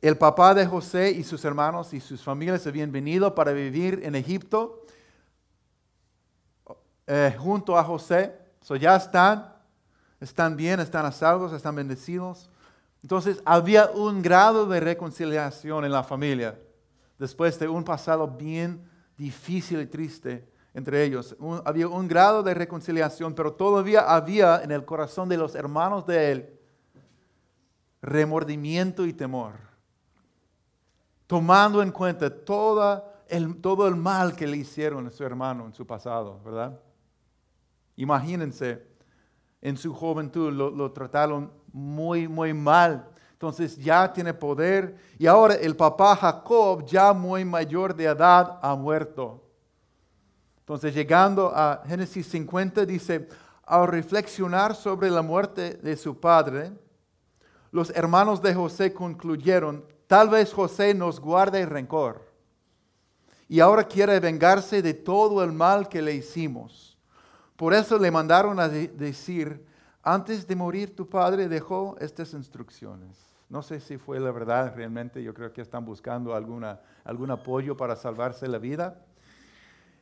El 0.00 0.16
papá 0.16 0.54
de 0.54 0.66
José 0.66 1.10
y 1.10 1.22
sus 1.24 1.44
hermanos 1.44 1.92
y 1.92 2.00
sus 2.00 2.22
familias 2.22 2.66
habían 2.66 2.90
venido 2.90 3.34
para 3.34 3.52
vivir 3.52 4.00
en 4.02 4.14
Egipto 4.14 4.84
eh, 7.06 7.34
junto 7.38 7.76
a 7.76 7.84
José. 7.84 8.34
So 8.62 8.76
ya 8.76 8.96
están, 8.96 9.54
están 10.20 10.56
bien, 10.56 10.80
están 10.80 11.04
a 11.04 11.12
salvos, 11.12 11.52
están 11.52 11.76
bendecidos. 11.76 12.48
Entonces 13.02 13.42
había 13.44 13.90
un 13.90 14.22
grado 14.22 14.66
de 14.66 14.80
reconciliación 14.80 15.84
en 15.84 15.92
la 15.92 16.02
familia 16.02 16.58
después 17.18 17.58
de 17.58 17.68
un 17.68 17.84
pasado 17.84 18.26
bien 18.26 18.82
difícil 19.16 19.80
y 19.80 19.86
triste 19.86 20.48
entre 20.72 21.04
ellos. 21.04 21.36
había 21.64 21.88
un 21.88 22.08
grado 22.08 22.42
de 22.42 22.54
reconciliación, 22.54 23.34
pero 23.34 23.52
todavía 23.52 24.00
había 24.02 24.62
en 24.62 24.70
el 24.70 24.84
corazón 24.84 25.28
de 25.28 25.36
los 25.36 25.54
hermanos 25.54 26.06
de 26.06 26.32
él 26.32 26.60
remordimiento 28.02 29.04
y 29.04 29.12
temor, 29.12 29.52
tomando 31.30 31.80
en 31.80 31.92
cuenta 31.92 32.26
el, 33.28 33.60
todo 33.60 33.86
el 33.86 33.94
mal 33.94 34.34
que 34.34 34.48
le 34.48 34.56
hicieron 34.56 35.06
a 35.06 35.10
su 35.12 35.22
hermano 35.22 35.64
en 35.64 35.72
su 35.72 35.86
pasado, 35.86 36.40
¿verdad? 36.44 36.76
Imagínense, 37.94 38.84
en 39.60 39.76
su 39.76 39.94
juventud 39.94 40.52
lo, 40.52 40.70
lo 40.70 40.90
trataron 40.90 41.52
muy, 41.72 42.26
muy 42.26 42.52
mal. 42.52 43.08
Entonces 43.30 43.76
ya 43.76 44.12
tiene 44.12 44.34
poder 44.34 44.96
y 45.20 45.28
ahora 45.28 45.54
el 45.54 45.76
papá 45.76 46.16
Jacob, 46.16 46.84
ya 46.84 47.12
muy 47.12 47.44
mayor 47.44 47.94
de 47.94 48.06
edad, 48.06 48.58
ha 48.60 48.74
muerto. 48.74 49.40
Entonces 50.58 50.92
llegando 50.92 51.52
a 51.54 51.84
Génesis 51.86 52.26
50 52.26 52.84
dice, 52.84 53.28
al 53.62 53.86
reflexionar 53.86 54.74
sobre 54.74 55.08
la 55.08 55.22
muerte 55.22 55.74
de 55.74 55.96
su 55.96 56.18
padre, 56.18 56.72
los 57.70 57.90
hermanos 57.90 58.42
de 58.42 58.52
José 58.52 58.92
concluyeron, 58.92 59.84
tal 60.10 60.28
vez 60.28 60.52
José 60.52 60.92
nos 60.92 61.20
guarde 61.20 61.64
rencor 61.64 62.20
y 63.48 63.60
ahora 63.60 63.84
quiere 63.84 64.18
vengarse 64.18 64.82
de 64.82 64.92
todo 64.92 65.40
el 65.44 65.52
mal 65.52 65.88
que 65.88 66.02
le 66.02 66.12
hicimos. 66.12 66.98
Por 67.54 67.72
eso 67.72 67.96
le 67.96 68.10
mandaron 68.10 68.58
a 68.58 68.68
decir, 68.68 69.64
antes 70.02 70.48
de 70.48 70.56
morir 70.56 70.96
tu 70.96 71.08
padre 71.08 71.46
dejó 71.46 71.94
estas 72.00 72.32
instrucciones. 72.32 73.16
No 73.48 73.62
sé 73.62 73.78
si 73.78 73.98
fue 73.98 74.18
la 74.18 74.32
verdad 74.32 74.74
realmente, 74.74 75.22
yo 75.22 75.32
creo 75.32 75.52
que 75.52 75.60
están 75.60 75.84
buscando 75.84 76.34
alguna, 76.34 76.80
algún 77.04 77.30
apoyo 77.30 77.76
para 77.76 77.94
salvarse 77.94 78.48
la 78.48 78.58
vida. 78.58 79.00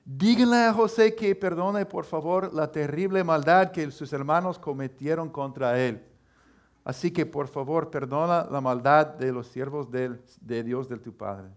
Díganle 0.06 0.64
a 0.64 0.72
José 0.72 1.14
que 1.14 1.34
perdone 1.34 1.84
por 1.84 2.06
favor 2.06 2.54
la 2.54 2.72
terrible 2.72 3.22
maldad 3.24 3.72
que 3.72 3.90
sus 3.90 4.10
hermanos 4.14 4.58
cometieron 4.58 5.28
contra 5.28 5.78
él. 5.78 6.02
Así 6.88 7.10
que 7.10 7.26
por 7.26 7.48
favor 7.48 7.90
perdona 7.90 8.46
la 8.50 8.62
maldad 8.62 9.08
de 9.08 9.30
los 9.30 9.48
siervos 9.48 9.90
de, 9.90 10.18
de 10.40 10.62
Dios 10.62 10.88
de 10.88 10.96
tu 10.96 11.14
Padre. 11.14 11.50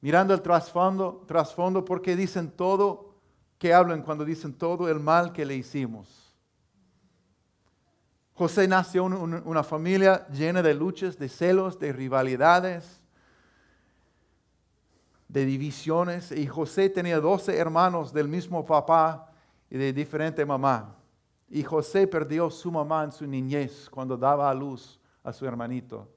Mirando 0.00 0.32
el 0.32 0.40
trasfondo, 0.40 1.24
trasfondo, 1.26 1.84
porque 1.84 2.14
dicen 2.14 2.52
todo, 2.52 3.16
que 3.58 3.74
hablan 3.74 4.02
cuando 4.02 4.24
dicen 4.24 4.52
todo 4.54 4.88
el 4.88 5.00
mal 5.00 5.32
que 5.32 5.44
le 5.44 5.56
hicimos. 5.56 6.32
José 8.34 8.68
nació 8.68 9.06
en 9.06 9.42
una 9.44 9.64
familia 9.64 10.28
llena 10.28 10.62
de 10.62 10.72
luchas, 10.72 11.18
de 11.18 11.28
celos, 11.28 11.80
de 11.80 11.92
rivalidades, 11.92 13.00
de 15.26 15.44
divisiones. 15.46 16.30
Y 16.30 16.46
José 16.46 16.88
tenía 16.90 17.18
doce 17.18 17.56
hermanos 17.56 18.12
del 18.12 18.28
mismo 18.28 18.64
papá 18.64 19.32
y 19.68 19.78
de 19.78 19.92
diferente 19.92 20.46
mamá. 20.46 20.94
Y 21.50 21.64
José 21.64 22.06
perdió 22.06 22.48
su 22.48 22.70
mamá 22.70 23.02
en 23.02 23.10
su 23.10 23.26
niñez 23.26 23.90
cuando 23.90 24.16
daba 24.16 24.48
a 24.48 24.54
luz 24.54 25.00
a 25.24 25.32
su 25.32 25.44
hermanito. 25.44 26.08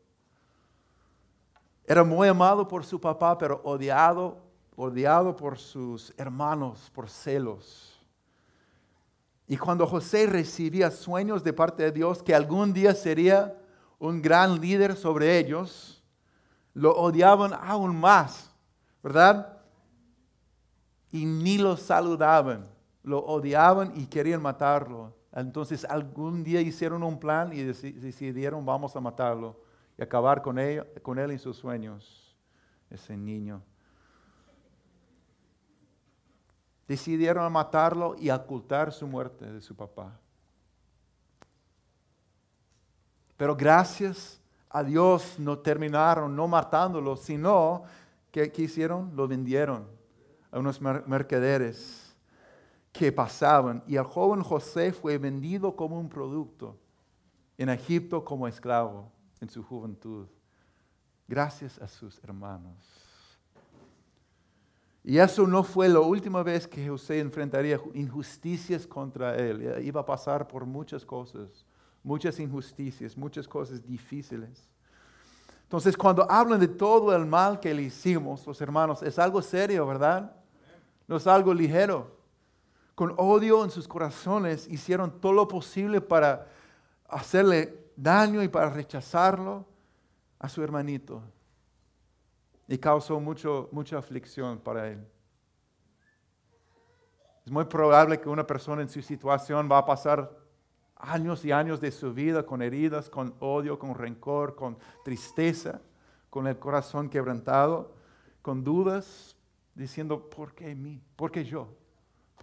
Era 1.85 2.03
muy 2.03 2.27
amado 2.27 2.67
por 2.67 2.85
su 2.85 3.01
papá, 3.01 3.35
pero 3.37 3.59
odiado, 3.63 4.37
odiado 4.75 5.35
por 5.35 5.57
sus 5.57 6.13
hermanos, 6.17 6.91
por 6.93 7.09
celos. 7.09 7.99
Y 9.47 9.57
cuando 9.57 9.87
José 9.87 10.27
recibía 10.27 10.91
sueños 10.91 11.43
de 11.43 11.51
parte 11.51 11.83
de 11.83 11.91
Dios 11.91 12.21
que 12.21 12.35
algún 12.35 12.71
día 12.71 12.93
sería 12.93 13.59
un 13.99 14.21
gran 14.21 14.61
líder 14.61 14.95
sobre 14.95 15.39
ellos, 15.39 16.03
lo 16.73 16.95
odiaban 16.95 17.53
aún 17.53 17.99
más, 17.99 18.51
¿verdad? 19.01 19.57
Y 21.11 21.25
ni 21.25 21.57
lo 21.57 21.75
saludaban, 21.75 22.67
lo 23.03 23.19
odiaban 23.19 23.91
y 23.95 24.05
querían 24.05 24.41
matarlo. 24.41 25.13
Entonces 25.35 25.83
algún 25.85 26.43
día 26.43 26.61
hicieron 26.61 27.01
un 27.03 27.19
plan 27.19 27.51
y 27.53 27.63
decidieron 27.63 28.63
vamos 28.65 28.95
a 28.95 29.01
matarlo 29.01 29.59
y 29.97 30.03
acabar 30.03 30.41
con 30.41 30.59
él, 30.59 30.85
con 31.01 31.17
él 31.17 31.31
en 31.31 31.39
sus 31.39 31.57
sueños, 31.57 32.37
ese 32.89 33.17
niño. 33.17 33.63
Decidieron 36.87 37.51
matarlo 37.51 38.15
y 38.19 38.29
ocultar 38.29 38.91
su 38.91 39.07
muerte 39.07 39.51
de 39.51 39.61
su 39.61 39.75
papá. 39.75 40.19
Pero 43.35 43.55
gracias 43.55 44.39
a 44.69 44.83
Dios 44.83 45.39
no 45.39 45.57
terminaron 45.57 46.35
no 46.35 46.47
matándolo, 46.47 47.15
sino 47.15 47.83
que 48.31 48.51
¿qué 48.51 48.63
hicieron? 48.63 49.15
Lo 49.15 49.27
vendieron 49.27 49.87
a 50.51 50.59
unos 50.59 50.79
mercaderes 50.81 52.02
que 52.93 53.11
pasaban. 53.11 53.83
Y 53.87 53.97
el 53.97 54.03
joven 54.03 54.43
José 54.43 54.93
fue 54.93 55.17
vendido 55.17 55.75
como 55.75 55.99
un 55.99 56.07
producto 56.07 56.77
en 57.57 57.69
Egipto 57.69 58.23
como 58.23 58.47
esclavo 58.47 59.11
en 59.41 59.49
su 59.49 59.63
juventud, 59.63 60.27
gracias 61.27 61.79
a 61.79 61.87
sus 61.87 62.23
hermanos. 62.23 62.77
Y 65.03 65.17
eso 65.17 65.45
no 65.45 65.63
fue 65.63 65.89
la 65.89 65.99
última 65.99 66.43
vez 66.43 66.65
que 66.65 66.87
José 66.87 67.19
enfrentaría 67.19 67.77
injusticias 67.93 68.87
contra 68.87 69.35
él. 69.35 69.83
Iba 69.83 69.99
a 69.99 70.05
pasar 70.05 70.47
por 70.47 70.65
muchas 70.65 71.03
cosas, 71.03 71.65
muchas 72.01 72.39
injusticias, 72.39 73.17
muchas 73.17 73.45
cosas 73.45 73.85
difíciles. 73.85 74.69
Entonces, 75.63 75.97
cuando 75.97 76.29
hablan 76.31 76.59
de 76.59 76.69
todo 76.69 77.13
el 77.13 77.25
mal 77.25 77.59
que 77.59 77.73
le 77.73 77.81
hicimos, 77.81 78.47
los 78.47 78.61
hermanos, 78.61 79.03
es 79.03 79.19
algo 79.19 79.41
serio, 79.41 79.85
¿verdad? 79.85 80.33
No 81.05 81.17
es 81.17 81.27
algo 81.27 81.53
ligero 81.53 82.22
con 82.95 83.13
odio 83.17 83.63
en 83.63 83.71
sus 83.71 83.87
corazones, 83.87 84.67
hicieron 84.67 85.19
todo 85.19 85.33
lo 85.33 85.47
posible 85.47 86.01
para 86.01 86.47
hacerle 87.07 87.91
daño 87.95 88.43
y 88.43 88.47
para 88.47 88.69
rechazarlo 88.69 89.65
a 90.39 90.49
su 90.49 90.63
hermanito. 90.63 91.21
Y 92.67 92.77
causó 92.77 93.19
mucho, 93.19 93.69
mucha 93.71 93.97
aflicción 93.97 94.59
para 94.59 94.89
él. 94.89 95.05
Es 97.45 97.51
muy 97.51 97.65
probable 97.65 98.19
que 98.21 98.29
una 98.29 98.47
persona 98.47 98.81
en 98.81 98.89
su 98.89 99.01
situación 99.01 99.69
va 99.69 99.79
a 99.79 99.85
pasar 99.85 100.31
años 100.95 101.43
y 101.43 101.51
años 101.51 101.81
de 101.81 101.91
su 101.91 102.13
vida 102.13 102.45
con 102.45 102.61
heridas, 102.61 103.09
con 103.09 103.35
odio, 103.39 103.77
con 103.77 103.95
rencor, 103.95 104.55
con 104.55 104.77
tristeza, 105.03 105.81
con 106.29 106.47
el 106.47 106.57
corazón 106.57 107.09
quebrantado, 107.09 107.95
con 108.41 108.63
dudas, 108.63 109.35
diciendo, 109.75 110.29
¿por 110.29 110.53
qué 110.53 110.73
mí? 110.73 111.01
¿Por 111.15 111.31
qué 111.31 111.43
yo? 111.43 111.67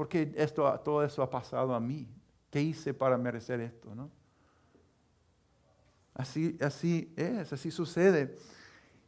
¿Por 0.00 0.08
qué 0.08 0.32
esto, 0.34 0.80
todo 0.82 1.04
eso 1.04 1.22
ha 1.22 1.28
pasado 1.28 1.74
a 1.74 1.78
mí? 1.78 2.08
¿Qué 2.50 2.62
hice 2.62 2.94
para 2.94 3.18
merecer 3.18 3.60
esto? 3.60 3.94
¿no? 3.94 4.08
Así, 6.14 6.56
así 6.58 7.12
es, 7.14 7.52
así 7.52 7.70
sucede. 7.70 8.34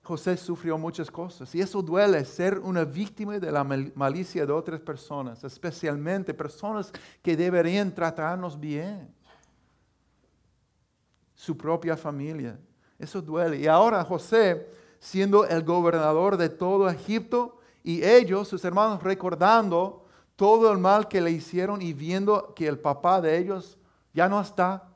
José 0.03 0.37
sufrió 0.37 0.77
muchas 0.77 1.11
cosas 1.11 1.55
y 1.55 1.63
eso 1.63 1.81
duele, 1.81 2.23
ser 2.27 2.59
una 2.59 2.85
víctima 2.85 3.39
de 3.39 3.51
la 3.51 3.65
malicia 3.65 4.45
de 4.45 4.53
otras 4.53 4.83
personas, 4.83 5.43
especialmente 5.45 6.35
personas 6.35 6.93
que 7.23 7.39
deberían 7.39 7.95
tratarnos 7.95 8.61
bien. 8.61 9.09
Su 11.35 11.57
propia 11.57 11.97
familia. 11.97 12.61
Eso 12.99 13.23
duele. 13.23 13.57
Y 13.57 13.67
ahora 13.67 14.05
José, 14.05 14.69
siendo 15.01 15.47
el 15.47 15.65
gobernador 15.65 16.37
de 16.37 16.51
todo 16.51 16.91
Egipto, 16.91 17.61
y 17.83 18.05
ellos, 18.05 18.47
sus 18.47 18.63
hermanos, 18.63 19.03
recordando 19.03 20.02
todo 20.37 20.73
el 20.73 20.79
mal 20.79 21.09
que 21.09 21.21
le 21.21 21.31
hicieron 21.31 21.83
y 21.83 21.93
viendo 21.93 22.55
que 22.55 22.67
el 22.67 22.79
papá 22.79 23.21
de 23.21 23.39
ellos 23.39 23.79
ya 24.13 24.29
no 24.29 24.41
está 24.41 24.89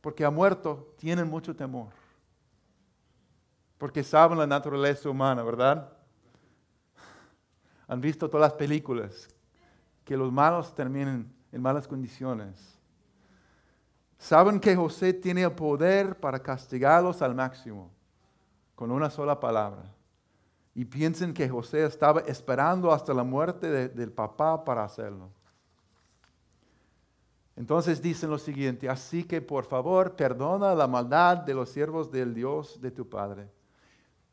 porque 0.00 0.24
ha 0.24 0.30
muerto, 0.30 0.94
tienen 0.98 1.28
mucho 1.28 1.56
temor. 1.56 1.88
Porque 3.78 4.02
saben 4.02 4.38
la 4.38 4.46
naturaleza 4.46 5.08
humana, 5.08 5.42
¿verdad? 5.42 5.90
Han 7.88 8.00
visto 8.00 8.28
todas 8.28 8.50
las 8.50 8.58
películas 8.58 9.28
que 10.04 10.16
los 10.16 10.30
malos 10.30 10.74
terminan 10.74 11.32
en 11.50 11.62
malas 11.62 11.88
condiciones. 11.88 12.78
Saben 14.18 14.60
que 14.60 14.76
José 14.76 15.12
tiene 15.12 15.42
el 15.42 15.52
poder 15.52 16.18
para 16.18 16.38
castigarlos 16.38 17.20
al 17.20 17.34
máximo 17.34 17.90
con 18.74 18.90
una 18.90 19.10
sola 19.10 19.38
palabra 19.38 19.84
y 20.74 20.84
piensen 20.84 21.32
que 21.32 21.48
José 21.48 21.84
estaba 21.84 22.20
esperando 22.22 22.92
hasta 22.92 23.14
la 23.14 23.22
muerte 23.22 23.88
del 23.88 24.10
papá 24.10 24.64
para 24.64 24.84
hacerlo. 24.84 25.30
Entonces 27.56 28.02
dicen 28.02 28.30
lo 28.30 28.38
siguiente, 28.38 28.88
así 28.88 29.22
que 29.22 29.40
por 29.40 29.64
favor 29.64 30.16
perdona 30.16 30.74
la 30.74 30.88
maldad 30.88 31.38
de 31.38 31.54
los 31.54 31.68
siervos 31.68 32.10
del 32.10 32.34
Dios 32.34 32.80
de 32.80 32.90
tu 32.90 33.08
Padre. 33.08 33.48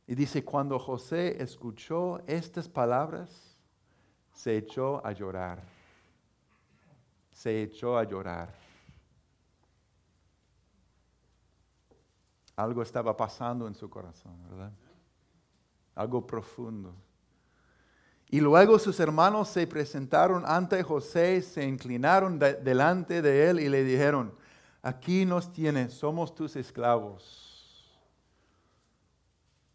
Y 0.08 0.16
dice, 0.16 0.44
cuando 0.44 0.80
José 0.80 1.42
escuchó 1.42 2.22
estas 2.26 2.68
palabras, 2.68 3.56
se 4.34 4.58
echó 4.58 5.06
a 5.06 5.12
llorar. 5.12 5.62
Se 7.32 7.62
echó 7.62 7.98
a 7.98 8.04
llorar. 8.04 8.52
Algo 12.56 12.82
estaba 12.82 13.16
pasando 13.16 13.68
en 13.68 13.76
su 13.76 13.90
corazón, 13.90 14.36
¿verdad? 14.50 14.72
Algo 15.96 16.26
profundo. 16.26 16.96
Y 18.34 18.40
luego 18.40 18.80
sus 18.80 18.98
hermanos 19.02 19.50
se 19.50 19.68
presentaron 19.68 20.44
ante 20.46 20.82
José, 20.84 21.42
se 21.42 21.68
inclinaron 21.68 22.40
delante 22.40 23.22
de 23.22 23.50
él 23.50 23.60
y 23.60 23.68
le 23.68 23.84
dijeron, 23.84 24.34
aquí 24.82 25.26
nos 25.26 25.52
tienes, 25.52 25.94
somos 25.94 26.34
tus 26.34 26.56
esclavos. 26.56 27.92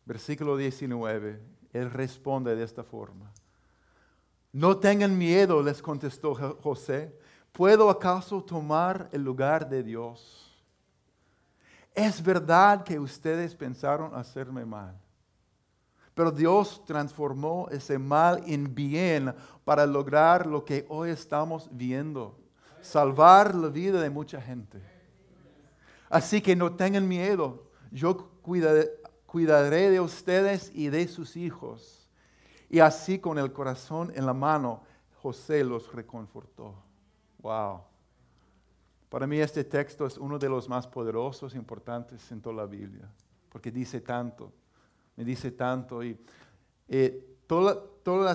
Versículo 0.07 0.57
19, 0.57 1.39
él 1.75 1.91
responde 1.91 2.57
de 2.57 2.65
esta 2.65 2.83
forma. 2.83 3.31
No 4.53 4.79
tengan 4.79 5.19
miedo, 5.19 5.63
les 5.63 5.83
contestó 5.83 6.35
José, 6.63 7.15
¿puedo 7.53 7.91
acaso 7.91 8.43
tomar 8.43 9.11
el 9.13 9.23
lugar 9.23 9.69
de 9.69 9.83
Dios? 9.83 10.51
Es 11.95 12.23
verdad 12.23 12.83
que 12.85 12.99
ustedes 12.99 13.55
pensaron 13.55 14.15
hacerme 14.15 14.65
mal 14.65 14.97
pero 16.17 16.31
Dios 16.31 16.83
transformó 16.87 17.69
ese 17.71 17.99
mal 17.99 18.43
en 18.47 18.75
bien 18.75 19.35
para 19.67 19.85
lograr 19.85 20.47
lo 20.47 20.65
que 20.65 20.87
hoy 20.89 21.11
estamos 21.11 21.69
viendo, 21.71 22.39
salvar 22.81 23.55
la 23.55 23.69
vida 23.69 24.01
de 24.01 24.09
mucha 24.09 24.41
gente. 24.41 24.81
Así 26.09 26.41
que 26.41 26.57
no 26.57 26.75
tengan 26.75 27.07
miedo, 27.07 27.67
yo 27.91 28.31
cuidaré, 28.41 29.91
de 29.91 30.01
ustedes 30.01 30.73
y 30.75 30.89
de 30.89 31.07
sus 31.07 31.37
hijos. 31.37 32.09
Y 32.71 32.79
así 32.81 33.19
con 33.19 33.37
el 33.37 33.53
corazón 33.53 34.11
en 34.17 34.25
la 34.25 34.33
mano, 34.33 34.85
José 35.21 35.65
los 35.65 35.93
reconfortó. 35.93 36.77
Wow. 37.41 37.83
Para 39.11 39.27
mí 39.27 39.39
este 39.39 39.65
texto 39.65 40.07
es 40.07 40.17
uno 40.17 40.39
de 40.39 40.49
los 40.49 40.67
más 40.67 40.87
poderosos 40.87 41.55
importantes 41.55 42.33
en 42.33 42.41
toda 42.41 42.57
la 42.57 42.65
Biblia, 42.65 43.07
porque 43.51 43.71
dice 43.71 44.01
tanto 44.01 44.51
me 45.17 45.25
dice 45.25 45.51
tanto. 45.51 46.03
Y 46.03 46.19
eh, 46.89 47.39
toda, 47.47 47.83
toda, 48.03 48.35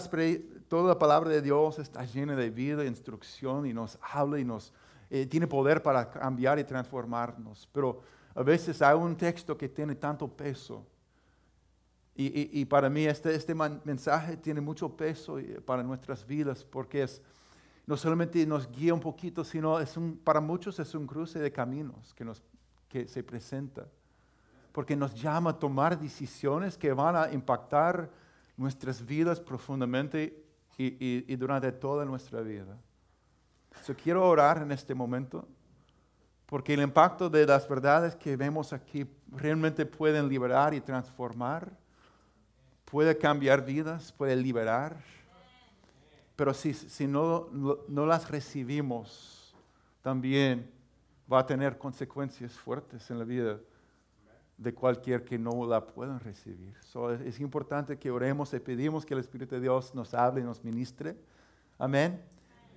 la 0.69 0.99
palabra 0.99 1.29
de 1.29 1.41
Dios 1.41 1.79
está 1.79 2.03
llena 2.05 2.35
de 2.35 2.49
vida, 2.49 2.85
instrucción 2.85 3.65
y 3.65 3.73
nos 3.73 3.97
habla 4.01 4.39
y 4.39 4.43
nos 4.43 4.73
eh, 5.09 5.25
tiene 5.25 5.47
poder 5.47 5.81
para 5.81 6.09
cambiar 6.09 6.59
y 6.59 6.63
transformarnos. 6.63 7.69
Pero 7.71 8.01
a 8.33 8.43
veces 8.43 8.81
hay 8.81 8.95
un 8.97 9.15
texto 9.15 9.57
que 9.57 9.69
tiene 9.69 9.95
tanto 9.95 10.27
peso. 10.27 10.85
Y, 12.13 12.59
y, 12.59 12.65
para 12.65 12.89
mí 12.89 13.05
este, 13.05 13.33
este 13.33 13.55
mensaje 13.55 14.35
tiene 14.35 14.59
mucho 14.59 14.95
peso 14.95 15.39
eh, 15.39 15.61
para 15.65 15.81
nuestras 15.81 16.27
vidas 16.27 16.63
porque 16.63 17.03
es, 17.03 17.21
no 17.87 17.95
solamente 17.95 18.45
nos 18.45 18.69
guía 18.69 18.93
un 18.93 18.99
poquito, 18.99 19.45
sino 19.45 19.79
es 19.79 19.95
un, 19.95 20.17
para 20.17 20.41
muchos 20.41 20.77
es 20.79 20.93
un 20.93 21.07
cruce 21.07 21.39
de 21.39 21.51
caminos 21.51 22.13
que, 22.13 22.25
nos, 22.25 22.43
que 22.89 23.07
se 23.07 23.23
presenta 23.23 23.87
porque 24.71 24.95
nos 24.95 25.13
llama 25.13 25.51
a 25.51 25.59
tomar 25.59 25.99
decisiones 25.99 26.77
que 26.77 26.93
van 26.93 27.15
a 27.15 27.31
impactar 27.31 28.09
nuestras 28.55 29.05
vidas 29.05 29.39
profundamente 29.39 30.43
y, 30.77 31.35
durante 31.35 31.71
toda 31.71 32.05
nuestra 32.05 32.41
vida. 32.41 32.77
Yo 33.87 33.95
quiero 33.95 34.27
orar 34.27 34.61
en 34.61 34.71
este 34.71 34.95
momento 34.95 35.47
porque 36.45 36.73
el 36.73 36.81
impacto 36.81 37.29
de 37.29 37.45
las 37.45 37.67
verdades 37.67 38.15
que 38.15 38.35
vemos 38.35 38.73
aquí 38.73 39.05
realmente 39.31 39.85
pueden 39.85 40.27
liberar 40.27 40.73
y 40.73 40.81
transformar, 40.81 41.71
puede 42.85 43.17
cambiar 43.17 43.63
vidas, 43.63 44.11
puede 44.11 44.35
liberar, 44.35 44.97
pero 46.35 46.53
si, 46.53 46.73
si 46.73 47.07
no, 47.07 47.47
no 47.87 48.05
las 48.05 48.29
recibimos, 48.29 49.55
también 50.01 50.69
va 51.31 51.39
a 51.39 51.45
tener 51.45 51.77
consecuencias 51.77 52.53
fuertes 52.53 53.09
en 53.09 53.19
la 53.19 53.25
vida 53.25 53.59
de 54.61 54.73
cualquier 54.73 55.25
que 55.25 55.39
no 55.39 55.65
la 55.65 55.87
puedan 55.87 56.19
recibir. 56.19 56.75
es, 57.25 57.39
importante 57.39 57.97
que 57.97 58.11
oremos 58.11 58.53
y 58.53 58.59
pedimos 58.59 59.05
que 59.05 59.15
el 59.15 59.19
Espíritu 59.19 59.55
de 59.55 59.61
Dios 59.61 59.95
nos 59.95 60.13
hable 60.13 60.41
y 60.41 60.43
nos 60.43 60.63
ministre. 60.63 61.17
Amén. 61.79 62.21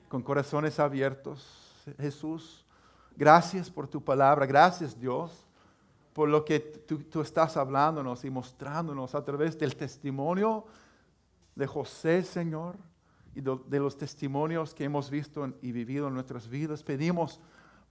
Con 0.09 0.23
corazones 0.23 0.81
abiertos. 0.81 1.85
Jesús, 1.99 2.65
gracias 3.15 3.69
por 3.69 3.87
tu 3.87 4.03
palabra. 4.03 4.47
Gracias 4.47 4.99
Dios 4.99 5.45
por 6.15 6.29
lo 6.29 6.45
que 6.45 6.61
tú, 6.61 7.21
estás 7.21 7.57
hablándonos 7.57 8.25
y 8.25 8.31
mostrándonos 8.31 9.15
a 9.15 9.25
través 9.25 9.59
del 9.59 9.77
testimonio 9.77 10.65
de 11.57 11.67
José, 11.67 12.23
Señor, 12.23 12.77
y 13.35 13.41
de, 13.41 13.81
los 13.81 13.99
testimonios 13.99 14.75
que 14.75 14.85
hemos 14.85 15.11
visto 15.11 15.53
y 15.61 15.73
vivido 15.73 16.07
en 16.07 16.15
nuestras 16.15 16.49
vidas. 16.49 16.85
Pedimos, 16.85 17.41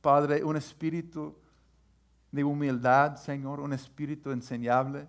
Padre, 0.01 0.41
un 0.41 0.55
espíritu 0.55 1.35
de 2.33 2.43
humildad, 2.43 3.15
Señor, 3.15 3.59
un 3.59 3.73
espíritu 3.73 4.31
enseñable, 4.31 5.07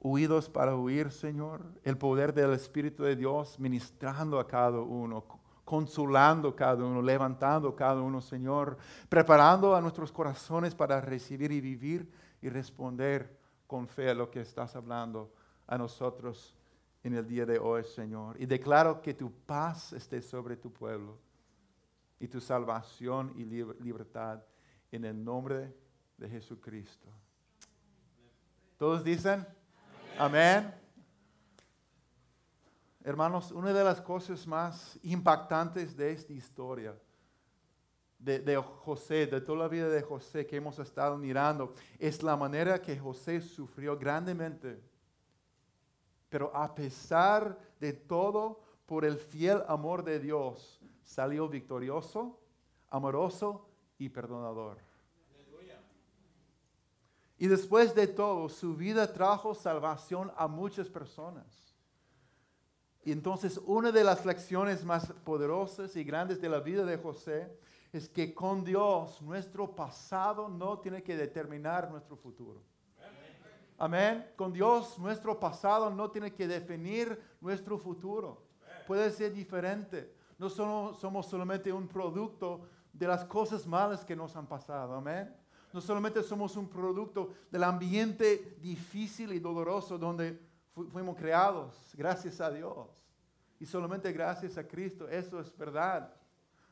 oídos 0.00 0.48
para 0.48 0.76
oír, 0.76 1.10
Señor, 1.10 1.66
el 1.82 1.98
poder 1.98 2.32
del 2.32 2.52
Espíritu 2.52 3.02
de 3.02 3.16
Dios 3.16 3.58
ministrando 3.58 4.38
a 4.38 4.46
cada 4.46 4.78
uno, 4.78 5.24
consolando 5.64 6.54
cada 6.54 6.84
uno, 6.84 7.02
levantando 7.02 7.74
cada 7.74 8.00
uno, 8.00 8.20
Señor, 8.20 8.78
preparando 9.08 9.74
a 9.74 9.80
nuestros 9.80 10.12
corazones 10.12 10.72
para 10.72 11.00
recibir 11.00 11.50
y 11.50 11.60
vivir 11.60 12.08
y 12.40 12.48
responder 12.48 13.36
con 13.66 13.88
fe 13.88 14.10
a 14.10 14.14
lo 14.14 14.30
que 14.30 14.40
estás 14.40 14.76
hablando 14.76 15.32
a 15.66 15.76
nosotros 15.76 16.54
en 17.02 17.14
el 17.14 17.26
día 17.26 17.44
de 17.44 17.58
hoy, 17.58 17.82
Señor. 17.82 18.40
Y 18.40 18.46
declaro 18.46 19.02
que 19.02 19.14
tu 19.14 19.32
paz 19.32 19.92
esté 19.92 20.22
sobre 20.22 20.56
tu 20.56 20.72
pueblo 20.72 21.18
y 22.20 22.28
tu 22.28 22.40
salvación 22.40 23.32
y 23.34 23.44
libertad 23.44 24.44
en 24.92 25.04
el 25.04 25.24
nombre 25.24 25.56
de 25.56 25.85
de 26.16 26.28
Jesucristo. 26.28 27.08
¿Todos 28.78 29.04
dicen? 29.04 29.46
Amén. 30.18 30.72
Hermanos, 33.04 33.52
una 33.52 33.72
de 33.72 33.84
las 33.84 34.00
cosas 34.00 34.46
más 34.46 34.98
impactantes 35.02 35.96
de 35.96 36.12
esta 36.12 36.32
historia, 36.32 36.94
de, 38.18 38.40
de, 38.40 38.56
José, 38.56 39.26
de 39.26 39.40
toda 39.40 39.58
la 39.58 39.68
vida 39.68 39.88
de 39.88 40.02
José 40.02 40.46
que 40.46 40.56
hemos 40.56 40.78
estado 40.78 41.16
mirando, 41.16 41.74
es 41.98 42.22
la 42.22 42.36
manera 42.36 42.82
que 42.82 42.98
José 42.98 43.40
sufrió 43.40 43.96
grandemente. 43.96 44.82
Pero 46.28 46.54
a 46.54 46.74
pesar 46.74 47.56
de 47.78 47.92
todo, 47.92 48.60
por 48.86 49.04
el 49.04 49.18
fiel 49.18 49.62
amor 49.68 50.02
de 50.02 50.18
Dios, 50.18 50.80
salió 51.02 51.48
victorioso, 51.48 52.40
amoroso 52.90 53.68
y 53.98 54.08
perdonador. 54.08 54.85
Y 57.38 57.48
después 57.48 57.94
de 57.94 58.06
todo, 58.06 58.48
su 58.48 58.74
vida 58.76 59.12
trajo 59.12 59.54
salvación 59.54 60.32
a 60.36 60.48
muchas 60.48 60.88
personas. 60.88 61.44
Y 63.04 63.12
entonces 63.12 63.60
una 63.66 63.92
de 63.92 64.02
las 64.02 64.24
lecciones 64.24 64.84
más 64.84 65.12
poderosas 65.24 65.94
y 65.96 66.02
grandes 66.02 66.40
de 66.40 66.48
la 66.48 66.60
vida 66.60 66.84
de 66.84 66.96
José 66.96 67.56
es 67.92 68.08
que 68.08 68.34
con 68.34 68.64
Dios 68.64 69.22
nuestro 69.22 69.74
pasado 69.74 70.48
no 70.48 70.80
tiene 70.80 71.02
que 71.02 71.16
determinar 71.16 71.90
nuestro 71.90 72.16
futuro. 72.16 72.62
Amén. 73.78 74.26
Con 74.36 74.52
Dios 74.52 74.98
nuestro 74.98 75.38
pasado 75.38 75.90
no 75.90 76.10
tiene 76.10 76.32
que 76.34 76.48
definir 76.48 77.20
nuestro 77.40 77.78
futuro. 77.78 78.42
Puede 78.86 79.10
ser 79.10 79.32
diferente. 79.32 80.12
No 80.38 80.48
somos, 80.48 80.98
somos 80.98 81.26
solamente 81.26 81.72
un 81.72 81.86
producto 81.86 82.62
de 82.92 83.06
las 83.06 83.24
cosas 83.24 83.66
malas 83.66 84.04
que 84.04 84.16
nos 84.16 84.34
han 84.34 84.46
pasado. 84.46 84.94
Amén. 84.94 85.34
No 85.76 85.82
solamente 85.82 86.22
somos 86.22 86.56
un 86.56 86.70
producto 86.70 87.34
del 87.50 87.62
ambiente 87.62 88.56
difícil 88.62 89.34
y 89.34 89.38
doloroso 89.38 89.98
donde 89.98 90.40
fuimos 90.90 91.14
creados, 91.18 91.92
gracias 91.92 92.40
a 92.40 92.50
Dios. 92.50 92.88
Y 93.60 93.66
solamente 93.66 94.10
gracias 94.10 94.56
a 94.56 94.66
Cristo, 94.66 95.06
eso 95.06 95.38
es 95.38 95.54
verdad. 95.54 96.14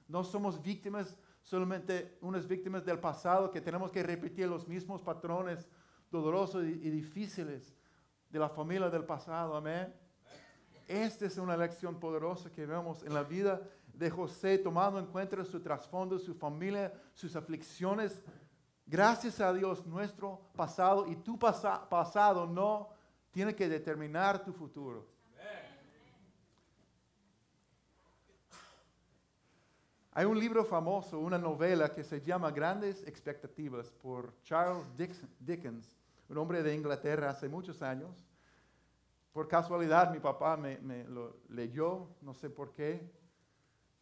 No 0.08 0.24
somos 0.24 0.62
víctimas, 0.62 1.18
solamente 1.42 2.16
unas 2.22 2.48
víctimas 2.48 2.82
del 2.82 2.98
pasado 2.98 3.50
que 3.50 3.60
tenemos 3.60 3.92
que 3.92 4.02
repetir 4.02 4.48
los 4.48 4.66
mismos 4.66 5.02
patrones 5.02 5.68
dolorosos 6.10 6.64
y, 6.64 6.88
difíciles 6.88 7.76
de 8.30 8.38
la 8.38 8.48
familia 8.48 8.88
del 8.88 9.04
pasado. 9.04 9.54
Amén. 9.54 9.94
Esta 10.88 11.26
es 11.26 11.36
una 11.36 11.58
lección 11.58 12.00
poderosa 12.00 12.50
que 12.50 12.64
vemos 12.64 13.02
en 13.02 13.12
la 13.12 13.22
vida 13.22 13.60
de 13.92 14.08
José, 14.08 14.56
tomando 14.56 14.98
en 14.98 15.06
cuenta 15.06 15.44
su 15.44 15.60
trasfondo, 15.60 16.18
su 16.18 16.34
familia, 16.34 16.90
sus 17.12 17.36
aflicciones, 17.36 18.22
Gracias 18.86 19.40
a 19.40 19.52
Dios, 19.52 19.86
nuestro 19.86 20.40
pasado 20.54 21.06
y 21.06 21.16
tu 21.16 21.38
pasado 21.38 22.46
no 22.46 22.90
tiene 23.30 23.54
que 23.54 23.68
determinar 23.68 24.44
tu 24.44 24.52
futuro. 24.52 25.06
Hay 30.16 30.26
un 30.26 30.38
libro 30.38 30.64
famoso, 30.64 31.18
una 31.18 31.38
novela 31.38 31.92
que 31.92 32.04
se 32.04 32.20
llama 32.20 32.52
Grandes 32.52 33.02
Expectativas 33.04 33.90
por 33.90 34.32
Charles 34.44 34.86
Dickens, 35.40 35.96
un 36.28 36.38
hombre 36.38 36.62
de 36.62 36.72
Inglaterra 36.72 37.30
hace 37.30 37.48
muchos 37.48 37.82
años. 37.82 38.10
Por 39.32 39.48
casualidad 39.48 40.12
mi 40.12 40.20
papá 40.20 40.56
me, 40.56 41.02
lo 41.08 41.38
leyó, 41.48 42.06
no 42.20 42.32
sé 42.32 42.48
por 42.48 42.72
qué, 42.72 43.10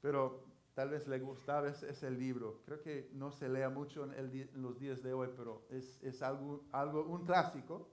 pero 0.02 0.44
tal 0.74 0.90
vez 0.90 1.06
le 1.06 1.18
gustaba 1.18 1.68
ese, 1.68 2.10
libro. 2.10 2.62
Creo 2.64 2.80
que 2.80 3.10
no 3.12 3.30
se 3.30 3.48
lea 3.48 3.68
mucho 3.68 4.04
en, 4.04 4.48
los 4.54 4.78
días 4.78 5.02
de 5.02 5.12
hoy, 5.12 5.28
pero 5.36 5.66
es, 5.70 6.22
algo, 6.22 6.64
algo, 6.72 7.04
un 7.04 7.24
clásico. 7.24 7.88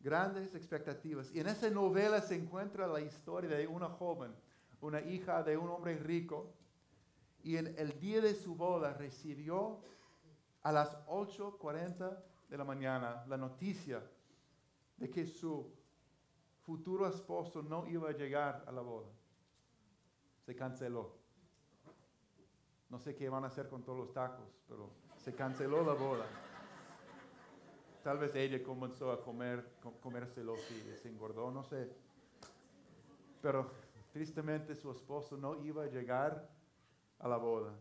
Grandes 0.00 0.54
expectativas. 0.54 1.30
Y 1.32 1.40
en 1.40 1.48
esa 1.48 1.70
novela 1.70 2.20
se 2.20 2.36
encuentra 2.36 2.86
la 2.86 3.00
historia 3.00 3.56
de 3.56 3.66
una 3.66 3.88
joven, 3.88 4.34
una 4.80 5.00
hija 5.00 5.42
de 5.42 5.56
un 5.56 5.70
hombre 5.70 5.96
rico, 5.96 6.52
y 7.44 7.56
en 7.56 7.74
el 7.78 7.98
día 7.98 8.20
de 8.20 8.34
su 8.34 8.54
boda 8.54 8.94
recibió 8.94 9.80
a 10.62 10.72
las 10.72 10.96
8.40 11.06 12.18
de 12.48 12.56
la 12.56 12.64
mañana 12.64 13.24
la 13.26 13.36
noticia 13.36 14.02
de 14.96 15.10
que 15.10 15.26
su 15.26 15.72
futuro 16.62 17.08
esposo 17.08 17.62
no 17.62 17.86
iba 17.88 18.10
a 18.10 18.12
llegar 18.12 18.64
a 18.66 18.72
la 18.72 18.82
boda. 18.82 19.08
Se 20.46 20.54
canceló. 20.54 21.21
No 22.92 22.98
sé 22.98 23.16
qué 23.16 23.30
van 23.30 23.42
a 23.42 23.46
hacer 23.46 23.70
con 23.70 23.82
todos 23.82 23.98
los 23.98 24.12
tacos, 24.12 24.44
pero 24.68 24.90
se 25.16 25.34
canceló 25.34 25.82
la 25.82 25.94
boda. 25.94 26.26
Tal 28.04 28.18
vez 28.18 28.34
ella 28.34 28.62
comenzó 28.62 29.10
a 29.10 29.24
comer, 29.24 29.66
comérselo 30.02 30.56
y 30.56 30.98
se 30.98 31.08
engordó, 31.08 31.50
no 31.50 31.64
sé. 31.64 31.90
Pero 33.40 33.70
tristemente 34.12 34.76
su 34.76 34.90
esposo 34.90 35.38
no 35.38 35.64
iba 35.64 35.84
a 35.84 35.86
llegar 35.86 36.50
a 37.18 37.28
la 37.28 37.38
boda 37.38 37.72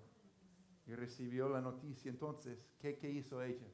y 0.88 0.96
recibió 0.96 1.50
la 1.50 1.60
noticia. 1.60 2.10
Entonces, 2.10 2.65
¿qué, 2.80 2.98
qué 2.98 3.10
hizo 3.10 3.44
ella? 3.44 3.68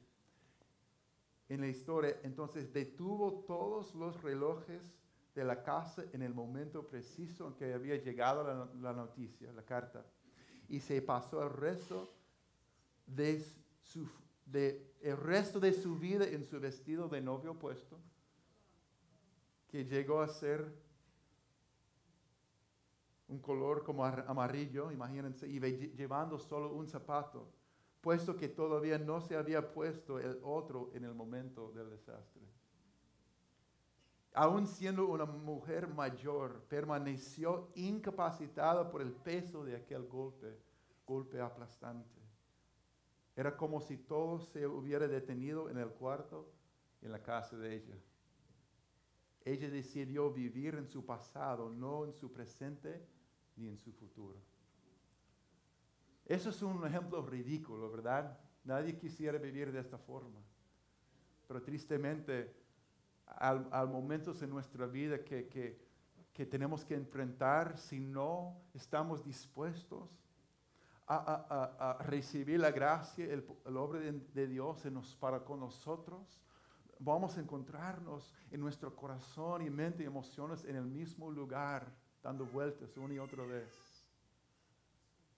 En 1.48 1.60
la 1.60 1.68
historia, 1.68 2.18
entonces 2.24 2.72
detuvo 2.72 3.44
todos 3.46 3.94
los 3.94 4.20
relojes 4.22 4.82
de 5.36 5.44
la 5.44 5.62
casa 5.62 6.02
en 6.12 6.22
el 6.22 6.34
momento 6.34 6.84
preciso 6.88 7.46
en 7.46 7.54
que 7.54 7.72
había 7.72 7.94
llegado 7.94 8.42
la, 8.80 8.92
noticia, 8.92 9.52
la 9.52 9.62
carta, 9.62 10.04
y 10.68 10.80
se 10.80 11.00
pasó 11.02 11.42
el 11.42 11.50
resto 11.50 12.08
de 13.06 13.42
su, 13.82 14.06
el 14.52 15.16
resto 15.16 15.58
de 15.60 15.72
su 15.72 15.96
vida 15.98 16.26
en 16.26 16.44
su 16.44 16.60
vestido 16.60 17.08
de 17.08 17.20
novio 17.20 17.54
puesto, 17.54 17.98
que 19.68 19.84
llegó 19.84 20.20
a 20.20 20.28
ser 20.28 20.72
un 23.28 23.40
color 23.40 23.84
como 23.84 24.04
amarillo, 24.04 24.90
imagínense, 24.90 25.46
y 25.46 25.60
llevando 25.60 26.38
solo 26.38 26.72
un 26.72 26.86
zapato, 26.86 27.46
puesto 28.00 28.36
que 28.36 28.48
todavía 28.48 28.98
no 28.98 29.20
se 29.20 29.36
había 29.36 29.72
puesto 29.72 30.18
el 30.18 30.38
otro 30.42 30.90
en 30.94 31.04
el 31.04 31.14
momento 31.14 31.70
del 31.72 31.90
desastre. 31.90 32.42
Aún 34.34 34.66
siendo 34.66 35.06
una 35.08 35.24
mujer 35.24 35.88
mayor, 35.88 36.62
permaneció 36.68 37.70
incapacitada 37.74 38.90
por 38.90 39.02
el 39.02 39.12
peso 39.12 39.64
de 39.64 39.76
aquel 39.76 40.06
golpe, 40.06 40.58
golpe 41.06 41.40
aplastante. 41.40 42.20
Era 43.34 43.56
como 43.56 43.80
si 43.80 43.96
todo 43.96 44.40
se 44.40 44.66
hubiera 44.66 45.08
detenido 45.08 45.70
en 45.70 45.78
el 45.78 45.88
cuarto, 45.90 46.52
en 47.02 47.12
la 47.12 47.22
casa 47.22 47.56
de 47.56 47.76
ella. 47.76 47.96
Ella 49.44 49.70
decidió 49.70 50.30
vivir 50.30 50.74
en 50.74 50.88
su 50.88 51.06
pasado, 51.06 51.70
no 51.70 52.04
en 52.04 52.12
su 52.12 52.32
presente 52.32 53.06
ni 53.56 53.68
en 53.68 53.78
su 53.78 53.92
futuro. 53.92 54.38
Eso 56.26 56.50
es 56.50 56.60
un 56.62 56.86
ejemplo 56.86 57.22
ridículo, 57.22 57.90
¿verdad? 57.90 58.38
Nadie 58.64 58.98
quisiera 58.98 59.38
vivir 59.38 59.72
de 59.72 59.80
esta 59.80 59.96
forma. 59.96 60.40
Pero 61.46 61.62
tristemente, 61.62 62.54
al, 63.36 63.88
momentos 63.88 64.42
en 64.42 64.50
nuestra 64.50 64.86
vida 64.86 65.24
que, 65.24 65.48
que, 65.48 66.46
tenemos 66.46 66.84
que 66.84 66.94
enfrentar 66.94 67.76
si 67.78 67.98
no 67.98 68.60
estamos 68.72 69.24
dispuestos 69.24 70.08
a, 71.08 71.98
recibir 72.00 72.60
la 72.60 72.70
gracia, 72.70 73.24
el, 73.24 73.44
el 73.66 73.76
obra 73.76 74.00
de, 74.00 74.46
Dios 74.46 74.84
en 74.86 74.94
nos, 74.94 75.16
para 75.16 75.44
con 75.44 75.60
nosotros, 75.60 76.40
vamos 76.98 77.36
a 77.36 77.40
encontrarnos 77.40 78.32
en 78.50 78.60
nuestro 78.60 78.94
corazón 78.94 79.62
y 79.62 79.70
mente 79.70 80.02
y 80.02 80.06
emociones 80.06 80.64
en 80.64 80.76
el 80.76 80.84
mismo 80.86 81.30
lugar 81.30 81.92
dando 82.22 82.46
vueltas 82.46 82.96
una 82.96 83.14
y 83.14 83.18
otra 83.18 83.44
vez. 83.44 83.98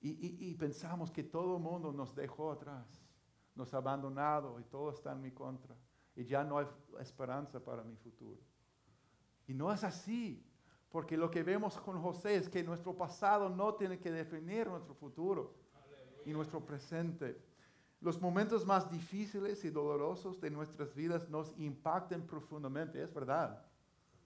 Y, 0.03 0.55
pensamos 0.55 1.11
que 1.11 1.23
todo 1.23 1.57
el 1.57 1.63
mundo 1.63 1.93
nos 1.93 2.15
dejó 2.15 2.53
atrás, 2.53 2.87
nos 3.55 3.75
ha 3.75 3.77
abandonado 3.77 4.59
y 4.59 4.65
todo 4.65 4.91
está 4.91 5.13
en 5.13 5.21
mi 5.21 5.31
contra. 5.31 5.77
Y 6.21 6.27
ya 6.27 6.45
no 6.45 6.59
hay 6.59 6.67
esperanza 7.01 7.59
para 7.59 7.83
mi 7.83 7.97
futuro. 7.97 8.39
Y 9.47 9.55
no 9.55 9.73
es 9.73 9.83
así, 9.83 10.45
porque 10.91 11.17
lo 11.17 11.31
que 11.31 11.43
vemos 11.43 11.79
con 11.79 11.99
José 12.03 12.37
es 12.37 12.47
que 12.47 12.63
nuestro 12.63 12.95
pasado 12.95 13.49
no 13.49 13.73
tiene 13.73 13.99
que 13.99 14.13
definir 14.13 14.67
nuestro 14.67 14.93
futuro 14.93 15.55
y 16.27 16.33
nuestro 16.33 16.61
presente. 16.61 17.41
Los 18.03 18.21
momentos 18.21 18.67
más 18.67 18.91
difíciles 18.91 19.65
y 19.65 19.71
dolorosos 19.71 20.39
de 20.43 20.51
nuestras 20.51 20.95
vidas 20.95 21.27
nos 21.31 21.55
impactan 21.57 22.27
profundamente, 22.27 23.03
es 23.03 23.15
verdad. 23.15 23.65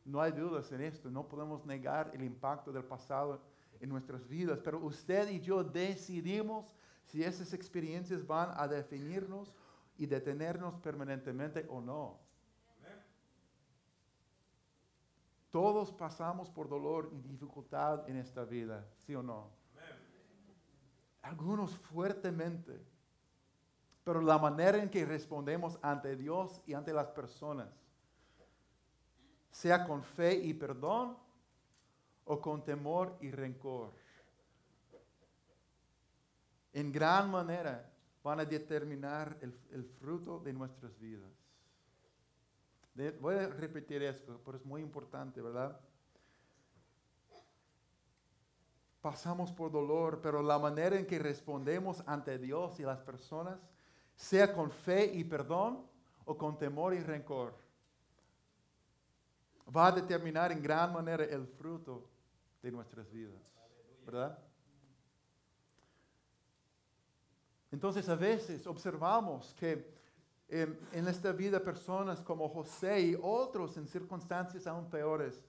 No 0.05 0.21
hay 0.21 0.33
dudas 0.33 0.73
en 0.73 0.81
esto, 0.81 1.09
no 1.09 1.29
podemos 1.29 1.65
negar 1.65 2.11
el 2.13 2.25
impacto 2.25 2.73
del 2.73 2.85
pasado 2.85 3.41
en 3.79 3.89
nuestras 3.89 4.27
vidas, 4.27 4.59
pero 4.65 4.81
usted 4.81 5.31
y 5.31 5.39
yo 5.39 5.63
decidimos 5.63 6.75
si 7.05 7.23
esas 7.23 7.53
experiencias 7.53 8.27
van 8.27 8.51
a 8.57 8.67
definirnos 8.67 9.55
y 9.97 10.07
detenernos 10.07 10.75
permanentemente 10.81 11.67
o 11.69 11.81
no. 11.81 12.19
Todos 15.51 15.93
pasamos 15.93 16.51
por 16.51 16.69
dolor 16.69 17.11
y 17.13 17.21
dificultad 17.21 18.09
en 18.09 18.17
esta 18.17 18.45
vida, 18.45 18.85
¿sí 19.07 19.15
o 19.15 19.23
no? 19.23 19.51
Algunos 21.23 21.77
fuertemente, 21.79 22.85
pero 24.03 24.21
la 24.21 24.37
manera 24.37 24.83
en 24.83 24.91
que 24.91 25.05
respondemos 25.05 25.79
ante 25.81 26.17
Dios 26.17 26.61
y 26.67 26.75
ante 26.75 26.93
las 26.93 27.07
personas 27.09 27.69
sea 29.55 29.85
con 29.85 30.03
fe 30.03 30.35
y 30.35 30.53
perdón 30.53 31.17
o 32.25 32.41
con 32.41 32.65
temor 32.65 33.17
y 33.21 33.31
rencor. 33.31 33.93
En 36.73 36.91
gran 36.91 37.31
manera 37.31 37.94
van 38.25 38.41
a 38.41 38.45
determinar 38.47 39.37
el, 39.43 39.85
fruto 39.85 40.41
de 40.41 40.55
nuestras 40.55 40.99
vidas. 40.99 41.31
voy 43.21 43.35
a 43.35 43.49
repetir 43.49 44.03
esto, 44.03 44.41
pero 44.45 44.57
es 44.57 44.65
muy 44.65 44.81
importante, 44.81 45.43
¿verdad? 45.43 45.79
Pasamos 49.03 49.53
por 49.53 49.71
dolor, 49.71 50.23
pero 50.23 50.43
la 50.43 50.59
manera 50.59 50.99
en 50.99 51.07
que 51.07 51.19
respondemos 51.19 52.03
ante 52.07 52.39
Dios 52.39 52.81
y 52.81 52.85
las 52.85 53.01
personas, 53.01 53.59
sea 54.17 54.55
con 54.55 54.71
fe 54.71 55.05
y 55.05 55.23
perdón 55.25 55.87
o 56.25 56.39
con 56.39 56.57
temor 56.57 56.95
y 56.95 57.01
rencor, 57.01 57.55
va 59.77 59.89
a 59.89 59.93
determinar 59.93 60.51
en 60.51 60.63
gran 60.63 60.95
manera 60.95 61.25
el 61.25 61.47
fruto 61.47 62.09
de 62.63 62.73
nuestras 62.73 63.11
vidas. 63.11 63.43
¿Verdad? 64.07 64.39
Entonces 67.75 68.09
a 68.09 68.15
veces 68.15 68.69
observamos 68.69 69.53
que 69.55 69.93
em, 70.49 70.77
en 70.93 71.09
esta 71.09 71.33
vida 71.33 71.59
personas 71.59 72.23
como 72.23 72.49
José 72.49 73.01
y 73.01 73.19
otros 73.21 73.77
en 73.77 73.89
circunstancias 73.89 74.69
aún 74.69 74.89
peores, 74.89 75.45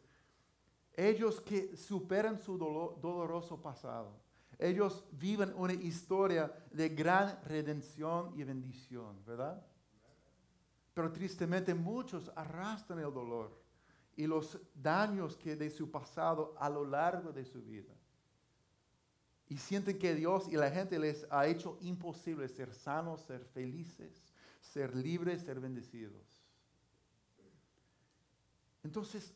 ellos 0.96 1.40
que 1.40 1.78
superan 1.78 2.42
su 2.42 2.58
doloroso 2.58 3.62
pasado, 3.62 4.12
ellos 4.58 5.06
viven 5.12 5.54
una 5.56 5.74
historia 5.74 6.52
de 6.72 6.90
gran 6.90 7.40
redención 7.44 8.34
y 8.36 8.44
bendición, 8.44 9.24
¿verdad? 9.24 9.64
Pero 10.96 11.12
tristemente 11.12 11.76
muchos 11.76 12.32
arrastran 12.36 12.98
el 12.98 13.14
dolor 13.14 13.52
y 14.16 14.26
los 14.26 14.58
daños 14.74 15.38
que 15.38 15.56
de 15.56 15.70
su 15.70 15.92
pasado 15.92 16.56
a 16.58 16.70
lo 16.70 16.86
largo 16.86 17.32
de 17.32 17.46
su 17.46 17.62
vida. 17.62 17.95
Y 19.48 19.58
sienten 19.58 20.00
que 20.00 20.16
Dios 20.16 20.48
y 20.48 20.56
la 20.56 20.72
gente 20.72 20.98
les 20.98 21.28
ha 21.30 21.46
hecho 21.46 21.78
imposible 21.82 22.48
ser 22.48 22.74
sanos, 22.74 23.22
ser 23.22 23.46
felices, 23.46 24.24
ser 24.62 24.96
libres, 24.96 25.44
ser 25.44 25.60
bendecidos. 25.60 26.44
Entonces, 28.84 29.34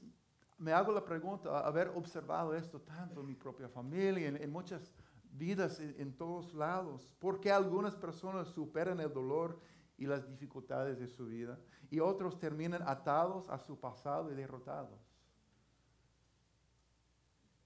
me 0.57 0.73
hago 0.73 0.91
la 0.91 1.05
pregunta, 1.05 1.59
haber 1.59 1.89
observado 1.89 2.55
esto 2.55 2.81
tanto 2.81 3.21
en 3.21 3.27
mi 3.27 3.35
propia 3.35 3.69
familia, 3.69 4.27
en, 4.27 4.51
muchas 4.51 4.93
vidas 5.31 5.79
en, 5.79 5.95
en, 5.97 6.13
todos 6.13 6.53
lados, 6.53 7.15
¿por 7.19 7.39
qué 7.39 7.51
algunas 7.51 7.95
personas 7.95 8.47
superan 8.49 8.99
el 8.99 9.13
dolor 9.13 9.59
y 9.99 10.05
las 10.05 10.27
dificultades 10.27 10.97
de 10.97 11.07
su 11.07 11.25
vida, 11.25 11.59
y 11.91 11.99
otros 11.99 12.39
terminan 12.39 12.81
atados 12.87 13.49
a 13.49 13.59
su 13.59 13.77
pasado 13.77 14.31
y 14.31 14.35
derrotados. 14.35 14.97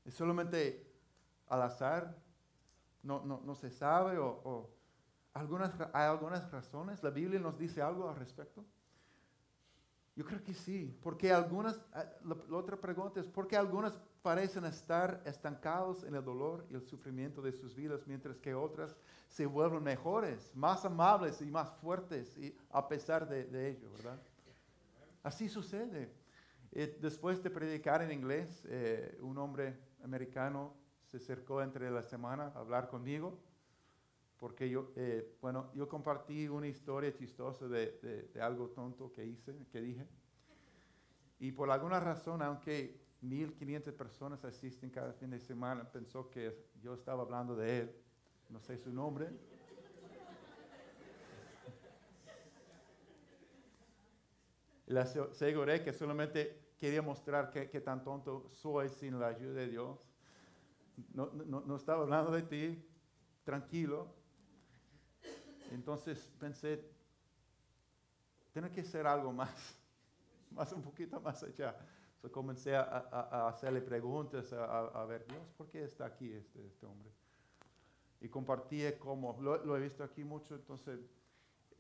Es 0.04 0.16
solamente 0.16 0.92
al 1.48 1.62
azar, 1.62 2.18
no, 3.04 3.24
no, 3.24 3.42
no 3.46 3.56
se 3.56 3.70
sabe 3.70 4.18
o, 4.18 4.28
o 4.44 4.70
algunas, 5.34 5.72
hay 5.94 6.08
algunas 6.08 6.50
razones. 6.52 7.04
¿La 7.04 7.10
Biblia 7.10 7.40
nos 7.40 7.58
dice 7.58 7.82
algo 7.82 8.10
al 8.10 8.16
respecto? 8.16 8.66
Yo 10.16 10.26
creo 10.26 10.44
que 10.44 10.54
sí, 10.54 10.96
porque 11.02 11.32
algunas, 11.32 11.80
ah, 11.94 12.06
la, 12.24 12.36
otra 12.56 12.78
pregunta 12.78 13.20
es, 13.20 13.28
¿por 13.28 13.48
qué 13.48 13.58
algunas 13.58 13.98
parecen 14.22 14.64
estar 14.66 15.22
estancados 15.26 16.04
en 16.04 16.16
el 16.16 16.24
dolor 16.24 16.66
y 16.70 16.76
el 16.76 16.84
sufrimiento 16.84 17.42
de 17.42 17.52
sus 17.52 17.76
vidas, 17.76 18.06
mientras 18.06 18.40
que 18.40 18.54
otras 18.54 18.96
se 19.28 19.46
vuelven 19.46 19.84
mejores, 19.84 20.52
más 20.56 20.86
amables 20.86 21.42
y 21.42 21.46
más 21.46 21.72
fuertes 21.82 22.38
y 22.38 22.56
a 22.70 22.88
pesar 22.88 23.28
de, 23.28 23.46
de 23.46 23.72
ello, 23.72 23.92
¿verdad? 23.98 24.22
Así 25.24 25.50
sucede. 25.50 26.14
Eh, 26.72 26.98
después 27.02 27.42
de 27.42 27.50
predicar 27.50 28.02
en 28.02 28.12
inglés, 28.12 28.64
eh, 28.66 29.18
un 29.22 29.38
hombre 29.38 29.78
americano 30.04 30.74
se 31.14 31.18
acercó 31.18 31.62
entre 31.62 31.92
la 31.92 32.02
semana 32.02 32.52
a 32.56 32.60
hablar 32.60 32.90
conmigo, 32.90 33.38
porque 34.40 34.68
yo, 34.68 34.92
eh, 34.96 35.38
bueno, 35.42 35.70
yo 35.76 35.88
compartí 35.88 36.48
una 36.48 36.68
historia 36.68 37.14
chistosa 37.14 37.68
de, 37.68 38.32
de, 38.34 38.42
algo 38.42 38.70
tonto 38.70 39.14
que 39.14 39.24
hice, 39.24 39.54
que 39.72 39.80
dije. 39.80 40.08
Y 41.38 41.52
por 41.52 41.70
alguna 41.70 42.00
razón, 42.00 42.42
aunque 42.42 43.00
1.500 43.22 43.94
personas 43.94 44.44
asisten 44.44 44.90
cada 44.90 45.14
fin 45.14 45.30
de 45.30 45.40
semana, 45.40 45.84
pensó 45.84 46.32
que 46.32 46.66
yo 46.82 46.96
estaba 46.96 47.22
hablando 47.22 47.56
de 47.56 47.82
él, 47.82 47.96
no 48.50 48.60
sé 48.60 48.80
su 48.80 48.92
nombre. 48.92 49.30
Le 54.88 55.00
aseguré 55.00 55.84
que 55.84 55.94
solamente 55.94 56.74
quería 56.80 57.04
mostrar 57.04 57.52
que, 57.52 57.82
tan 57.82 58.04
tonto 58.04 58.50
soy 58.50 58.90
sin 58.90 59.20
la 59.20 59.28
ayuda 59.28 59.54
de 59.54 59.68
Dios. 59.68 60.13
No, 61.14 61.32
no, 61.32 61.76
estaba 61.76 62.04
hablando 62.04 62.32
de 62.32 62.44
ti, 62.44 62.86
tranquilo. 63.44 64.08
Entonces 65.72 66.32
pensé, 66.40 66.84
tiene 68.52 68.72
que 68.72 68.84
ser 68.84 69.08
algo 69.08 69.32
más, 69.32 69.78
más 70.52 70.72
un 70.74 70.82
poquito 70.82 71.20
más 71.20 71.44
allá. 71.44 71.76
So 72.22 72.32
comencé 72.32 72.76
a, 72.76 73.48
hacerle 73.50 73.82
preguntas, 73.82 74.54
a, 74.54 75.06
ver, 75.06 75.26
Dios, 75.28 75.52
¿por 75.58 75.68
qué 75.68 75.84
está 75.84 76.06
aquí 76.06 76.32
este, 76.32 76.66
este 76.66 76.86
hombre? 76.86 77.12
Y 78.22 78.30
compartí 78.30 78.82
cómo, 78.98 79.38
lo, 79.42 79.76
he 79.76 79.82
visto 79.82 80.06
aquí 80.06 80.24
mucho, 80.24 80.56
entonces 80.56 81.02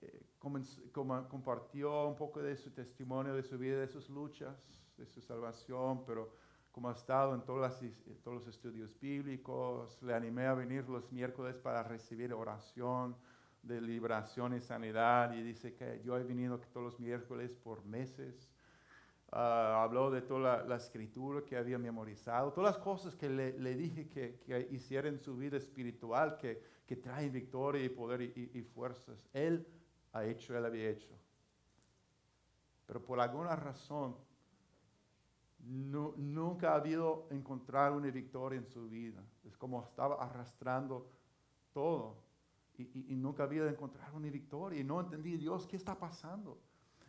eh, 0.01 0.21
compartió 0.41 2.07
un 2.09 2.17
poco 2.17 2.41
de 2.41 2.57
su 2.57 2.71
testimonio, 2.71 3.33
de 3.33 3.43
su 3.43 3.57
vida, 3.57 3.79
de 3.79 3.87
sus 3.87 4.09
luchas, 4.09 4.67
de 4.97 5.05
su 5.05 5.21
salvación, 5.21 6.03
pero 6.05 6.35
como 6.73 6.89
ha 6.89 6.93
estado 6.93 7.35
en 7.35 7.41
todos 7.43 7.79
los 8.25 8.47
estudios 8.47 8.99
bíblicos, 8.99 10.01
le 10.01 10.15
animé 10.15 10.47
a 10.47 10.55
venir 10.55 10.89
los 10.89 11.09
miércoles 11.11 11.55
para 11.55 11.83
recibir 11.83 12.33
oración 12.33 13.15
de 13.61 13.79
liberación 13.79 14.55
y 14.55 14.59
sanidad 14.59 15.33
y 15.33 15.43
dice 15.43 15.75
que 15.75 16.01
yo 16.03 16.17
he 16.17 16.23
venido 16.23 16.59
todos 16.59 16.83
los 16.83 16.99
miércoles 16.99 17.55
por 17.55 17.85
meses. 17.85 18.49
Ah, 19.31 19.83
habló 19.83 20.09
de 20.09 20.23
toda 20.23 20.63
la, 20.63 20.75
escritura 20.75 21.45
que 21.45 21.57
había 21.57 21.77
memorizado, 21.77 22.51
todas 22.51 22.75
las 22.75 22.83
cosas 22.83 23.15
que 23.15 23.29
le, 23.29 23.75
dije 23.75 24.09
que, 24.09 24.39
que, 24.43 24.67
hiciera 24.71 25.07
en 25.07 25.19
su 25.19 25.37
vida 25.37 25.57
espiritual, 25.57 26.37
que, 26.37 26.59
que 26.87 26.95
victoria 27.29 27.83
y 27.83 27.89
poder 27.89 28.21
y, 28.21 28.49
y 28.51 28.63
fuerzas. 28.63 29.29
Él 29.31 29.67
ha 30.11 30.25
hecho, 30.25 30.57
él 30.57 30.65
había 30.65 30.89
hecho. 30.89 31.13
Pero 32.87 33.03
por 33.03 33.19
alguna 33.19 33.55
razón 33.55 34.15
nunca 35.65 36.71
ha 36.71 36.75
habido 36.75 37.27
encontrar 37.29 37.91
una 37.93 38.09
victoria 38.11 38.59
en 38.59 38.65
su 38.65 38.87
vida. 38.89 39.23
Es 39.43 39.57
como 39.57 39.83
estaba 39.83 40.15
arrastrando 40.15 41.09
todo 41.71 42.23
y, 42.77 43.15
nunca 43.15 43.43
había 43.43 43.67
encontrado 43.69 44.17
una 44.17 44.29
victoria. 44.29 44.79
Y 44.79 44.83
no 44.83 44.99
entendí, 44.99 45.37
Dios, 45.37 45.67
¿qué 45.67 45.77
está 45.77 45.97
pasando? 45.97 46.59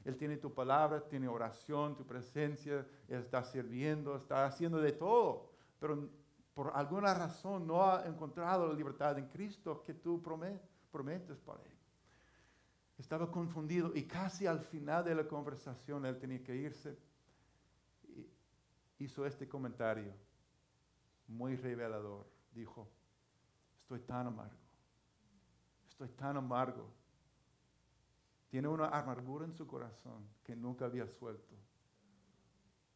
Él 0.04 0.16
tiene 0.16 0.36
tu 0.36 0.52
palabra, 0.52 1.00
tiene 1.08 1.28
oración, 1.28 1.96
tu 1.96 2.06
presencia, 2.06 2.86
está 3.08 3.42
sirviendo, 3.42 4.16
está 4.16 4.44
haciendo 4.44 4.78
de 4.78 4.92
todo. 4.92 5.50
Pero 5.78 6.10
por 6.52 6.72
alguna 6.74 7.14
razón 7.14 7.66
no 7.66 7.82
ha 7.82 8.06
encontrado 8.06 8.68
la 8.68 8.74
libertad 8.74 9.18
en 9.18 9.28
Cristo 9.28 9.82
que 9.82 9.94
tú 9.94 10.22
prometes 10.22 11.40
para 11.40 11.62
Él. 11.62 11.70
Estaba 12.98 13.30
confundido 13.30 13.92
y 13.94 14.04
casi 14.04 14.46
al 14.46 14.60
final 14.60 15.04
de 15.04 15.14
la 15.14 15.26
conversación 15.26 16.04
Él 16.04 16.18
tenía 16.18 16.42
que 16.44 16.54
irse 16.54 16.96
hizo 19.04 19.26
este 19.26 19.48
comentario 19.48 20.12
muy 21.28 21.56
revelador. 21.56 22.26
Dijo, 22.52 22.88
estoy 23.80 24.00
tan 24.00 24.26
amargo, 24.26 24.58
estoy 25.88 26.08
tan 26.08 26.36
amargo. 26.36 26.90
Tiene 28.48 28.68
una 28.68 28.88
amargura 28.88 29.44
en 29.44 29.52
su 29.52 29.66
corazón 29.66 30.28
que 30.44 30.54
nunca 30.54 30.84
había 30.84 31.06
suelto. 31.08 31.54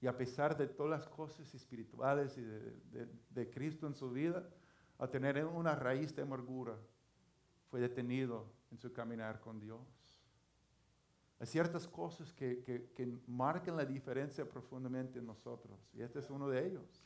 Y 0.01 0.07
a 0.07 0.17
pesar 0.17 0.57
de 0.57 0.69
todas 0.69 0.91
las 0.91 1.09
cosas 1.09 1.53
espirituales 1.55 2.39
y 2.39 2.43
de, 2.43 3.51
Cristo 3.51 3.87
en 3.89 3.95
su 3.95 4.11
vida, 4.11 4.49
a 4.99 5.09
tener 5.09 5.45
una 5.45 5.75
raíz 5.75 6.15
de 6.15 6.23
amargura, 6.23 6.77
fue 7.69 7.81
detenido 7.81 8.47
en 8.71 8.79
su 8.79 8.93
caminar 8.93 9.41
con 9.41 9.59
Dios. 9.59 9.81
Hay 11.41 11.47
ciertas 11.47 11.87
cosas 11.87 12.33
que, 12.33 12.65
que, 12.65 13.19
marcan 13.29 13.77
la 13.77 13.85
diferencia 13.85 14.49
profundamente 14.49 15.21
en 15.21 15.27
nosotros. 15.27 15.79
Y 15.95 16.03
este 16.03 16.19
es 16.19 16.31
uno 16.31 16.49
de 16.49 16.67
ellos. 16.67 17.05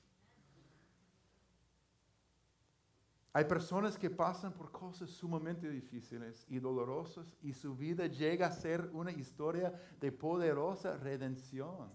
Hay 3.35 3.45
personas 3.45 3.99
que 3.99 4.11
pasan 4.11 4.53
por 4.53 4.71
cosas 4.71 5.11
sumamente 5.11 5.69
difíciles 5.69 6.47
y 6.49 6.59
dolorosas 6.59 7.35
y 7.43 7.53
su 7.53 7.75
vida 7.75 8.07
llega 8.07 8.47
a 8.47 8.53
ser 8.53 8.91
una 8.93 9.11
historia 9.11 9.73
de 10.01 10.13
poderosa 10.13 10.97
redención. 10.99 11.91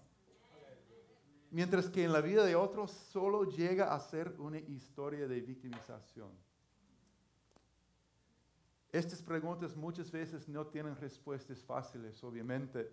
Mientras 1.50 1.88
que 1.88 2.04
en 2.04 2.12
la 2.12 2.20
vida 2.20 2.44
de 2.44 2.56
otros 2.56 2.90
solo 2.90 3.44
llega 3.44 3.94
a 3.94 4.00
ser 4.00 4.34
una 4.38 4.58
historia 4.58 5.26
de 5.26 5.40
victimización. 5.40 6.47
Estas 8.90 9.20
preguntas 9.20 9.76
muchas 9.76 10.10
veces 10.10 10.48
no 10.48 10.66
tienen 10.66 10.96
respuestas 10.96 11.62
fáciles, 11.62 12.22
obviamente, 12.24 12.90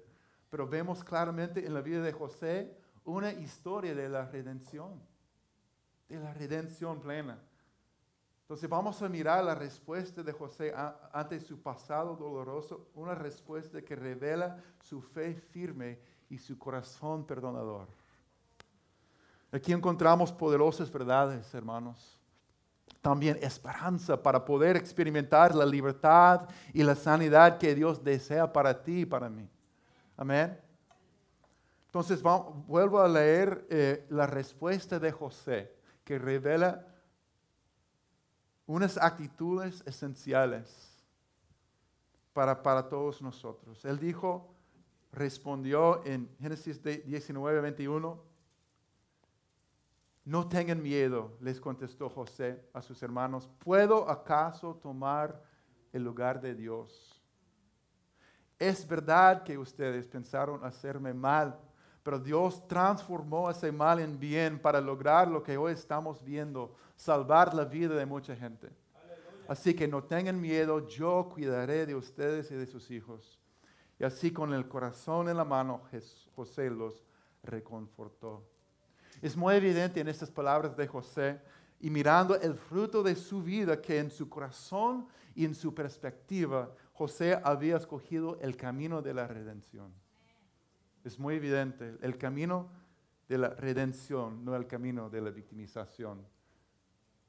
pero 0.49 0.67
vemos 0.67 1.03
claramente 1.03 1.65
en 1.65 1.73
la 1.73 1.81
vida 1.81 2.01
de 2.01 2.11
José 2.11 2.77
una 3.05 3.31
historia 3.31 3.95
de 3.95 4.09
la 4.09 4.25
redención, 4.25 5.01
de 6.09 6.19
la 6.19 6.33
redención 6.33 6.99
plena. 6.99 7.39
Entonces 8.41 8.69
vamos 8.69 9.01
a 9.01 9.09
mirar 9.09 9.43
la 9.43 9.55
respuesta 9.55 10.21
de 10.21 10.33
José 10.33 10.73
ante 11.13 11.39
su 11.39 11.61
pasado 11.61 12.15
doloroso, 12.15 12.89
una 12.93 13.15
respuesta 13.15 13.81
que 13.81 13.95
revela 13.95 14.61
su 14.83 15.01
fe 15.01 15.33
firme 15.33 15.99
y 16.29 16.37
su 16.37 16.57
corazón 16.57 17.25
perdonador. 17.25 17.87
Aquí 19.51 19.71
encontramos 19.71 20.31
poderosas 20.31 20.91
verdades, 20.91 21.53
hermanos 21.53 22.14
también 23.05 23.37
esperanza 23.39 24.17
para 24.17 24.43
poder 24.43 24.75
experimentar 24.75 25.53
la 25.53 25.63
libertad 25.63 26.49
y 26.73 26.81
la 26.81 26.95
sanidad 26.95 27.59
que 27.59 27.75
Dios 27.75 28.03
desea 28.03 28.51
para 28.51 28.81
ti 28.81 29.01
y 29.01 29.05
para 29.05 29.29
mí. 29.29 29.47
Amén. 30.17 30.59
Entonces 31.85 32.19
vuelvo 32.23 32.99
a 32.99 33.07
leer 33.07 33.67
eh, 33.69 34.07
la 34.09 34.25
respuesta 34.25 34.97
de 34.97 35.11
José 35.11 35.71
que 36.03 36.17
revela 36.17 36.83
unas 38.65 38.97
actitudes 38.97 39.83
esenciales 39.85 41.05
para, 42.33 42.63
para 42.63 42.89
todos 42.89 43.21
nosotros. 43.21 43.85
Él 43.85 43.99
dijo, 43.99 44.51
respondió 45.11 46.03
en 46.05 46.27
Génesis 46.39 46.81
19, 46.81 47.61
21, 47.61 48.23
no 50.25 50.49
tengan 50.49 50.81
miedo, 50.81 51.37
les 51.39 51.61
contestó 51.61 52.09
José 52.09 52.67
a 52.73 52.81
sus 52.81 53.01
hermanos. 53.03 53.47
¿Puedo 53.59 54.09
acaso 54.09 54.75
tomar 54.75 55.39
el 55.93 56.03
lugar 56.03 56.41
de 56.41 56.55
Dios? 56.55 57.21
Es 58.57 58.87
verdad 58.87 59.43
que 59.43 59.55
ustedes 59.55 60.07
pensaron 60.07 60.65
hacerme 60.65 61.13
mal, 61.13 61.59
pero 62.01 62.17
Dios 62.17 62.67
transformó 62.67 63.51
ese 63.51 63.71
mal 63.71 63.99
en 63.99 64.19
bien 64.19 64.59
para 64.59 64.81
lograr 64.81 65.27
lo 65.27 65.43
que 65.43 65.57
hoy 65.57 65.73
estamos 65.73 66.23
viendo, 66.23 66.73
salvar 66.95 67.53
la 67.53 67.65
vida 67.65 67.93
de 67.93 68.05
mucha 68.07 68.35
gente. 68.35 68.69
Así 69.47 69.75
que 69.75 69.87
no 69.87 70.03
tengan 70.03 70.41
miedo, 70.41 70.87
yo 70.87 71.29
cuidaré 71.31 71.85
de 71.85 71.93
ustedes 71.93 72.49
y 72.49 72.55
de 72.55 72.65
sus 72.65 72.89
hijos. 72.89 73.39
Y 73.99 74.03
así 74.03 74.31
con 74.31 74.53
el 74.55 74.67
corazón 74.67 75.29
en 75.29 75.37
la 75.37 75.45
mano, 75.45 75.83
José 76.35 76.71
los 76.71 77.05
reconfortó. 77.43 78.54
Es 79.21 79.35
muy 79.35 79.55
evidente 79.55 79.99
en 79.99 80.07
estas 80.07 80.29
palabras 80.29 80.75
de 80.75 80.87
José 80.87 81.39
y 81.79 81.89
mirando 81.89 82.35
el 82.39 82.55
fruto 82.55 83.03
de 83.03 83.15
su 83.15 83.41
vida 83.41 83.81
que 83.81 83.99
en 83.99 84.09
su 84.09 84.29
corazón 84.29 85.07
y 85.35 85.45
en 85.45 85.53
su 85.53 85.73
perspectiva 85.73 86.73
José 86.93 87.39
había 87.43 87.77
escogido 87.77 88.39
el 88.41 88.55
camino 88.55 89.01
de 89.01 89.13
la 89.13 89.27
redención. 89.27 89.93
Es 91.03 91.19
muy 91.19 91.35
evidente, 91.35 91.97
el 92.01 92.17
camino 92.17 92.69
de 93.27 93.37
la 93.37 93.49
redención, 93.49 94.43
no 94.45 94.55
el 94.55 94.67
camino 94.67 95.09
de 95.09 95.21
la 95.21 95.29
victimización. 95.29 96.25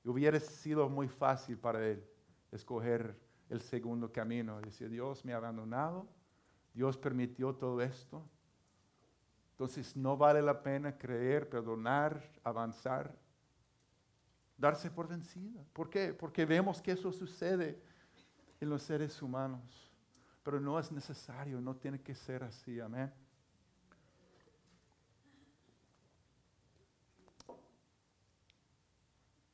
hubiera 0.04 0.38
sido 0.38 0.88
muy 0.88 1.08
fácil 1.08 1.58
para 1.58 1.84
él 1.84 2.04
escoger 2.52 3.18
el 3.50 3.60
segundo 3.60 4.12
camino. 4.12 4.60
Decir, 4.60 4.88
Dios 4.88 5.24
me 5.24 5.32
ha 5.32 5.36
abandonado, 5.36 6.06
Dios 6.72 6.96
permitió 6.96 7.54
todo 7.54 7.80
esto. 7.80 8.22
Entonces 9.56 9.96
no 9.96 10.18
vale 10.18 10.42
la 10.42 10.62
pena 10.62 10.98
creer, 10.98 11.48
perdonar, 11.48 12.22
avanzar, 12.44 13.16
darse 14.58 14.90
por 14.90 15.08
vencida. 15.08 15.64
¿Por 15.72 15.88
qué? 15.88 16.12
Porque 16.12 16.44
vemos 16.44 16.82
que 16.82 16.92
eso 16.92 17.10
sucede 17.10 17.80
en 18.60 18.68
los 18.68 18.82
seres 18.82 19.22
humanos. 19.22 19.90
Pero 20.42 20.60
no 20.60 20.78
es 20.78 20.92
necesario, 20.92 21.58
no 21.58 21.74
tiene 21.74 22.02
que 22.02 22.14
ser 22.14 22.44
así. 22.44 22.78
Amén. 22.80 23.10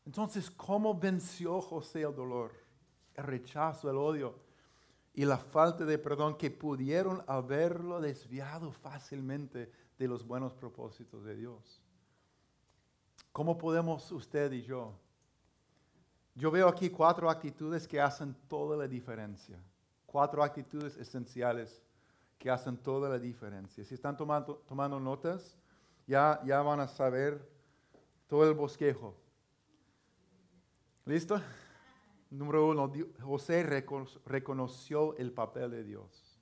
Entonces, 0.05 0.51
¿cómo 0.51 0.99
venció 0.99 1.61
José 1.61 2.03
el 2.03 2.13
dolor, 2.13 2.51
el 3.15 3.23
rechazo, 3.23 3.89
el 3.89 3.97
odio 3.97 4.52
y 5.15 5.25
la 5.25 5.37
falta 5.39 5.85
de 5.85 5.99
perdón 5.99 6.37
que 6.37 6.51
pudieron 6.51 7.23
haberlo 7.27 8.01
desviado 8.01 8.73
fácilmente 8.73 9.71
de 9.99 10.09
los 10.09 10.27
buenos 10.27 10.55
propósitos 10.55 11.25
de 11.25 11.37
Dios? 11.37 11.83
¿Cómo 13.31 13.57
podemos 13.57 14.11
usted 14.13 14.53
y 14.53 14.63
yo? 14.63 14.95
Yo 16.35 16.51
veo 16.51 16.69
aquí 16.69 16.89
cuatro 16.89 17.29
actitudes 17.29 17.87
que 17.87 18.01
hacen 18.01 18.35
toda 18.49 18.77
la 18.77 18.89
diferencia. 18.89 19.59
Cuatro 20.07 20.43
actitudes 20.43 20.97
esenciales 20.97 21.83
que 22.39 22.51
hacen 22.51 22.77
toda 22.77 23.09
la 23.09 23.19
diferencia. 23.19 23.85
Si 23.85 23.95
están 23.95 24.17
tomando, 24.17 24.57
tomando 24.67 24.99
notas, 24.99 25.57
ya, 26.07 26.41
ya 26.45 26.61
van 26.63 26.81
a 26.81 26.89
saber 26.89 27.47
todo 28.29 28.49
el 28.49 28.55
bosquejo. 28.55 29.15
¿Listo? 31.05 31.41
Número 32.33 32.67
uno, 32.67 32.91
José 33.21 33.63
reconoció 33.63 35.15
el 35.19 35.33
papel 35.33 35.71
de 35.71 35.85
Dios. 35.85 36.41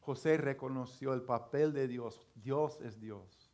José 0.00 0.38
reconoció 0.38 1.14
el 1.14 1.22
papel 1.22 1.72
de 1.72 1.86
Dios. 1.86 2.26
Dios 2.34 2.80
es 2.80 2.98
Dios. 2.98 3.52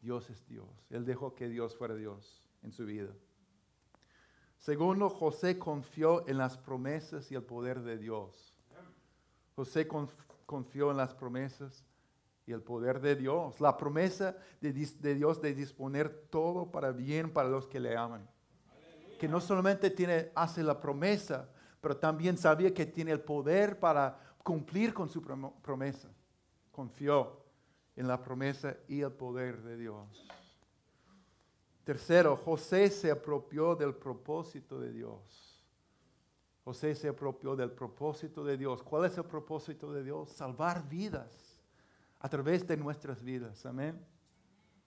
Dios 0.00 0.30
es 0.30 0.46
Dios. 0.46 0.68
Él 0.90 1.04
dejó 1.04 1.34
que 1.34 1.48
Dios 1.48 1.76
fuera 1.76 1.96
Dios 1.96 2.40
en 2.62 2.70
su 2.70 2.86
vida. 2.86 3.12
Segundo, 4.58 5.10
José 5.10 5.58
confió 5.58 6.24
en 6.28 6.38
las 6.38 6.56
promesas 6.56 7.32
y 7.32 7.34
el 7.34 7.42
poder 7.42 7.80
de 7.80 7.98
Dios. 7.98 8.54
José 9.56 9.88
confió 10.46 10.92
en 10.92 10.98
las 10.98 11.14
promesas 11.14 11.84
y 12.46 12.52
el 12.52 12.62
poder 12.62 13.00
de 13.00 13.16
Dios. 13.16 13.60
La 13.60 13.76
promesa 13.76 14.36
de, 14.60 14.72
Dios 14.72 15.42
de 15.42 15.52
disponer 15.52 16.28
todo 16.30 16.70
para 16.70 16.92
bien 16.92 17.32
para 17.32 17.48
los 17.48 17.66
que 17.66 17.80
le 17.80 17.96
aman 17.96 18.28
que 19.22 19.28
no 19.28 19.40
solamente 19.40 19.88
tiene, 19.88 20.32
hace 20.34 20.64
la 20.64 20.80
promesa, 20.80 21.48
pero 21.80 21.96
también 21.96 22.36
sabía 22.36 22.74
que 22.74 22.86
tiene 22.86 23.12
el 23.12 23.20
poder 23.20 23.78
para 23.78 24.18
cumplir 24.42 24.92
con 24.92 25.08
su 25.08 25.22
promesa. 25.22 26.08
Confió 26.72 27.40
en 27.94 28.08
la 28.08 28.20
promesa 28.20 28.74
y 28.88 29.00
el 29.00 29.12
poder 29.12 29.62
de 29.62 29.76
Dios. 29.76 30.26
Tercero, 31.84 32.36
José 32.36 32.90
se 32.90 33.12
apropió 33.12 33.76
del 33.76 33.94
propósito 33.94 34.80
de 34.80 34.90
Dios. 34.90 35.64
José 36.64 36.92
se 36.96 37.06
apropió 37.06 37.54
del 37.54 37.70
propósito 37.70 38.42
de 38.42 38.56
Dios. 38.56 38.82
¿Cuál 38.82 39.04
es 39.04 39.16
el 39.16 39.24
propósito 39.24 39.92
de 39.92 40.02
Dios? 40.02 40.32
Salvar 40.32 40.88
vidas 40.88 41.62
a 42.18 42.28
través 42.28 42.66
de 42.66 42.76
nuestras 42.76 43.22
vidas. 43.22 43.64
Amén. 43.66 44.04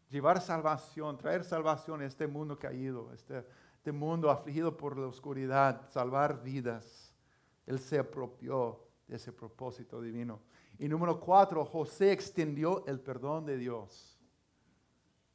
Llevar 0.10 0.42
salvación, 0.42 1.18
traer 1.18 1.46
salvación 1.46 2.02
a 2.02 2.06
este 2.06 2.28
mundo 2.28 2.60
caído, 2.60 3.14
este 3.14 3.46
este 3.86 3.92
mundo 3.92 4.32
afligido 4.32 4.76
por 4.76 4.98
la 4.98 5.06
oscuridad, 5.06 5.88
salvar 5.92 6.42
vidas. 6.42 7.14
Él 7.68 7.78
se 7.78 8.00
apropió 8.00 8.80
de 9.08 9.16
ese 9.16 9.32
propósito 9.32 10.02
divino. 10.02 10.42
Y 10.80 10.90
número 10.90 11.20
cuatro, 11.20 11.64
José 11.64 12.12
extendió 12.12 12.84
el 12.88 13.00
perdón 13.00 13.46
de 13.46 13.58
Dios. 13.60 14.20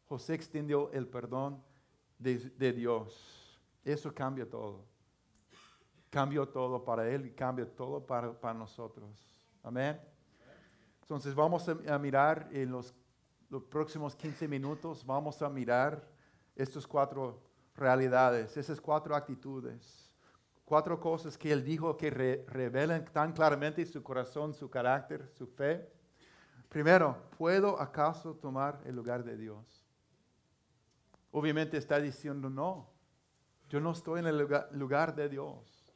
José 0.09 0.35
extendió 0.35 0.91
el 0.91 1.07
perdón 1.07 1.63
de, 2.19 2.73
Dios. 2.73 3.57
Eso 3.85 4.13
cambia 4.13 4.51
todo. 4.51 4.85
Cambió 6.11 6.49
todo 6.49 6.83
para 6.85 7.09
Él 7.09 7.27
y 7.27 7.31
cambia 7.31 7.73
todo 7.73 8.05
para, 8.05 8.53
nosotros. 8.53 9.31
Amén. 9.63 10.01
Entonces 11.03 11.37
vamos 11.37 11.69
a, 11.69 11.99
mirar 12.01 12.49
en 12.51 12.73
los 12.73 12.93
próximos 13.69 14.17
15 14.17 14.49
minutos, 14.49 15.07
vamos 15.07 15.41
a 15.41 15.49
mirar 15.49 16.05
estos 16.57 16.85
cuatro 16.85 17.50
realidades, 17.81 18.57
esas 18.57 18.81
cuatro 18.81 19.17
actitudes, 19.17 20.15
cuatro 20.65 21.01
cosas 21.01 21.37
que 21.37 21.51
Él 21.51 21.65
dijo 21.65 21.97
que 21.97 22.11
revelan 22.11 23.05
tan 23.07 23.33
claramente 23.33 23.85
su 23.87 24.03
corazón, 24.03 24.53
su 24.55 24.69
carácter, 24.69 25.27
su 25.29 25.47
fe. 25.47 25.91
Primero, 26.69 27.17
¿puedo 27.37 27.81
acaso 27.81 28.35
tomar 28.35 28.81
el 28.85 28.95
lugar 28.95 29.25
de 29.25 29.37
Dios? 29.37 29.85
Obviamente 31.33 31.77
está 31.77 31.99
diciendo 31.99 32.51
no. 32.51 32.91
Yo 33.69 33.81
no 33.81 33.93
estoy 33.93 34.21
en 34.21 34.27
el 34.27 34.49
lugar, 34.73 35.15
de 35.15 35.29
Dios. 35.29 35.95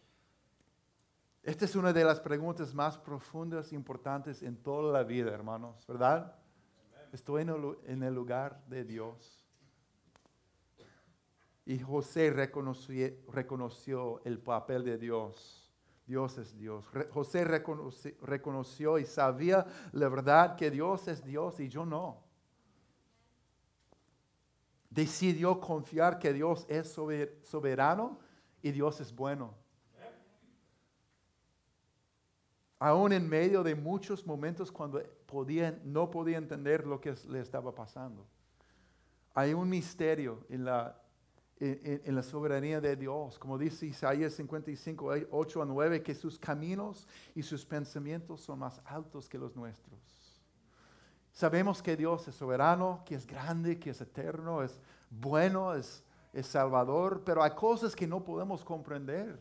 Esta 1.42 1.66
es 1.66 1.76
una 1.76 1.92
de 1.92 2.04
las 2.04 2.20
preguntas 2.20 2.72
más 2.72 2.96
profundas 2.96 3.72
e 3.72 3.74
importantes 3.74 4.42
en 4.42 4.56
toda 4.56 4.92
la 4.92 5.02
vida, 5.02 5.32
hermanos, 5.32 5.86
¿verdad? 5.86 6.34
Estoy 7.12 7.42
en 7.42 8.02
el 8.02 8.14
lugar 8.14 8.64
de 8.66 8.84
Dios. 8.84 9.43
Y 11.66 11.78
José 11.78 12.30
reconoció, 12.30 14.20
el 14.24 14.38
papel 14.38 14.84
de 14.84 14.98
Dios. 14.98 15.72
Dios 16.06 16.36
es 16.36 16.56
Dios. 16.58 16.84
José 17.10 17.44
reconoció, 17.44 18.98
y 18.98 19.06
sabía 19.06 19.66
la 19.92 20.08
verdad 20.08 20.56
que 20.56 20.70
Dios 20.70 21.08
es 21.08 21.24
Dios 21.24 21.60
y 21.60 21.68
yo 21.68 21.86
no. 21.86 22.22
Decidió 24.90 25.58
confiar 25.60 26.18
que 26.18 26.32
Dios 26.32 26.66
es 26.68 26.88
soberano 27.42 28.18
y 28.60 28.70
Dios 28.70 29.00
es 29.00 29.14
bueno. 29.14 29.54
Aún 32.78 33.14
en 33.14 33.26
medio 33.26 33.62
de 33.62 33.74
muchos 33.74 34.26
momentos 34.26 34.70
cuando 34.70 35.02
no 35.84 36.10
podía 36.10 36.36
entender 36.36 36.86
lo 36.86 37.00
que 37.00 37.14
le 37.28 37.40
estaba 37.40 37.74
pasando. 37.74 38.26
Hay 39.32 39.54
un 39.54 39.68
misterio 39.68 40.44
en 40.50 40.66
la 40.66 41.00
en, 41.64 42.14
la 42.14 42.22
soberanía 42.22 42.80
de 42.80 42.96
Dios. 42.96 43.38
Como 43.38 43.56
dice 43.56 43.86
Isaías 43.86 44.34
55, 44.34 45.10
8 45.30 45.62
a 45.62 45.64
9, 45.64 46.02
que 46.02 46.14
sus 46.14 46.38
caminos 46.38 47.08
y 47.34 47.42
sus 47.42 47.64
pensamientos 47.64 48.42
son 48.42 48.58
más 48.58 48.80
altos 48.84 49.28
que 49.28 49.38
los 49.38 49.56
nuestros. 49.56 49.98
Sabemos 51.32 51.82
que 51.82 51.96
Dios 51.96 52.28
es 52.28 52.34
soberano, 52.34 53.02
que 53.04 53.14
es 53.14 53.26
grande, 53.26 53.78
que 53.78 53.90
es 53.90 54.00
eterno, 54.00 54.62
es 54.62 54.78
bueno, 55.10 55.74
es, 55.74 56.02
salvador, 56.42 57.22
pero 57.24 57.44
hay 57.44 57.52
cosas 57.52 57.94
que 57.94 58.08
no 58.08 58.24
podemos 58.24 58.64
comprender. 58.64 59.40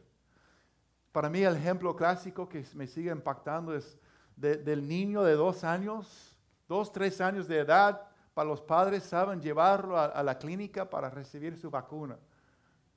Para 1.11 1.27
mí 1.27 1.41
el 1.41 1.55
ejemplo 1.55 1.95
clásico 1.95 2.47
que 2.47 2.63
me 2.75 2.85
sigue 2.85 3.11
impactando 3.11 3.75
es 3.75 3.97
del 4.35 4.87
niño 4.87 5.23
de 5.23 5.33
dos 5.33 5.63
años, 5.63 6.37
dos, 6.67 6.91
tres 6.91 7.19
años 7.19 7.47
de 7.47 7.59
edad, 7.59 8.12
para 8.33 8.49
los 8.49 8.61
padres 8.61 9.03
saben 9.03 9.41
llevarlo 9.41 9.97
a, 9.97 10.23
la 10.23 10.37
clínica 10.37 10.89
para 10.89 11.09
recibir 11.09 11.55
su 11.57 11.69
vacuna. 11.69 12.17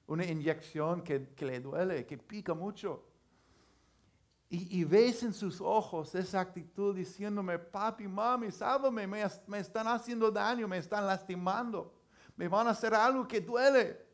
Una 0.06 0.24
inyección 0.24 1.02
que, 1.02 1.28
le 1.38 1.60
duele, 1.60 2.06
que 2.06 2.16
pica 2.16 2.54
mucho. 2.54 3.04
Y, 4.48 4.84
ves 4.84 5.24
en 5.24 5.34
sus 5.34 5.60
ojos 5.60 6.14
esa 6.14 6.40
actitud 6.40 6.94
diciéndome, 6.94 7.58
papi, 7.58 8.06
mami, 8.06 8.52
sálvame, 8.52 9.06
me, 9.06 9.24
me 9.48 9.58
están 9.58 9.88
haciendo 9.88 10.30
daño, 10.30 10.68
me 10.68 10.78
están 10.78 11.04
lastimando, 11.04 11.92
me 12.36 12.46
van 12.46 12.68
a 12.68 12.70
hacer 12.70 12.94
algo 12.94 13.26
que 13.26 13.40
duele. 13.40 14.06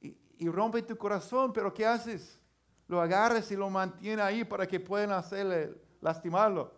Y, 0.00 0.48
rompe 0.48 0.82
tu 0.82 0.96
corazón, 0.96 1.52
pero 1.52 1.72
¿qué 1.72 1.86
haces? 1.86 2.40
Lo 2.88 3.00
agarras 3.00 3.50
y 3.50 3.56
lo 3.56 3.70
mantienes 3.70 4.24
ahí 4.24 4.44
para 4.44 4.66
que 4.66 4.80
puedan 4.80 5.12
hacerle, 5.12 5.74
lastimarlo. 6.00 6.75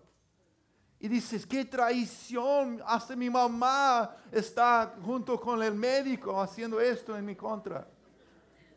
Y 1.01 1.07
dices, 1.07 1.47
qué 1.47 1.65
traición, 1.65 2.83
hasta 2.85 3.15
mi 3.15 3.31
mamá 3.31 4.17
está 4.33 4.97
junto 5.05 5.41
con 5.41 5.63
el 5.63 5.75
médico 5.75 6.41
haciendo 6.41 6.81
esto 6.81 7.17
en 7.17 7.25
mi 7.25 7.37
contra. 7.37 7.87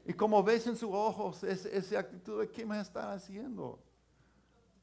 Y 0.06 0.14
como 0.14 0.44
ves 0.44 0.68
en 0.68 0.76
sus 0.76 0.92
ojos 0.92 1.44
esa 1.44 2.00
actitud 2.00 2.42
de 2.42 2.50
qué 2.50 2.64
me 2.64 2.80
están 2.80 3.10
haciendo. 3.10 3.80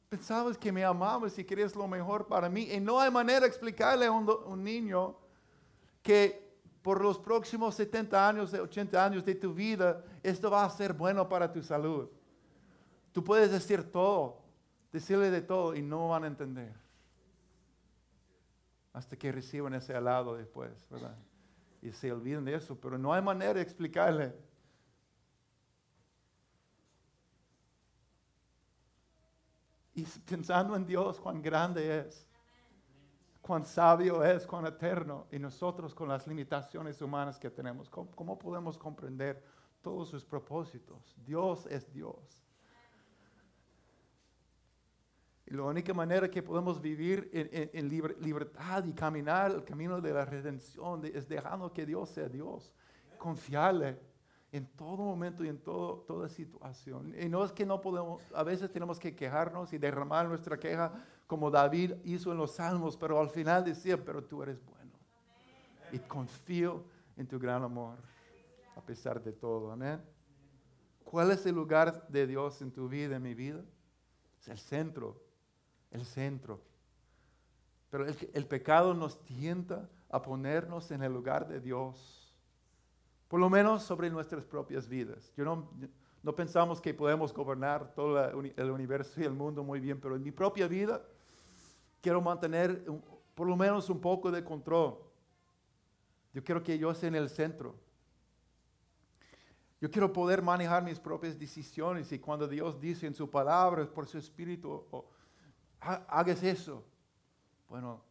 Pensabas 0.08 0.58
que 0.58 0.72
me 0.72 0.84
amabas 0.84 1.38
y 1.38 1.44
querías 1.44 1.76
lo 1.76 1.86
mejor 1.86 2.26
para 2.26 2.48
mí. 2.48 2.72
Y 2.72 2.80
no 2.80 2.98
hay 2.98 3.10
manera 3.10 3.40
de 3.40 3.46
explicarle 3.46 4.06
a 4.06 4.10
un, 4.10 4.28
un 4.46 4.64
niño 4.64 5.16
que 6.02 6.48
por 6.82 7.00
los 7.00 7.18
próximos 7.20 7.74
70 7.76 8.28
años, 8.28 8.52
80 8.52 9.04
años 9.04 9.24
de 9.24 9.34
tu 9.36 9.54
vida, 9.54 10.02
esto 10.24 10.50
va 10.50 10.64
a 10.64 10.70
ser 10.70 10.92
bueno 10.92 11.28
para 11.28 11.52
tu 11.52 11.62
salud. 11.62 12.08
Tú 13.12 13.22
puedes 13.22 13.50
decir 13.50 13.92
todo, 13.92 14.38
decirle 14.90 15.30
de 15.30 15.42
todo 15.42 15.76
y 15.76 15.82
no 15.82 16.08
van 16.08 16.24
a 16.24 16.26
entender 16.26 16.87
hasta 18.98 19.16
que 19.16 19.32
reciban 19.32 19.74
ese 19.74 19.94
alado 19.94 20.36
después, 20.36 20.86
¿verdad? 20.90 21.16
y 21.82 21.92
se 21.92 22.12
olvidan 22.12 22.44
de 22.44 22.54
eso, 22.54 22.78
pero 22.78 22.98
no 22.98 23.12
hay 23.12 23.22
manera 23.22 23.54
de 23.54 23.62
explicarle. 23.62 24.34
Y 29.94 30.02
pensando 30.02 30.76
en 30.76 30.86
Dios, 30.86 31.18
cuán 31.20 31.42
grande 31.42 32.00
es, 32.00 32.26
cuán 33.40 33.64
sabio 33.64 34.24
es, 34.24 34.46
cuán 34.46 34.66
eterno, 34.66 35.26
y 35.30 35.38
nosotros 35.38 35.94
con 35.94 36.08
las 36.08 36.26
limitaciones 36.26 37.00
humanas 37.02 37.38
que 37.38 37.50
tenemos, 37.50 37.88
¿cómo, 37.88 38.10
cómo 38.12 38.38
podemos 38.38 38.78
comprender 38.78 39.42
todos 39.82 40.08
sus 40.08 40.24
propósitos? 40.24 41.16
Dios 41.24 41.66
es 41.66 41.92
Dios. 41.92 42.44
Y 45.37 45.37
la 45.56 45.62
única 45.62 45.94
manera 45.94 46.30
que 46.30 46.42
podemos 46.42 46.80
vivir 46.80 47.30
en, 47.32 47.88
libertad 47.88 48.84
y 48.84 48.92
caminar 48.92 49.50
el 49.50 49.64
camino 49.64 50.00
de 50.00 50.12
la 50.12 50.24
redención 50.26 51.02
es 51.06 51.26
dejando 51.26 51.72
que 51.72 51.86
Dios 51.86 52.10
sea 52.10 52.28
Dios, 52.28 52.70
confiarle 53.16 53.98
en 54.52 54.66
todo 54.66 54.98
momento 54.98 55.44
y 55.44 55.48
en 55.48 55.58
todo, 55.58 56.00
toda 56.06 56.28
situación. 56.28 57.14
Y 57.18 57.28
no 57.30 57.44
es 57.44 57.52
que 57.52 57.64
no 57.64 57.80
podemos, 57.80 58.22
a 58.34 58.42
veces 58.42 58.70
tenemos 58.70 58.98
que 58.98 59.14
quejarnos 59.16 59.72
y 59.72 59.78
derramar 59.78 60.28
nuestra 60.28 60.58
queja 60.58 60.92
como 61.26 61.50
David 61.50 61.94
hizo 62.04 62.30
en 62.32 62.38
los 62.38 62.56
salmos, 62.56 62.96
pero 62.96 63.18
al 63.18 63.30
final 63.30 63.64
decía, 63.64 64.02
pero 64.02 64.22
tú 64.22 64.42
eres 64.42 64.62
bueno. 64.64 64.92
Y 65.92 65.98
confío 65.98 66.84
en 67.16 67.26
tu 67.26 67.38
gran 67.38 67.62
amor, 67.62 67.96
a 68.76 68.82
pesar 68.82 69.22
de 69.22 69.32
todo. 69.32 69.72
Amén. 69.72 70.02
¿Cuál 71.04 71.30
es 71.30 71.46
el 71.46 71.54
lugar 71.54 72.06
de 72.08 72.26
Dios 72.26 72.60
en 72.60 72.70
tu 72.70 72.86
vida, 72.86 73.16
en 73.16 73.22
mi 73.22 73.34
vida? 73.34 73.64
Es 74.38 74.48
el 74.48 74.58
centro 74.58 75.27
el 75.90 76.04
centro. 76.04 76.60
Pero 77.90 78.06
el, 78.06 78.46
pecado 78.46 78.92
nos 78.94 79.24
tienta 79.24 79.88
a 80.10 80.20
ponernos 80.20 80.90
en 80.90 81.02
el 81.02 81.12
lugar 81.12 81.48
de 81.48 81.60
Dios, 81.60 82.34
por 83.28 83.40
lo 83.40 83.48
menos 83.48 83.82
sobre 83.82 84.10
nuestras 84.10 84.44
propias 84.44 84.88
vidas. 84.88 85.32
Yo 85.36 85.44
no, 85.44 85.70
no 86.22 86.34
pensamos 86.34 86.80
que 86.80 86.92
podemos 86.92 87.32
gobernar 87.32 87.94
todo 87.94 88.22
el 88.40 88.70
universo 88.70 89.20
y 89.20 89.24
el 89.24 89.32
mundo 89.32 89.64
muy 89.64 89.80
bien, 89.80 90.00
pero 90.00 90.16
en 90.16 90.22
mi 90.22 90.32
propia 90.32 90.68
vida 90.68 91.02
quiero 92.02 92.20
mantener 92.20 92.84
por 93.34 93.46
lo 93.46 93.56
menos 93.56 93.88
un 93.88 94.00
poco 94.00 94.30
de 94.30 94.44
control. 94.44 94.98
Yo 96.34 96.44
quiero 96.44 96.62
que 96.62 96.78
yo 96.78 96.90
esté 96.90 97.06
en 97.06 97.14
el 97.14 97.28
centro. 97.28 97.74
Yo 99.80 99.90
quiero 99.90 100.12
poder 100.12 100.42
manejar 100.42 100.82
mis 100.82 100.98
propias 100.98 101.38
decisiones 101.38 102.10
y 102.10 102.18
cuando 102.18 102.48
Dios 102.48 102.80
dice 102.80 103.06
en 103.06 103.14
su 103.14 103.30
palabra, 103.30 103.86
por 103.86 104.08
su 104.08 104.18
espíritu, 104.18 104.84
hagas 105.80 106.42
eso. 106.42 106.84
Bueno, 107.68 108.02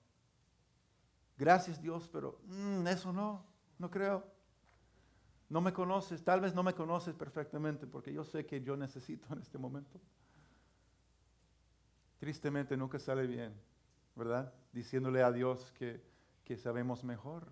gracias 1.38 1.82
Dios, 1.82 2.10
pero 2.12 2.40
mm, 2.46 2.88
eso 2.88 3.12
no, 3.12 3.44
no 3.80 3.90
creo. 3.90 4.24
No 5.50 5.62
me 5.62 5.72
conoces, 5.72 6.24
tal 6.24 6.42
vez 6.42 6.54
no 6.54 6.62
me 6.62 6.74
conoces 6.74 7.16
perfectamente 7.16 7.88
porque 7.88 8.14
yo 8.14 8.24
sé 8.24 8.46
que 8.46 8.62
yo 8.62 8.76
necesito 8.76 9.28
en 9.34 9.42
este 9.42 9.58
momento. 9.58 10.00
Tristemente 12.20 12.76
nunca 12.76 13.00
sale 13.00 13.28
bien, 13.28 13.54
¿verdad? 14.16 14.54
Diciéndole 14.74 15.22
a 15.22 15.32
Dios 15.32 15.72
que, 15.78 16.02
que 16.44 16.58
sabemos 16.58 17.04
mejor. 17.04 17.48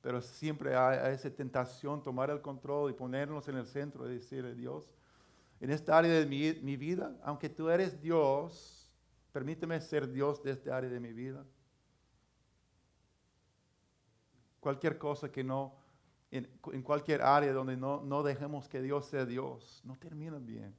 Pero 0.00 0.22
siempre 0.22 0.76
hay, 0.76 1.12
esa 1.12 1.28
tentación, 1.30 2.02
tomar 2.02 2.30
el 2.30 2.40
control 2.40 2.90
y 2.90 2.94
ponernos 2.94 3.48
en 3.48 3.56
el 3.56 3.66
centro 3.66 4.08
y 4.08 4.14
decirle, 4.14 4.54
Dios, 4.54 4.94
en 5.60 5.70
esta 5.70 5.98
área 5.98 6.12
de 6.12 6.24
mi, 6.24 6.52
mi 6.62 6.76
vida, 6.76 7.16
aunque 7.24 7.48
tú 7.48 7.68
eres 7.68 8.00
Dios, 8.00 8.77
Permíteme 9.38 9.80
ser 9.80 10.10
Dios 10.10 10.42
de 10.42 10.50
esta 10.50 10.76
área 10.76 10.90
de 10.90 10.98
mi 10.98 11.12
vida. 11.12 11.46
Cualquier 14.58 14.98
cosa 14.98 15.30
que 15.30 15.44
no, 15.44 15.76
en, 16.32 16.48
cualquier 16.82 17.22
área 17.22 17.52
donde 17.52 17.76
no, 17.76 18.02
no 18.02 18.24
dejemos 18.24 18.68
que 18.68 18.82
Dios 18.82 19.06
sea 19.06 19.24
Dios, 19.24 19.80
no 19.84 19.96
termina 19.96 20.40
bien. 20.40 20.74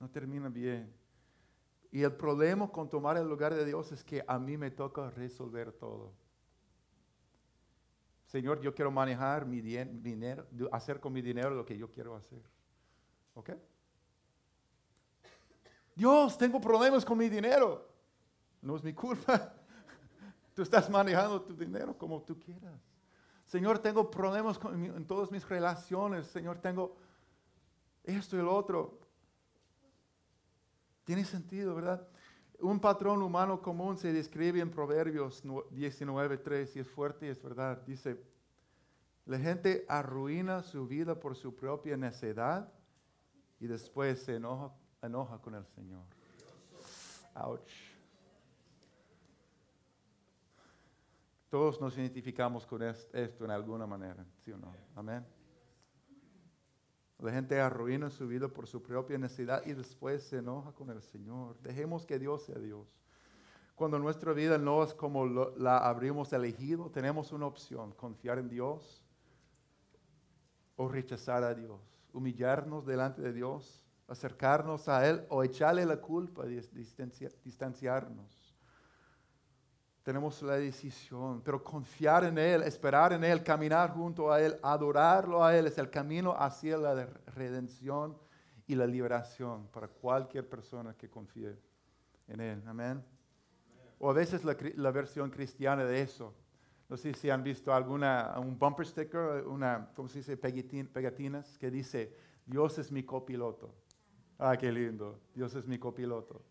No 0.00 0.10
termina 0.10 0.48
bien. 0.48 0.92
Y 1.92 2.02
el 2.02 2.12
problema 2.16 2.66
con 2.66 2.90
tomar 2.90 3.16
el 3.16 3.28
lugar 3.28 3.54
de 3.54 3.64
Dios 3.64 3.92
es 3.92 4.02
que 4.02 4.24
a 4.26 4.40
mí 4.40 4.56
me 4.56 4.72
toca 4.72 5.08
resolver 5.10 5.70
todo. 5.70 6.12
Señor, 8.26 8.60
yo 8.60 8.74
quiero 8.74 8.90
manejar 8.90 9.46
mi 9.46 9.60
dinero, 9.60 10.48
hacer 10.72 10.98
con 10.98 11.12
mi 11.12 11.22
dinero 11.22 11.50
lo 11.50 11.64
que 11.64 11.78
yo 11.78 11.88
quiero 11.88 12.16
hacer. 12.16 12.42
¿Ok? 13.34 13.50
Dios, 15.94 16.38
tengo 16.38 16.60
problemas 16.60 17.04
con 17.04 17.18
mi 17.18 17.28
dinero. 17.28 17.88
No 18.60 18.76
es 18.76 18.82
mi 18.82 18.92
culpa. 18.92 19.52
Tú 20.54 20.62
estás 20.62 20.88
manejando 20.88 21.42
tu 21.42 21.54
dinero 21.54 21.96
como 21.96 22.22
tú 22.22 22.38
quieras. 22.38 22.78
Señor, 23.46 23.78
tengo 23.78 24.10
problemas 24.10 24.58
en 24.72 25.06
todas 25.06 25.30
mis 25.30 25.46
relaciones. 25.48 26.26
Señor, 26.26 26.58
tengo 26.58 26.96
esto 28.04 28.36
y 28.36 28.40
el 28.40 28.48
otro. 28.48 29.00
Tiene 31.04 31.24
sentido, 31.24 31.74
¿verdad? 31.74 32.06
Un 32.60 32.78
patrón 32.80 33.22
humano 33.22 33.60
común 33.60 33.96
se 33.96 34.12
describe 34.12 34.60
en 34.60 34.70
Proverbios 34.70 35.42
19.3 35.44 36.76
y 36.76 36.78
es 36.78 36.88
fuerte 36.88 37.26
y 37.26 37.30
es 37.30 37.42
verdad. 37.42 37.82
Dice, 37.84 38.22
la 39.24 39.38
gente 39.38 39.84
arruina 39.88 40.62
su 40.62 40.86
vida 40.86 41.18
por 41.18 41.34
su 41.34 41.56
propia 41.56 41.96
necedad 41.96 42.72
y 43.58 43.66
después 43.66 44.22
se 44.22 44.36
enoja 44.36 44.72
enoja 45.02 45.38
con 45.38 45.54
el 45.54 45.66
Señor. 45.66 46.04
Ouch. 47.34 47.92
Todos 51.50 51.80
nos 51.80 51.96
identificamos 51.98 52.64
con 52.64 52.82
esto 52.82 53.44
en 53.44 53.50
alguna 53.50 53.86
manera, 53.86 54.24
¿sí 54.42 54.52
o 54.52 54.56
no? 54.56 54.72
Amén. 54.96 55.26
La 57.18 57.30
gente 57.30 57.60
arruina 57.60 58.10
su 58.10 58.26
vida 58.26 58.48
por 58.48 58.66
su 58.66 58.82
propia 58.82 59.18
necesidad 59.18 59.64
y 59.66 59.74
después 59.74 60.24
se 60.24 60.38
enoja 60.38 60.72
con 60.72 60.90
el 60.90 61.02
Señor. 61.02 61.58
Dejemos 61.60 62.06
que 62.06 62.18
Dios 62.18 62.44
sea 62.44 62.58
Dios. 62.58 62.88
Cuando 63.74 63.98
nuestra 63.98 64.32
vida 64.32 64.58
no 64.58 64.82
es 64.82 64.94
como 64.94 65.26
la 65.26 65.78
habríamos 65.78 66.32
elegido, 66.32 66.90
tenemos 66.90 67.32
una 67.32 67.46
opción, 67.46 67.92
confiar 67.92 68.38
en 68.38 68.48
Dios 68.48 69.04
o 70.76 70.88
rechazar 70.88 71.44
a 71.44 71.54
Dios, 71.54 71.80
humillarnos 72.12 72.86
delante 72.86 73.22
de 73.22 73.32
Dios 73.32 73.84
acercarnos 74.12 74.88
a 74.88 75.08
Él 75.08 75.24
o 75.28 75.42
echarle 75.42 75.84
la 75.86 75.96
culpa, 75.96 76.44
distanciarnos. 76.44 78.54
Tenemos 80.02 80.42
la 80.42 80.56
decisión, 80.56 81.40
pero 81.42 81.62
confiar 81.62 82.24
en 82.24 82.36
Él, 82.36 82.62
esperar 82.62 83.12
en 83.12 83.24
Él, 83.24 83.42
caminar 83.42 83.92
junto 83.92 84.32
a 84.32 84.40
Él, 84.40 84.58
adorarlo 84.62 85.44
a 85.44 85.56
Él 85.56 85.66
es 85.66 85.78
el 85.78 85.88
camino 85.88 86.34
hacia 86.36 86.76
la 86.76 87.06
redención 87.34 88.18
y 88.66 88.74
la 88.74 88.86
liberación 88.86 89.68
para 89.68 89.88
cualquier 89.88 90.48
persona 90.48 90.94
que 90.94 91.08
confíe 91.08 91.56
en 92.28 92.40
Él. 92.40 92.62
Amén. 92.66 93.02
O 93.98 94.10
a 94.10 94.12
veces 94.12 94.44
la, 94.44 94.90
versión 94.90 95.30
cristiana 95.30 95.84
de 95.84 96.02
eso. 96.02 96.34
No 96.88 96.96
sé 96.96 97.14
si 97.14 97.30
han 97.30 97.42
visto 97.42 97.72
alguna, 97.72 98.34
un 98.38 98.58
bumper 98.58 98.86
sticker, 98.86 99.46
una, 99.46 99.90
¿cómo 99.94 100.08
se 100.08 100.18
dice? 100.18 100.36
pegatinas 100.36 101.56
que 101.56 101.70
dice, 101.70 102.14
Dios 102.44 102.76
es 102.78 102.90
mi 102.90 103.04
copiloto. 103.04 103.72
Ah, 104.44 104.56
qué 104.56 104.72
lindo. 104.72 105.20
Dios 105.36 105.54
es 105.54 105.68
mi 105.68 105.78
copiloto. 105.78 106.42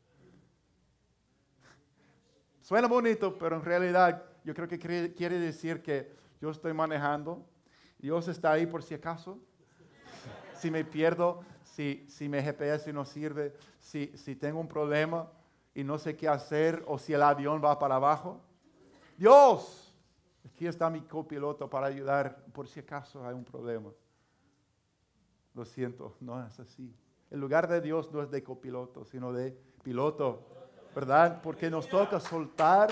Suena 2.62 2.88
bonito, 2.88 3.38
pero 3.38 3.58
en 3.58 3.65
realidad 3.65 4.23
yo 4.45 4.54
creo 4.54 4.65
que 4.65 4.80
quiere 4.80 5.38
decir 5.38 5.82
que 5.82 6.15
yo 6.39 6.51
estoy 6.51 6.71
manejando. 6.71 7.45
Dios 7.99 8.30
está 8.30 8.54
ahí 8.54 8.65
por 8.65 8.82
si 8.82 8.93
acaso. 8.93 9.39
Si 10.56 10.71
me 10.71 10.86
pierdo, 10.86 11.41
si, 11.63 12.06
si 12.08 12.30
mi 12.30 12.39
GPS 12.39 12.93
no 12.93 13.04
sirve, 13.04 13.56
si, 13.80 14.15
si 14.15 14.36
tengo 14.36 14.60
un 14.60 14.67
problema 14.67 15.30
y 15.73 15.84
no 15.84 15.97
sé 15.97 16.15
qué 16.15 16.30
hacer 16.30 16.84
o 16.88 16.97
si 16.97 17.13
el 17.13 17.23
avión 17.23 17.62
va 17.62 17.77
para 17.77 17.95
abajo. 17.95 18.39
Dios, 19.17 19.93
aquí 20.45 20.65
está 20.65 20.89
mi 20.89 21.01
copiloto 21.01 21.69
para 21.69 21.88
ayudar 21.88 22.45
por 22.54 22.67
si 22.67 22.80
acaso 22.80 23.27
hay 23.27 23.34
un 23.34 23.43
problema. 23.43 23.89
Lo 25.56 25.65
siento, 25.65 26.15
no 26.21 26.45
es 26.45 26.58
así. 26.58 26.95
El 27.31 27.39
lugar 27.39 27.69
de 27.69 27.79
Dios 27.79 28.11
no 28.11 28.21
es 28.21 28.29
de 28.29 28.43
copiloto, 28.43 29.05
sino 29.05 29.31
de 29.31 29.57
piloto, 29.83 30.45
¿verdad? 30.93 31.41
Porque 31.41 31.69
nos 31.69 31.87
toca 31.87 32.19
soltar. 32.19 32.91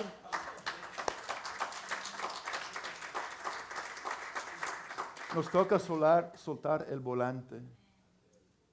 Nos 5.35 5.49
toca 5.51 5.77
soltar 5.77 6.87
el 6.89 7.01
volante 7.01 7.61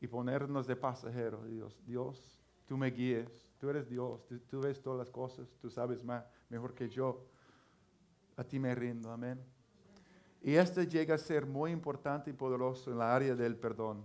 y 0.00 0.06
ponernos 0.06 0.68
de 0.68 0.76
pasajero. 0.76 1.44
Dios, 1.44 1.76
Dios, 1.84 2.40
tú 2.64 2.76
me 2.76 2.92
guíes, 2.92 3.28
tú 3.58 3.68
eres 3.68 3.88
Dios, 3.88 4.24
tú, 4.48 4.60
ves 4.60 4.80
todas 4.80 5.00
las 5.00 5.10
cosas, 5.10 5.48
tú 5.60 5.68
sabes 5.68 6.04
más, 6.04 6.24
mejor 6.48 6.74
que 6.74 6.88
yo. 6.88 7.26
A 8.36 8.44
ti 8.44 8.60
me 8.60 8.72
rindo, 8.72 9.10
amén. 9.10 9.44
Y 10.42 10.54
este 10.54 10.86
llega 10.86 11.16
a 11.16 11.18
ser 11.18 11.44
muy 11.44 11.72
importante 11.72 12.30
y 12.30 12.34
poderoso 12.34 12.92
en 12.92 12.98
la 12.98 13.14
área 13.14 13.34
del 13.34 13.56
perdón. 13.56 14.04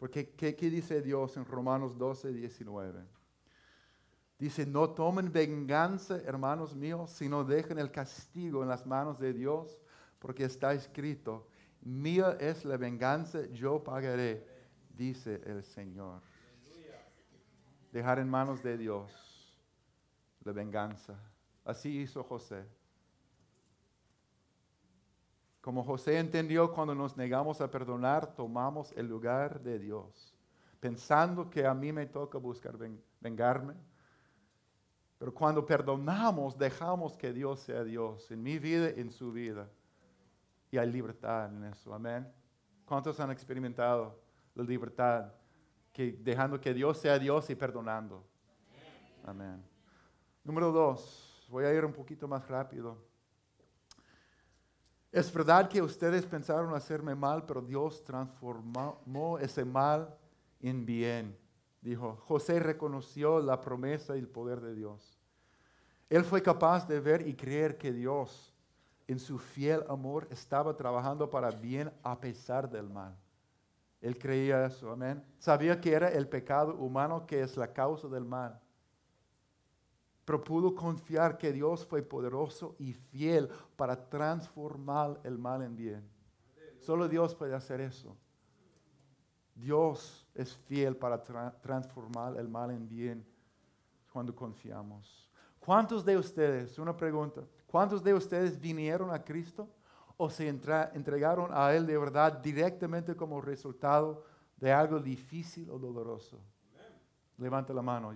Porque 0.00 0.30
¿qué, 0.30 0.54
dice 0.54 1.02
Dios 1.02 1.36
en 1.36 1.44
Romanos 1.44 1.98
12, 1.98 2.32
19? 2.32 3.04
Dice, 4.38 4.64
no 4.64 4.88
tomen 4.88 5.30
venganza, 5.30 6.16
hermanos 6.24 6.74
míos, 6.74 7.10
sino 7.10 7.44
dejen 7.44 7.78
el 7.78 7.92
castigo 7.92 8.62
en 8.62 8.70
las 8.70 8.86
manos 8.86 9.18
de 9.18 9.34
Dios, 9.34 9.78
porque 10.18 10.44
está 10.44 10.72
escrito, 10.72 11.46
mía 11.82 12.38
es 12.40 12.64
la 12.64 12.78
venganza, 12.78 13.44
yo 13.52 13.84
pagaré, 13.84 14.46
dice 14.96 15.42
el 15.44 15.62
Señor. 15.62 16.22
Dejar 17.92 18.20
en 18.20 18.30
manos 18.30 18.62
de 18.62 18.78
Dios 18.78 19.54
la 20.44 20.52
venganza. 20.52 21.20
Así 21.62 22.00
hizo 22.00 22.24
José. 22.24 22.64
Como 25.60 25.84
José 25.84 26.18
entendió 26.18 26.72
cuando 26.72 26.94
nos 26.94 27.16
negamos 27.16 27.60
a 27.60 27.70
perdonar, 27.70 28.34
tomamos 28.34 28.92
el 28.92 29.06
lugar 29.06 29.60
de 29.60 29.78
Dios, 29.78 30.34
pensando 30.80 31.50
que 31.50 31.66
a 31.66 31.74
mí 31.74 31.92
me 31.92 32.06
toca 32.06 32.38
buscar 32.38 32.76
vengarme 33.20 33.74
pero 35.20 35.34
cuando 35.34 35.66
perdonamos, 35.66 36.56
dejamos 36.56 37.14
que 37.14 37.30
Dios 37.30 37.60
sea 37.60 37.84
Dios 37.84 38.30
en 38.30 38.42
mi 38.42 38.58
vida 38.58 38.88
en 38.88 39.10
su 39.10 39.30
vida. 39.30 39.68
Y 40.70 40.78
hay 40.78 40.90
libertad 40.90 41.54
en 41.54 41.64
eso. 41.64 41.92
Amén. 41.92 42.26
¿Cuántos 42.86 43.20
han 43.20 43.30
experimentado 43.30 44.18
la 44.54 44.64
libertad? 44.64 45.30
Que 45.92 46.12
dejando 46.12 46.58
que 46.58 46.72
Dios 46.72 46.96
sea 46.96 47.18
Dios 47.18 47.50
y 47.50 47.54
perdonando. 47.54 48.24
Amén. 49.22 49.62
Número 50.42 50.72
dos. 50.72 51.46
Voy 51.50 51.66
a 51.66 51.74
ir 51.74 51.84
un 51.84 51.92
poquito 51.92 52.26
más 52.26 52.48
rápido. 52.48 52.96
Es 55.12 55.32
verdad 55.32 55.68
que 55.68 55.82
ustedes 55.82 56.24
pensaron 56.24 56.74
hacerme 56.74 57.14
mal, 57.14 57.44
pero 57.44 57.60
Dios 57.60 58.04
transformó 58.04 59.38
ese 59.40 59.64
mal 59.64 60.14
en 60.60 60.86
bien 60.86 61.36
dijo, 61.80 62.16
José 62.26 62.60
reconoció 62.60 63.40
la 63.40 63.60
promesa 63.60 64.16
y 64.16 64.20
el 64.20 64.28
poder 64.28 64.60
de 64.60 64.74
Dios. 64.74 65.18
Él 66.08 66.24
fue 66.24 66.42
capaz 66.42 66.86
de 66.86 67.00
ver 67.00 67.26
y 67.26 67.34
creer 67.34 67.78
que 67.78 67.92
Dios, 67.92 68.52
en 69.06 69.18
su 69.18 69.38
fiel 69.38 69.84
amor, 69.88 70.26
estaba 70.30 70.76
trabajando 70.76 71.30
para 71.30 71.50
bien 71.50 71.92
a 72.02 72.18
pesar 72.20 72.68
del 72.68 72.88
mal. 72.88 73.16
Él 74.00 74.18
creía 74.18 74.66
eso, 74.66 74.90
amén. 74.90 75.22
Sabía 75.38 75.80
que 75.80 75.92
era 75.92 76.08
el 76.08 76.26
pecado 76.28 76.74
humano 76.74 77.26
que 77.26 77.42
es 77.42 77.56
la 77.56 77.72
causa 77.72 78.08
del 78.08 78.24
mal. 78.24 78.58
Pero 80.30 80.44
pudo 80.44 80.72
confiar 80.76 81.36
que 81.36 81.52
Dios 81.52 81.84
fue 81.84 82.02
poderoso 82.02 82.76
y 82.78 82.92
fiel 82.92 83.48
para 83.74 83.96
transformar 84.08 85.18
el 85.24 85.36
mal 85.36 85.60
en 85.60 85.74
bien. 85.74 86.08
Solo 86.78 87.08
Dios 87.08 87.34
puede 87.34 87.52
hacer 87.52 87.80
eso. 87.80 88.16
Dios 89.56 90.24
es 90.32 90.54
fiel 90.54 90.96
para 90.96 91.20
transformar 91.60 92.36
el 92.36 92.48
mal 92.48 92.70
en 92.70 92.88
bien 92.88 93.26
cuando 94.12 94.32
confiamos. 94.32 95.28
¿Cuántos 95.58 96.04
de 96.04 96.16
ustedes, 96.16 96.78
una 96.78 96.96
pregunta, 96.96 97.42
cuántos 97.66 98.00
de 98.00 98.14
ustedes 98.14 98.56
vinieron 98.60 99.10
a 99.10 99.24
Cristo 99.24 99.68
o 100.16 100.30
se 100.30 100.46
entregaron 100.46 101.50
a 101.52 101.74
Él 101.74 101.84
de 101.88 101.98
verdad 101.98 102.34
directamente 102.34 103.16
como 103.16 103.40
resultado 103.40 104.22
de 104.58 104.70
algo 104.72 105.00
difícil 105.00 105.68
o 105.70 105.76
doloroso? 105.76 106.38
Levante 107.36 107.74
la 107.74 107.82
mano 107.82 108.14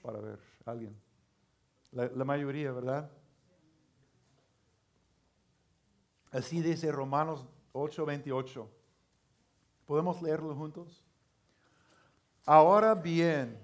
para 0.00 0.20
ver, 0.20 0.38
alguien. 0.64 1.03
La, 1.94 2.24
mayoría, 2.24 2.72
¿verdad? 2.72 3.08
Así 6.32 6.60
dice 6.60 6.90
Romanos 6.90 7.46
8:28. 7.72 8.66
¿Podemos 9.86 10.20
leerlo 10.20 10.56
juntos? 10.56 11.04
Ahora 12.44 12.96
bien, 12.96 13.56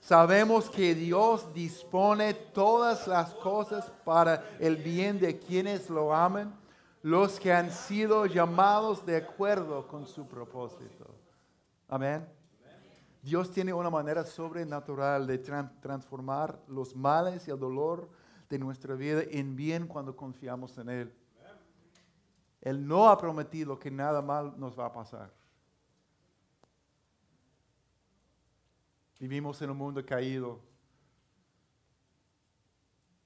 sabemos 0.00 0.68
que 0.68 0.96
Dios 0.96 1.54
dispone 1.54 2.34
todas 2.34 3.06
las 3.06 3.32
cosas 3.34 3.88
para 4.04 4.44
el 4.58 4.76
bien 4.76 5.20
de 5.20 5.38
quienes 5.38 5.88
lo 5.88 6.12
aman, 6.12 6.58
los 7.02 7.38
que 7.38 7.52
han 7.52 7.70
sido 7.70 8.26
llamados 8.26 9.06
de 9.06 9.18
acuerdo 9.18 9.86
con 9.86 10.06
su 10.06 10.26
propósito. 10.26 11.14
Amén. 11.88 12.35
Dios 13.26 13.50
tiene 13.50 13.74
una 13.74 13.90
manera 13.90 14.24
sobrenatural 14.24 15.26
de 15.26 15.38
transformar 15.38 16.62
los 16.68 16.94
males 16.94 17.48
y 17.48 17.50
el 17.50 17.58
dolor 17.58 18.08
de 18.48 18.56
nuestra 18.56 18.94
vida 18.94 19.22
en 19.28 19.56
bien 19.56 19.88
cuando 19.88 20.14
confiamos 20.14 20.78
en 20.78 20.88
Él. 20.88 21.12
Él 22.60 22.86
no 22.86 23.08
ha 23.08 23.18
prometido 23.18 23.80
que 23.80 23.90
nada 23.90 24.22
mal 24.22 24.54
nos 24.56 24.78
va 24.78 24.86
a 24.86 24.92
pasar. 24.92 25.32
Vivimos 29.18 29.60
en 29.60 29.70
un 29.70 29.76
mundo 29.76 30.06
caído. 30.06 30.60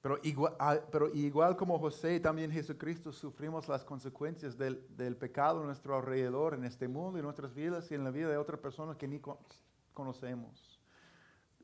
Pero 0.01 0.19
igual, 0.23 0.57
ah, 0.59 0.79
igual 1.13 1.59
como 1.59 1.79
José, 1.79 2.21
también 2.21 2.51
Jesucristo 2.51 3.13
sufrimos 3.13 3.69
las 3.69 3.85
consecuencias 3.85 4.57
del, 4.57 4.83
del, 4.97 5.15
pecado 5.15 5.61
a 5.61 5.67
nuestro 5.67 5.95
alrededor, 5.95 6.55
en 6.55 6.65
este 6.65 6.89
mundo, 6.89 7.19
en 7.19 7.25
nuestras 7.27 7.53
vidas 7.53 7.91
y 7.91 7.95
en 7.97 8.05
la 8.05 8.11
vida 8.11 8.31
de 8.31 8.39
otras 8.39 8.61
personas 8.61 8.97
que 8.97 9.07
ni 9.07 9.21
conocemos. 10.01 10.81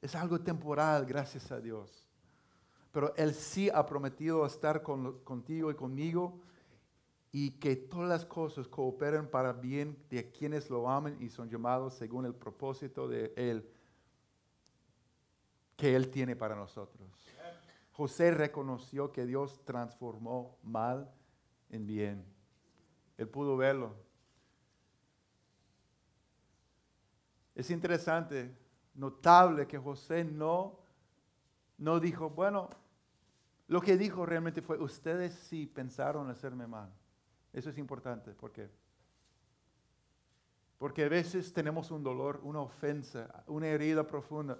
Es 0.03 0.14
algo 0.14 0.38
temporal, 0.38 1.07
gracias 1.07 1.51
a 1.51 1.59
Dios. 1.59 2.07
Pero 2.92 3.14
Él 3.16 3.33
sí 3.33 3.70
ha 3.72 3.87
prometido 3.87 4.44
estar 4.44 4.83
con, 4.83 5.20
contigo 5.20 5.70
y 5.70 5.75
conmigo 5.75 6.38
y 7.33 7.53
que 7.53 7.77
todas 7.77 8.09
las 8.11 8.27
cosas 8.27 8.68
cooperen 8.68 9.27
para 9.31 9.55
bien 9.55 9.96
de 10.11 10.31
quienes 10.31 10.68
lo 10.68 10.88
aman 10.88 11.16
y 11.18 11.31
son 11.31 11.49
llamados 11.49 11.94
según 11.94 12.27
el 12.27 12.35
propósito 12.35 13.09
de 13.09 13.33
Él 13.37 13.66
que 15.77 15.96
Él 15.96 16.11
tiene 16.11 16.37
para 16.37 16.55
nosotros. 16.55 17.09
José 17.92 18.33
reconoció 18.33 19.12
que 19.12 19.25
Dios 19.25 19.62
transformó 19.64 20.59
mal 20.62 21.11
en 21.70 21.87
bien. 21.87 22.25
Él 23.16 23.29
pudo 23.29 23.57
verlo. 23.57 23.94
Es 27.56 27.70
interesante, 27.70 28.54
notable 28.94 29.66
que 29.66 29.78
José 29.78 30.22
no, 30.22 30.78
no 31.78 31.98
dijo, 31.98 32.30
bueno, 32.30 32.70
lo 33.66 33.80
que 33.80 33.96
dijo 33.96 34.24
realmente 34.24 34.62
fue, 34.62 34.78
ustedes 34.78 35.34
sí 35.34 35.66
pensaron 35.66 36.30
hacerme 36.30 36.68
mal. 36.68 36.92
Eso 37.52 37.70
es 37.70 37.78
importante, 37.78 38.30
¿por 38.30 38.52
qué? 38.52 38.70
Porque 40.78 41.04
a 41.04 41.08
veces 41.08 41.52
tenemos 41.52 41.90
un 41.90 42.04
dolor, 42.04 42.38
una 42.44 42.60
ofensa, 42.60 43.42
una 43.48 43.66
herida 43.66 44.06
profunda 44.06 44.56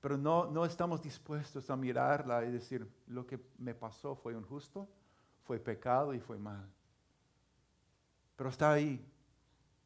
pero 0.00 0.16
no, 0.16 0.46
no 0.46 0.64
estamos 0.64 1.02
dispuestos 1.02 1.70
a 1.70 1.76
mirarla 1.76 2.44
y 2.44 2.52
decir, 2.52 2.88
lo 3.08 3.26
que 3.26 3.40
me 3.58 3.74
pasó 3.74 4.14
fue 4.14 4.32
injusto, 4.32 4.88
fue 5.44 5.58
pecado 5.58 6.14
y 6.14 6.20
fue 6.20 6.38
mal. 6.38 6.64
Pero 8.36 8.50
está 8.50 8.72
ahí. 8.72 9.04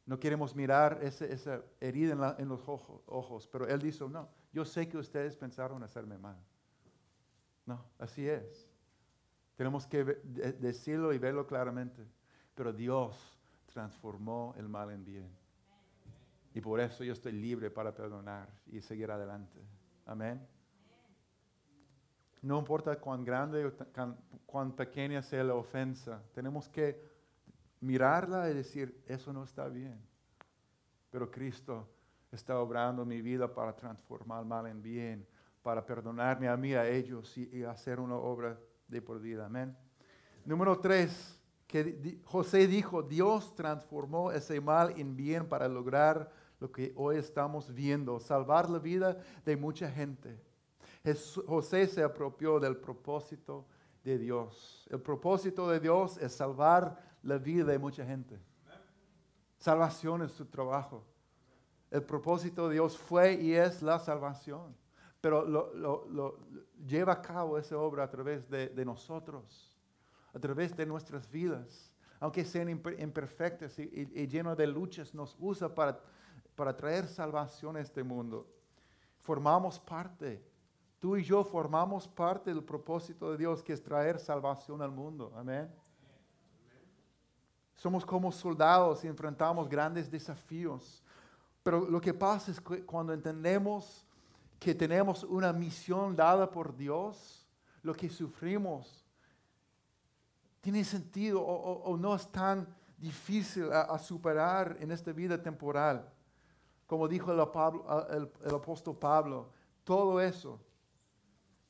No 0.05 0.19
queremos 0.19 0.53
mirar 0.55 0.99
esa 1.01 1.61
herida 1.79 2.35
en, 2.37 2.49
los 2.49 2.67
ojos, 2.67 3.47
pero 3.47 3.67
Él 3.67 3.81
dice, 3.81 4.07
no, 4.09 4.27
yo 4.51 4.65
sé 4.65 4.89
que 4.89 4.97
ustedes 4.97 5.37
pensaron 5.37 5.81
hacerme 5.81 6.17
mal. 6.17 6.37
No, 7.65 7.85
así 7.97 8.27
es. 8.27 8.69
Tenemos 9.55 9.87
que 9.87 10.03
decirlo 10.03 11.13
y 11.13 11.19
verlo 11.19 11.47
claramente. 11.47 12.05
Pero 12.53 12.73
Dios 12.73 13.39
transformó 13.71 14.53
el 14.57 14.67
mal 14.67 14.91
en 14.91 15.05
bien. 15.05 15.29
Y 16.53 16.61
por 16.61 16.79
eso 16.79 17.03
yo 17.03 17.13
estoy 17.13 17.31
libre 17.31 17.71
para 17.71 17.93
perdonar 17.93 18.49
y 18.67 18.81
seguir 18.81 19.09
adelante. 19.09 19.59
Amén. 20.05 20.45
No 22.41 22.59
importa 22.59 22.99
cuán 22.99 23.23
grande 23.23 23.65
o 23.65 23.73
cuán 24.45 24.75
pequeña 24.75 25.21
sea 25.21 25.43
la 25.45 25.55
ofensa, 25.55 26.21
tenemos 26.33 26.67
que 26.67 27.12
mirarla 27.83 28.49
y 28.49 28.53
decir, 28.53 29.03
eso 29.05 29.33
no 29.33 29.43
está 29.43 29.67
bien. 29.67 29.99
Pero 31.11 31.29
Cristo 31.29 31.87
está 32.31 32.59
obrando 32.59 33.05
mi 33.05 33.21
vida 33.21 33.53
para 33.53 33.75
transformar 33.75 34.45
mal 34.45 34.67
en 34.67 34.81
bien, 34.81 35.27
para 35.61 35.85
perdonarme 35.85 36.47
a 36.47 36.57
mí, 36.57 36.73
a 36.73 36.87
ellos 36.87 37.37
y, 37.37 37.63
hacer 37.63 37.99
una 37.99 38.15
obra 38.15 38.57
de 38.87 39.01
por 39.01 39.19
vida. 39.19 39.45
Amén. 39.45 39.75
Número 40.45 40.79
tres, 40.79 41.39
que 41.67 42.19
José 42.23 42.67
dijo, 42.67 43.03
Dios 43.03 43.53
transformó 43.53 44.31
ese 44.31 44.59
mal 44.61 44.93
en 44.97 45.15
bien 45.15 45.47
para 45.47 45.67
lograr 45.67 46.31
lo 46.59 46.71
que 46.71 46.93
hoy 46.95 47.17
estamos 47.17 47.73
viendo, 47.73 48.19
salvar 48.19 48.69
la 48.69 48.79
vida 48.79 49.17
de 49.45 49.57
mucha 49.57 49.91
gente. 49.91 50.39
José 51.45 51.87
se 51.87 52.01
apropió 52.01 52.59
del 52.59 52.77
propósito 52.77 53.65
de 54.03 54.17
Dios. 54.17 54.87
El 54.89 55.01
propósito 55.01 55.69
de 55.69 55.79
Dios 55.79 56.17
es 56.17 56.33
salvar 56.33 57.12
la 57.23 57.37
vida 57.37 57.71
de 57.71 57.79
mucha 57.79 58.05
gente. 58.05 58.39
Salvación 59.57 60.21
es 60.21 60.31
su 60.31 60.45
trabajo. 60.45 61.03
El 61.89 62.03
propósito 62.03 62.67
de 62.67 62.75
Dios 62.75 62.97
fue 62.97 63.33
y 63.33 63.53
es 63.53 63.81
la 63.81 63.99
salvación. 63.99 64.75
Pero 65.21 65.45
lo, 65.45 66.39
lleva 66.85 67.13
a 67.13 67.21
cabo 67.21 67.57
esa 67.57 67.77
obra 67.77 68.03
a 68.03 68.09
través 68.09 68.49
de, 68.49 68.85
nosotros, 68.85 69.77
a 70.33 70.39
través 70.39 70.75
de 70.75 70.85
nuestras 70.85 71.29
vidas. 71.29 71.91
Aunque 72.19 72.45
sean 72.45 72.69
imperfectas 72.69 73.77
y, 73.79 74.09
y 74.13 74.27
llenas 74.27 74.57
de 74.57 74.67
luchas, 74.67 75.13
nos 75.13 75.35
usa 75.39 75.73
para 75.73 75.99
para 76.55 76.77
traer 76.77 77.07
salvación 77.07 77.77
a 77.77 77.79
este 77.79 78.03
mundo. 78.03 78.47
Formamos 79.17 79.79
parte 79.79 80.43
Tú 81.03 81.17
y 81.17 81.23
yo 81.25 81.43
formamos 81.43 82.07
parte 82.07 82.53
del 82.53 82.63
propósito 82.63 83.29
de 83.29 83.37
Dios, 83.37 83.61
que 83.61 83.73
es 83.73 83.83
traer 83.83 84.17
salvación 84.19 84.81
al 84.81 84.91
mundo. 84.91 85.33
Amén. 85.35 85.69
Somos 87.83 88.05
como 88.05 88.31
soldados 88.31 89.03
y 89.03 89.09
enfrentamos 89.09 89.67
grandes 89.67 90.09
desafíos. 90.09 91.03
Pero 91.61 91.81
lo 91.81 91.99
que 91.99 92.13
pasa 92.13 92.49
es 92.49 92.61
que 92.61 92.85
cuando 92.85 93.11
entendemos 93.11 94.05
que 94.57 94.73
tenemos 94.73 95.25
una 95.25 95.51
misión 95.51 96.15
dada 96.15 96.49
por 96.49 96.73
Dios, 96.77 97.45
lo 97.81 97.93
que 97.93 98.09
sufrimos 98.09 99.05
tiene 100.61 100.85
sentido 100.85 101.41
o, 101.41 101.97
no 101.97 102.15
es 102.15 102.25
tan 102.31 102.73
difícil 102.97 103.69
a, 103.73 103.99
superar 103.99 104.77
en 104.79 104.89
esta 104.89 105.11
vida 105.11 105.43
temporal. 105.43 106.09
Como 106.87 107.05
dijo 107.09 107.33
el, 107.33 108.31
el 108.45 108.55
apóstol 108.55 108.97
Pablo, 108.97 109.49
todo 109.83 110.21
eso 110.21 110.57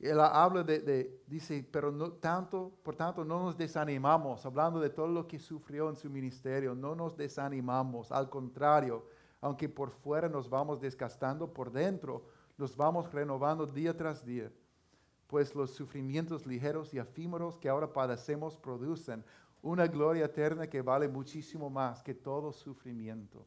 él 0.00 0.20
habla 0.20 0.62
de, 0.62 1.22
dice, 1.26 1.66
pero 1.70 1.90
no 1.90 2.12
tanto, 2.12 2.72
por 2.82 2.96
tanto 2.96 3.24
no 3.24 3.42
nos 3.44 3.56
desanimamos, 3.56 4.44
hablando 4.44 4.80
de 4.80 4.90
todo 4.90 5.08
lo 5.08 5.26
que 5.26 5.38
sufrió 5.38 5.88
en 5.88 5.96
su 5.96 6.10
ministerio, 6.10 6.74
no 6.74 6.94
nos 6.94 7.16
desanimamos, 7.16 8.12
al 8.12 8.28
contrario, 8.28 9.06
aunque 9.40 9.68
por 9.68 9.90
fuera 9.90 10.28
nos 10.28 10.48
vamos 10.48 10.80
desgastando, 10.80 11.52
por 11.52 11.70
dentro 11.70 12.24
nos 12.56 12.76
vamos 12.76 13.12
renovando 13.12 13.66
día 13.66 13.96
tras 13.96 14.24
día, 14.24 14.50
pues 15.26 15.54
los 15.54 15.70
sufrimientos 15.70 16.46
ligeros 16.46 16.92
y 16.92 16.98
efímeros 16.98 17.58
que 17.58 17.68
ahora 17.68 17.92
padecemos 17.92 18.56
producen 18.56 19.24
una 19.62 19.86
gloria 19.86 20.26
eterna 20.26 20.68
que 20.68 20.82
vale 20.82 21.08
muchísimo 21.08 21.70
más 21.70 22.02
que 22.02 22.14
todo 22.14 22.52
sufrimiento. 22.52 23.46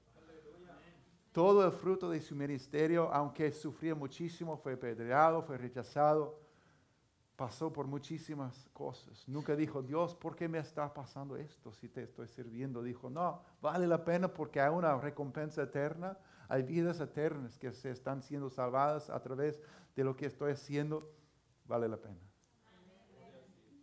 Todo 1.37 1.63
el 1.63 1.71
fruto 1.71 2.09
de 2.09 2.19
su 2.19 2.35
ministerio, 2.35 3.13
aunque 3.13 3.51
sufría 3.51 3.93
muchísimo, 3.93 4.57
fue 4.57 4.75
pedreado, 4.75 5.43
fue 5.43 5.55
rechazado, 5.55 6.39
pasó 7.35 7.71
por 7.71 7.85
muchísimas 7.85 8.67
cosas. 8.73 9.23
Nunca 9.27 9.55
dijo, 9.55 9.83
Dios, 9.83 10.15
¿por 10.15 10.35
qué 10.35 10.47
me 10.49 10.57
está 10.57 10.91
pasando 10.91 11.37
esto 11.37 11.71
si 11.71 11.89
te 11.89 12.01
estoy 12.01 12.27
sirviendo? 12.27 12.81
Dijo, 12.81 13.11
no, 13.11 13.43
vale 13.61 13.85
la 13.85 14.03
pena 14.03 14.33
porque 14.33 14.59
hay 14.59 14.71
una 14.71 14.97
recompensa 14.97 15.61
eterna, 15.61 16.17
hay 16.49 16.63
vidas 16.63 16.99
eternas 17.01 17.55
que 17.59 17.71
se 17.71 17.91
están 17.91 18.23
siendo 18.23 18.49
salvadas 18.49 19.11
a 19.11 19.21
través 19.21 19.61
de 19.95 20.03
lo 20.03 20.15
que 20.15 20.25
estoy 20.25 20.53
haciendo, 20.53 21.07
vale 21.67 21.87
la 21.87 21.97
pena. 21.97 22.17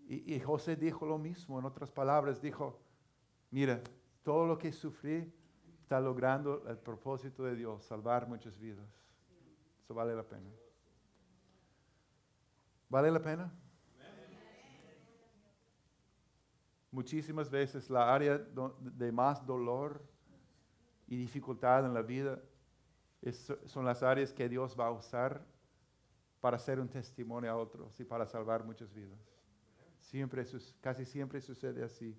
Y, 0.08 0.34
y 0.34 0.40
José 0.40 0.74
dijo 0.74 1.06
lo 1.06 1.18
mismo, 1.18 1.60
en 1.60 1.66
otras 1.66 1.92
palabras, 1.92 2.42
dijo, 2.42 2.80
mira, 3.52 3.80
todo 4.24 4.44
lo 4.44 4.58
que 4.58 4.72
sufrí 4.72 5.32
está 5.84 6.00
logrando 6.00 6.66
el 6.66 6.78
propósito 6.78 7.44
de 7.44 7.54
Dios, 7.54 7.84
salvar 7.84 8.26
muchas 8.26 8.58
vidas. 8.58 8.88
Eso 9.82 9.92
vale 9.92 10.16
la 10.16 10.22
pena. 10.22 10.50
¿Vale 12.88 13.10
la 13.10 13.20
pena? 13.20 13.52
Muchísimas 16.90 17.50
veces 17.50 17.90
la 17.90 18.14
área 18.14 18.38
de 18.38 19.12
más 19.12 19.44
dolor 19.44 20.02
y 21.06 21.18
dificultad 21.18 21.84
en 21.84 21.92
la 21.92 22.00
vida 22.00 22.40
son 23.66 23.84
las 23.84 24.02
áreas 24.02 24.32
que 24.32 24.48
Dios 24.48 24.74
va 24.78 24.86
a 24.86 24.90
usar 24.90 25.44
para 26.40 26.56
hacer 26.56 26.80
un 26.80 26.88
testimonio 26.88 27.50
a 27.50 27.56
otros 27.56 28.00
y 28.00 28.04
para 28.04 28.26
salvar 28.26 28.64
muchas 28.64 28.90
vidas. 28.94 29.18
Siempre, 30.00 30.46
casi 30.80 31.04
siempre 31.04 31.42
sucede 31.42 31.84
así. 31.84 32.18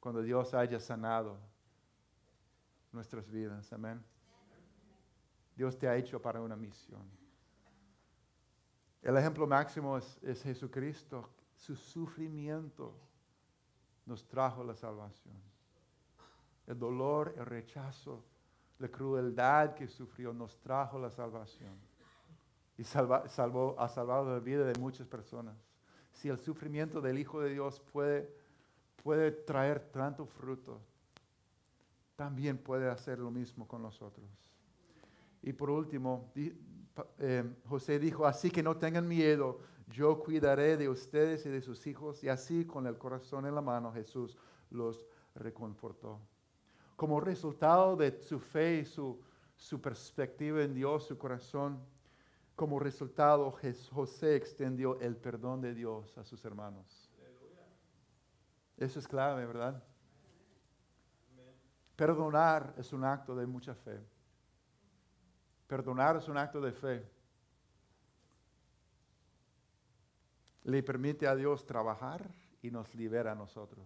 Cuando 0.00 0.22
Dios 0.22 0.54
haya 0.54 0.80
sanado 0.80 1.38
nuestras 2.92 3.30
vidas. 3.30 3.72
Amén. 3.72 4.02
Dios 5.56 5.76
te 5.76 5.88
ha 5.88 5.96
hecho 5.96 6.22
para 6.22 6.40
una 6.40 6.56
misión. 6.56 7.02
El 9.02 9.16
ejemplo 9.16 9.46
máximo 9.46 9.98
es, 9.98 10.42
Jesucristo. 10.42 11.28
Su 11.56 11.74
sufrimiento 11.74 12.94
nos 14.06 14.26
trajo 14.26 14.62
la 14.62 14.74
salvación. 14.74 15.34
El 16.66 16.78
dolor, 16.78 17.34
el 17.36 17.46
rechazo, 17.46 18.24
la 18.78 18.88
crueldad 18.88 19.74
que 19.74 19.88
sufrió 19.88 20.32
nos 20.32 20.58
trajo 20.60 20.98
la 20.98 21.10
salvación. 21.10 21.76
Y 22.76 22.84
salvó, 22.84 23.74
ha 23.78 23.88
salvado 23.88 24.32
la 24.32 24.38
vida 24.38 24.64
de 24.64 24.78
muchas 24.78 25.08
personas. 25.08 25.56
Si 26.12 26.28
el 26.28 26.38
sufrimiento 26.38 27.00
del 27.00 27.18
Hijo 27.18 27.40
de 27.40 27.50
Dios 27.50 27.80
puede, 27.80 28.32
puede 29.02 29.32
traer 29.32 29.80
tanto 29.90 30.26
fruto, 30.26 30.80
también 32.18 32.58
puede 32.58 32.90
hacer 32.90 33.20
lo 33.20 33.30
mismo 33.30 33.68
con 33.68 33.80
nosotros. 33.80 34.26
Y 35.40 35.52
por 35.52 35.70
último, 35.70 36.32
eh, 37.20 37.44
José 37.68 38.00
dijo, 38.00 38.26
así 38.26 38.50
que 38.50 38.60
no 38.60 38.76
tengan 38.76 39.06
miedo, 39.06 39.60
yo 39.86 40.18
cuidaré 40.18 40.76
de 40.76 40.88
ustedes 40.88 41.46
y 41.46 41.48
de 41.48 41.60
sus 41.60 41.86
hijos. 41.86 42.24
Y 42.24 42.28
así 42.28 42.64
con 42.64 42.88
el 42.88 42.98
corazón 42.98 43.46
en 43.46 43.54
la 43.54 43.60
mano 43.60 43.92
Jesús 43.92 44.36
los 44.70 45.06
reconfortó. 45.36 46.18
Como 46.96 47.20
resultado 47.20 47.94
de 47.94 48.20
su 48.20 48.40
fe 48.40 48.78
y 48.78 48.84
su, 48.84 49.20
su 49.56 49.80
perspectiva 49.80 50.60
en 50.64 50.74
Dios, 50.74 51.06
su 51.06 51.16
corazón, 51.16 51.78
como 52.56 52.80
resultado 52.80 53.54
José 53.92 54.34
extendió 54.34 54.98
el 54.98 55.16
perdón 55.16 55.60
de 55.60 55.72
Dios 55.72 56.18
a 56.18 56.24
sus 56.24 56.44
hermanos. 56.44 57.08
Eso 58.76 58.98
es 58.98 59.06
clave, 59.06 59.46
¿verdad? 59.46 59.84
Perdonar 61.98 62.74
es 62.76 62.92
un 62.92 63.02
acto 63.02 63.34
de 63.34 63.44
mucha 63.44 63.74
fe. 63.74 63.98
Perdonar 65.66 66.16
es 66.16 66.28
un 66.28 66.36
acto 66.36 66.60
de 66.60 66.70
fe. 66.70 67.04
Le 70.62 70.80
permite 70.84 71.26
a 71.26 71.34
Dios 71.34 71.66
trabajar 71.66 72.30
y 72.62 72.70
nos 72.70 72.94
libera 72.94 73.32
a 73.32 73.34
nosotros. 73.34 73.84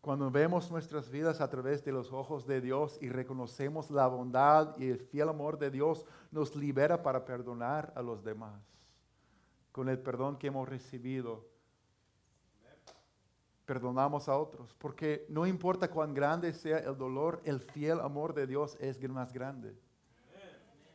Cuando 0.00 0.30
vemos 0.30 0.70
nuestras 0.70 1.10
vidas 1.10 1.42
a 1.42 1.50
través 1.50 1.84
de 1.84 1.92
los 1.92 2.10
ojos 2.14 2.46
de 2.46 2.62
Dios 2.62 2.96
y 3.02 3.10
reconocemos 3.10 3.90
la 3.90 4.06
bondad 4.06 4.74
y 4.78 4.88
el 4.88 5.00
fiel 5.00 5.28
amor 5.28 5.58
de 5.58 5.70
Dios, 5.70 6.06
nos 6.30 6.56
libera 6.56 7.02
para 7.02 7.26
perdonar 7.26 7.92
a 7.94 8.00
los 8.00 8.24
demás. 8.24 8.58
Con 9.70 9.90
el 9.90 9.98
perdón 9.98 10.38
que 10.38 10.46
hemos 10.46 10.66
recibido, 10.66 11.51
perdonamos 13.64 14.28
a 14.28 14.36
otros. 14.36 14.74
Porque 14.74 15.26
no 15.28 15.46
importa 15.46 15.90
cuán 15.90 16.14
grande 16.14 16.52
sea 16.52 16.78
el 16.78 16.96
dolor, 16.96 17.40
el 17.44 17.60
fiel 17.60 18.00
amor 18.00 18.34
de 18.34 18.46
Dios 18.46 18.76
es 18.80 19.00
más 19.08 19.32
grande. 19.32 19.76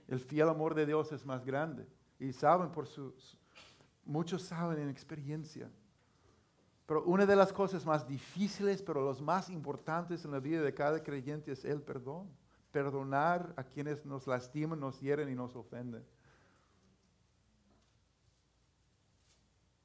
El 0.07 0.19
fiel 0.19 0.49
amor 0.49 0.73
de 0.73 0.85
Dios 0.85 1.11
es 1.11 1.25
más 1.25 1.45
grande. 1.45 1.87
Y 2.19 2.31
saben 2.31 2.71
por 2.71 2.87
su, 2.87 3.13
muchos 4.05 4.43
saben 4.43 4.79
en 4.79 4.89
experiencia. 4.89 5.69
Pero 6.85 7.03
una 7.03 7.25
de 7.25 7.35
las 7.35 7.51
cosas 7.51 7.85
más 7.85 8.07
difíciles, 8.07 8.81
pero 8.81 9.01
los 9.01 9.21
más 9.21 9.49
importantes 9.49 10.23
en 10.23 10.31
la 10.31 10.39
vida 10.39 10.61
de 10.61 10.73
cada 10.73 11.03
creyente 11.03 11.51
es 11.51 11.65
el 11.65 11.81
perdón. 11.81 12.29
Perdonar 12.71 13.53
a 13.57 13.63
quienes 13.63 14.05
nos 14.05 14.25
lastiman, 14.27 14.79
nos 14.79 14.99
hieren 15.01 15.29
y 15.29 15.35
nos 15.35 15.55
ofenden. 15.55 16.05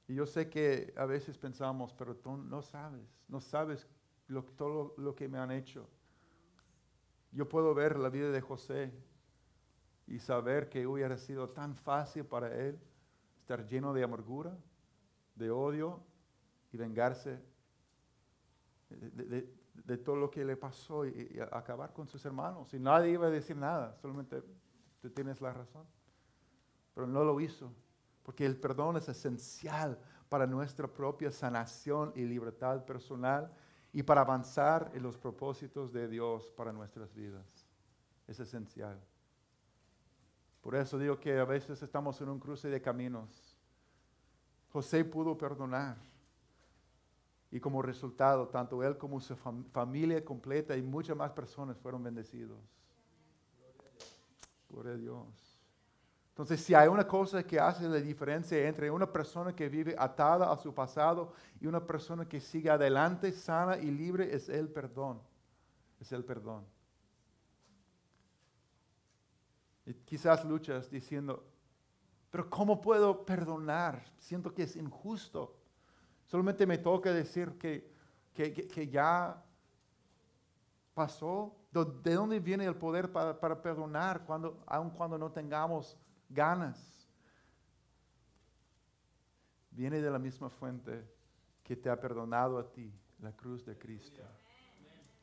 Y 0.09 0.15
yo 0.15 0.27
sé 0.27 0.51
que 0.51 0.93
a 0.97 1.07
veces 1.07 1.39
pensamos, 1.39 1.95
pero 1.95 2.17
tú 2.17 2.37
no 2.37 2.63
sabes, 2.63 3.07
no 3.29 3.41
sabes 3.41 3.89
todo 4.57 4.95
lo 4.97 5.15
que 5.15 5.29
me 5.29 5.39
han 5.39 5.51
hecho. 5.51 5.89
Yo 7.33 7.49
puedo 7.49 7.75
ver 7.75 7.99
la 7.99 8.09
vida 8.09 8.31
de 8.31 8.41
José 8.41 8.93
y 10.07 10.19
saber 10.19 10.69
que 10.69 10.87
hubiera 10.87 11.17
sido 11.17 11.51
tan 11.51 11.75
fácil 11.75 12.25
para 12.25 12.55
él 12.55 12.79
estar 13.41 13.67
lleno 13.67 13.93
de 13.93 14.03
amargura, 14.03 14.57
de 15.35 15.51
odio 15.51 16.03
y 16.73 16.77
vengarse 16.77 17.41
de, 18.91 19.99
todo 19.99 20.17
lo 20.17 20.31
que 20.31 20.45
le 20.45 20.57
pasó 20.57 21.07
y, 21.07 21.39
acabar 21.51 21.93
con 21.93 22.07
sus 22.07 22.25
hermanos. 22.25 22.73
Y 22.75 22.79
nadie 22.79 23.13
iba 23.13 23.27
a 23.27 23.31
decir 23.31 23.57
nada, 23.57 23.97
solamente 23.97 24.43
tú 25.01 25.11
tienes 25.11 25.41
la 25.41 25.53
razón. 25.53 25.87
Pero 26.95 27.07
no 27.07 27.25
lo 27.25 27.41
hizo, 27.41 27.73
porque 28.23 28.47
el 28.47 28.57
perdón 28.57 28.97
es 28.97 29.09
esencial 29.09 29.99
para 30.29 30.47
nuestra 30.47 30.87
propia 30.89 31.31
sanación 31.31 32.13
y 32.15 32.25
libertad 32.25 32.85
personal 32.85 33.53
y 33.93 34.03
para 34.03 34.23
avanzar 34.23 34.91
en 34.95 35.03
los 35.03 35.19
propósitos 35.19 35.93
de 35.93 36.09
Dios 36.09 36.51
para 36.57 36.73
nuestras 36.73 37.13
vidas. 37.15 37.67
Es 38.27 38.41
esencial. 38.41 38.99
Por 40.63 40.77
eso 40.77 40.99
digo 40.99 41.19
que 41.19 41.39
a 41.39 41.45
veces 41.45 41.83
estamos 41.83 42.21
en 42.21 42.29
un 42.29 42.39
cruce 42.39 42.69
de 42.69 42.81
caminos. 42.81 43.59
José 44.73 45.05
pudo 45.05 45.37
perdonar. 45.37 45.97
Y 47.51 47.61
como 47.61 47.83
resultado, 47.83 48.49
tanto 48.49 48.83
él 48.83 48.97
como 48.97 49.21
su 49.21 49.37
familia 49.37 50.25
completa 50.25 50.75
y 50.75 50.83
muchas 50.83 51.15
más 51.17 51.33
personas 51.33 51.77
fueron 51.79 52.03
bendecidos. 52.03 52.59
Gloria 54.71 54.93
a 54.93 54.97
Dios. 54.97 55.52
Entonces, 56.33 56.63
si 56.63 56.75
hay 56.75 56.89
una 56.89 57.07
cosa 57.07 57.43
que 57.43 57.61
hace 57.61 57.87
la 57.87 57.99
diferencia 57.99 58.67
entre 58.67 58.91
una 58.91 59.13
persona 59.13 59.55
que 59.55 59.69
vive 59.69 59.95
atada 59.99 60.51
a 60.51 60.57
su 60.57 60.73
pasado 60.73 61.35
y 61.61 61.67
una 61.67 61.87
persona 61.87 62.27
que 62.27 62.41
sigue 62.41 62.71
adelante, 62.71 63.33
sana 63.33 63.77
y 63.77 63.91
libre, 63.91 64.35
es 64.35 64.49
el 64.49 64.71
perdón. 64.71 65.21
Es 66.01 66.11
el 66.11 66.25
perdón. 66.25 66.65
Y 69.85 69.93
quizás 69.93 70.43
luchas 70.47 70.91
diciendo, 70.91 71.45
Pero 72.31 72.49
¿cómo 72.49 72.81
puedo 72.81 73.27
perdonar? 73.27 74.03
Siento 74.17 74.55
que 74.55 74.63
es 74.63 74.75
injusto. 74.75 75.55
Solamente 76.25 76.67
me 76.67 76.79
toca 76.79 77.13
decir 77.13 77.59
que, 77.59 77.93
que, 78.33 78.89
ya 78.89 79.45
pasó. 80.95 81.55
¿De 81.71 82.15
dónde 82.15 82.41
viene 82.41 82.65
el 82.65 82.77
poder 82.77 83.13
para, 83.13 83.39
para 83.39 83.61
perdonar 83.61 84.25
cuando, 84.25 84.63
aun 84.67 84.89
cuando 84.89 85.19
no 85.19 85.31
tengamos 85.31 85.99
ganas? 86.33 87.09
Viene 89.71 90.01
de 90.01 90.11
la 90.11 90.19
misma 90.19 90.51
fuente 90.51 91.03
que 91.63 91.77
te 91.77 91.89
ha 91.89 91.99
perdonado 91.99 92.59
a 92.59 92.71
ti, 92.71 92.93
la 93.21 93.33
cruz 93.33 93.65
de 93.65 93.79
Cristo. 93.79 94.23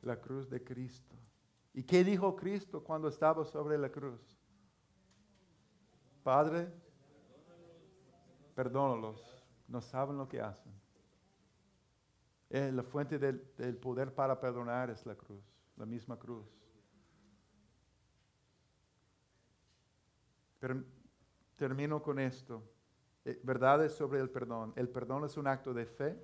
La 0.02 0.20
cruz 0.20 0.50
de 0.50 0.64
Cristo. 0.64 1.16
¿Y 1.74 1.84
qué 1.84 2.04
dijo 2.04 2.36
Cristo 2.36 2.84
cuando 2.84 3.10
estaba 3.10 3.46
sobre 3.46 3.78
la 3.78 3.90
cruz? 3.90 4.20
Padre, 6.24 6.68
perdónalos, 8.56 9.22
no 9.68 9.82
saben 9.82 10.18
lo 10.18 10.28
que 10.28 10.42
hacen. 10.42 10.74
Eh, 12.50 12.72
la 12.72 12.82
fuente 12.84 13.20
del, 13.20 13.40
poder 13.78 14.14
para 14.14 14.40
perdonar 14.40 14.90
es 14.90 15.06
la 15.06 15.16
cruz, 15.16 15.44
la 15.78 15.86
misma 15.86 16.18
cruz. 16.18 16.48
Termino 21.60 22.02
con 22.02 22.18
esto. 22.18 22.64
Eh, 23.26 23.40
verdades 23.44 23.94
sobre 23.94 24.20
el 24.22 24.30
perdón. 24.30 24.72
El 24.78 24.88
perdón 24.88 25.26
es 25.26 25.36
un 25.36 25.46
acto 25.46 25.74
de 25.74 25.86
fe. 25.86 26.18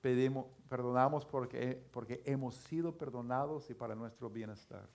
Pedimos, 0.00 0.46
perdonamos 0.68 1.24
porque, 1.24 1.80
porque 1.92 2.20
hemos 2.26 2.56
sido 2.56 2.98
perdonados 2.98 3.70
y 3.70 3.74
para 3.74 3.94
nuestro 3.94 4.28
bienestar. 4.28 4.86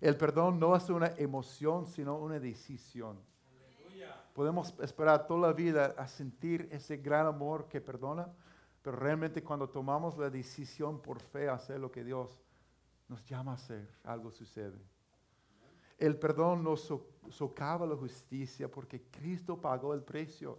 El 0.00 0.16
perdón 0.16 0.58
no 0.58 0.74
es 0.74 0.90
una 0.90 1.08
emoción, 1.16 1.86
sino 1.86 2.18
una 2.18 2.40
decisión. 2.40 3.18
Podemos 4.34 4.74
esperar 4.80 5.26
toda 5.26 5.48
la 5.48 5.52
vida 5.52 5.94
a 5.96 6.08
sentir 6.08 6.68
ese 6.70 6.96
gran 6.96 7.26
amor 7.26 7.68
que 7.68 7.80
perdona, 7.80 8.28
pero 8.82 8.96
realmente 8.96 9.42
cuando 9.42 9.68
tomamos 9.68 10.16
la 10.16 10.30
decisión 10.30 11.00
por 11.02 11.20
fe 11.20 11.48
a 11.48 11.54
hacer 11.54 11.78
lo 11.78 11.90
que 11.90 12.04
Dios 12.04 12.40
nos 13.08 13.24
llama 13.26 13.52
a 13.52 13.54
hacer, 13.56 13.88
algo 14.04 14.30
sucede. 14.30 14.80
El 16.00 16.16
perdón 16.16 16.64
no 16.64 16.76
socava 16.76 17.86
la 17.86 17.94
justicia 17.94 18.70
porque 18.70 19.02
Cristo 19.10 19.60
pagó 19.60 19.92
el 19.92 20.02
precio. 20.02 20.58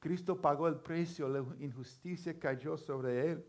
Cristo 0.00 0.38
pagó 0.40 0.66
el 0.66 0.74
precio, 0.74 1.28
la 1.28 1.44
injusticia 1.60 2.36
cayó 2.36 2.76
sobre 2.76 3.30
él. 3.30 3.46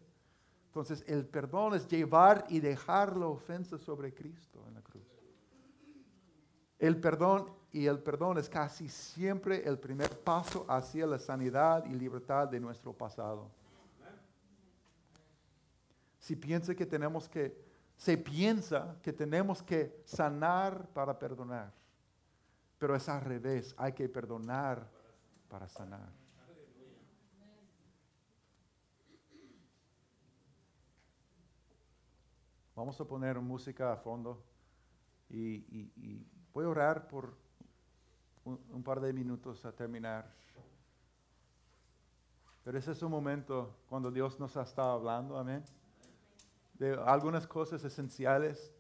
Entonces 0.68 1.04
el 1.08 1.26
perdón 1.26 1.74
es 1.74 1.88
llevar 1.88 2.46
y 2.48 2.60
dejar 2.60 3.18
la 3.18 3.26
ofensa 3.26 3.80
sobre 3.80 4.14
Cristo 4.14 4.64
en 4.68 4.76
la 4.76 4.82
cruz. 4.82 5.04
El 6.78 7.00
perdón 7.00 7.52
y 7.72 7.88
el 7.88 7.98
perdón 7.98 8.38
es 8.38 8.48
casi 8.48 8.88
siempre 8.88 9.68
el 9.68 9.80
primer 9.80 10.20
paso 10.20 10.64
hacia 10.70 11.08
la 11.08 11.18
sanidad 11.18 11.86
y 11.86 11.96
libertad 11.96 12.48
de 12.48 12.60
nuestro 12.60 12.94
pasado. 12.94 13.50
Si 16.20 16.36
piensa 16.36 16.76
que 16.76 16.86
tenemos 16.86 17.28
que, 17.28 17.73
se 18.04 18.18
piensa 18.18 18.98
que 19.02 19.14
tenemos 19.14 19.64
que 19.64 20.02
sanar 20.04 20.90
para 20.90 21.18
perdonar, 21.18 21.72
pero 22.78 22.98
es 22.98 23.08
al 23.08 23.22
revés, 23.22 23.74
hay 23.78 23.94
que 23.94 24.10
perdonar 24.10 24.92
para 25.48 25.70
sanar. 25.70 26.12
Vamos 32.76 33.00
a 33.00 33.06
poner 33.06 33.40
música 33.40 33.94
a 33.94 33.96
fondo 33.96 34.44
y, 35.30 36.20
voy 36.54 36.66
a 36.66 36.68
orar 36.68 37.08
por 37.08 37.38
un, 38.44 38.60
un, 38.70 38.84
par 38.84 39.00
de 39.00 39.14
minutos 39.14 39.64
a 39.64 39.72
terminar. 39.72 40.30
Pero 42.66 42.78
ese 42.78 42.92
es 42.92 43.02
un 43.02 43.12
momento 43.12 43.78
cuando 43.88 44.12
Dios 44.12 44.42
nos 44.42 44.58
ha 44.58 44.64
estado 44.64 44.92
hablando, 44.92 45.38
amén 45.38 45.64
de 46.84 47.00
algunas 47.06 47.48
cosas 47.48 47.82
esenciales 47.86 48.74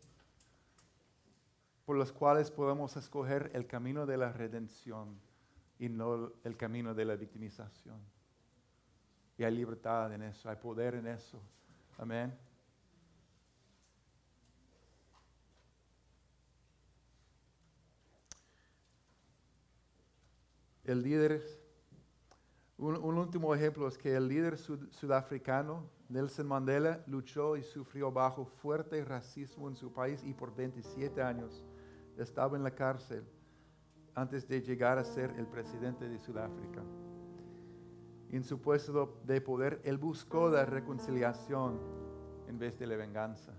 por 1.85 1.97
las 1.97 2.11
cuales 2.11 2.51
podemos 2.51 2.97
escoger 2.97 3.49
el 3.53 3.65
camino 3.65 4.05
de 4.05 4.17
la 4.17 4.33
redención 4.33 5.17
y 5.79 5.87
no 5.87 6.33
el 6.43 6.57
camino 6.57 6.93
de 6.93 7.05
la 7.05 7.15
victimización. 7.15 7.97
Y 9.37 9.45
hay 9.45 9.55
libertad 9.55 10.13
en 10.13 10.23
eso, 10.23 10.49
hay 10.49 10.57
poder 10.57 10.95
en 10.95 11.07
eso. 11.07 11.41
Amén. 11.97 12.37
El 20.83 21.01
líder, 21.01 21.41
un, 22.83 23.17
último 23.17 23.55
ejemplo 23.55 23.87
es 23.87 23.97
que 23.97 24.15
el 24.15 24.27
líder 24.27 24.57
sudafricano 24.57 25.89
Nelson 26.09 26.47
Mandela 26.47 27.03
luchó 27.07 27.55
y 27.55 27.63
sufrió 27.63 28.11
bajo 28.11 28.45
fuerte 28.45 29.03
racismo 29.03 29.69
en 29.69 29.75
su 29.75 29.91
país 29.91 30.21
y 30.23 30.33
por 30.33 30.53
27 30.55 31.21
años 31.21 31.63
estaba 32.17 32.57
en 32.57 32.63
la 32.63 32.71
cárcel 32.71 33.23
antes 34.15 34.47
de 34.47 34.61
llegar 34.61 34.97
a 34.97 35.03
ser 35.03 35.33
el 35.37 35.47
presidente 35.47 36.07
de 36.07 36.19
Sudáfrica. 36.19 36.83
En 38.29 38.43
su 38.43 38.59
puesto 38.59 39.21
de 39.23 39.41
poder, 39.41 39.81
él 39.83 39.97
buscó 39.97 40.49
la 40.49 40.65
reconciliación 40.65 41.79
en 42.47 42.59
vez 42.59 42.77
de 42.77 42.87
la 42.87 42.95
venganza. 42.95 43.53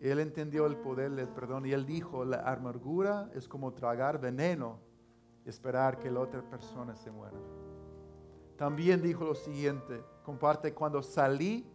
Él 0.00 0.18
entendió 0.20 0.66
el 0.66 0.76
poder 0.76 1.10
del 1.12 1.28
perdón 1.28 1.66
y 1.66 1.72
él 1.72 1.84
dijo, 1.84 2.24
la 2.24 2.40
amargura 2.50 3.30
es 3.34 3.48
como 3.48 3.72
tragar 3.72 4.20
veneno, 4.20 4.78
esperar 5.46 5.98
que 5.98 6.10
la 6.10 6.20
otra 6.20 6.42
persona 6.42 6.96
se 6.96 7.10
muera. 7.10 7.36
También 8.56 9.02
dijo 9.02 9.24
lo 9.24 9.34
siguiente, 9.34 10.02
comparte, 10.22 10.74
cuando 10.74 11.02
salí 11.02 11.66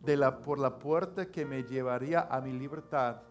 de 0.00 0.16
la, 0.16 0.38
por 0.42 0.58
la 0.58 0.78
puerta 0.78 1.26
que 1.26 1.44
me 1.44 1.64
llevaría 1.64 2.28
a 2.30 2.40
mi 2.40 2.52
libertad, 2.52 3.22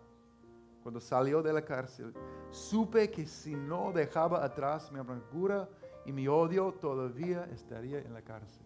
cuando 0.83 0.99
salió 0.99 1.41
de 1.41 1.53
la 1.53 1.63
cárcel, 1.63 2.13
supe 2.49 3.09
que 3.11 3.25
si 3.25 3.55
no 3.55 3.91
dejaba 3.91 4.43
atrás 4.43 4.91
mi 4.91 4.99
amargura 4.99 5.69
y 6.05 6.11
mi 6.11 6.27
odio, 6.27 6.73
todavía 6.73 7.45
estaría 7.51 7.99
en 7.99 8.13
la 8.13 8.21
cárcel. 8.21 8.65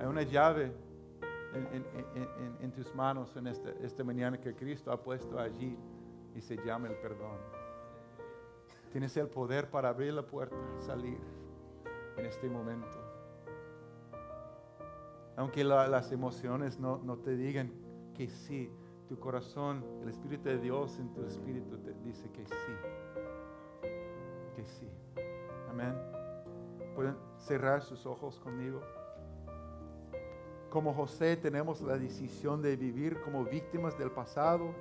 Hay 0.00 0.06
una 0.06 0.22
llave 0.22 0.72
en, 2.60 2.70
tus 2.72 2.94
manos 2.94 3.34
en 3.36 3.46
esta, 3.46 3.70
esta 3.80 4.04
mañana 4.04 4.38
que 4.38 4.54
Cristo 4.54 4.92
ha 4.92 5.02
puesto 5.02 5.38
allí 5.38 5.78
y 6.36 6.40
se 6.42 6.56
llama 6.56 6.88
el 6.88 6.96
perdón. 6.96 7.38
Tienes 8.92 9.16
el 9.16 9.28
poder 9.28 9.70
para 9.70 9.88
abrir 9.88 10.12
la 10.12 10.22
puerta, 10.22 10.56
salir 10.80 11.18
en 12.16 12.26
este 12.26 12.48
momento. 12.48 12.98
Aunque 15.36 15.64
las 15.64 16.12
emociones 16.12 16.78
no, 16.78 17.18
te 17.18 17.36
digan 17.36 17.72
que 18.14 18.28
sí, 18.28 18.70
tu 19.08 19.18
corazón, 19.18 19.84
el 20.02 20.08
Espíritu 20.08 20.44
de 20.44 20.58
Dios 20.58 20.98
en 20.98 21.12
tu 21.12 21.24
espíritu 21.24 21.78
te 21.78 21.92
dice 22.04 22.30
que 22.32 22.46
sí. 22.46 22.72
Que 24.54 24.64
sí. 24.64 24.88
Amén. 25.68 25.94
Pueden 26.94 27.16
cerrar 27.36 27.82
sus 27.82 28.06
ojos 28.06 28.38
conmigo. 28.40 28.80
Como 30.70 30.94
José 30.94 31.36
tenemos 31.36 31.80
la 31.82 31.98
decisión 31.98 32.62
de 32.62 32.76
vivir 32.76 33.20
como 33.20 33.44
víctimas 33.44 33.96
del 33.98 34.10
pasado 34.10 34.74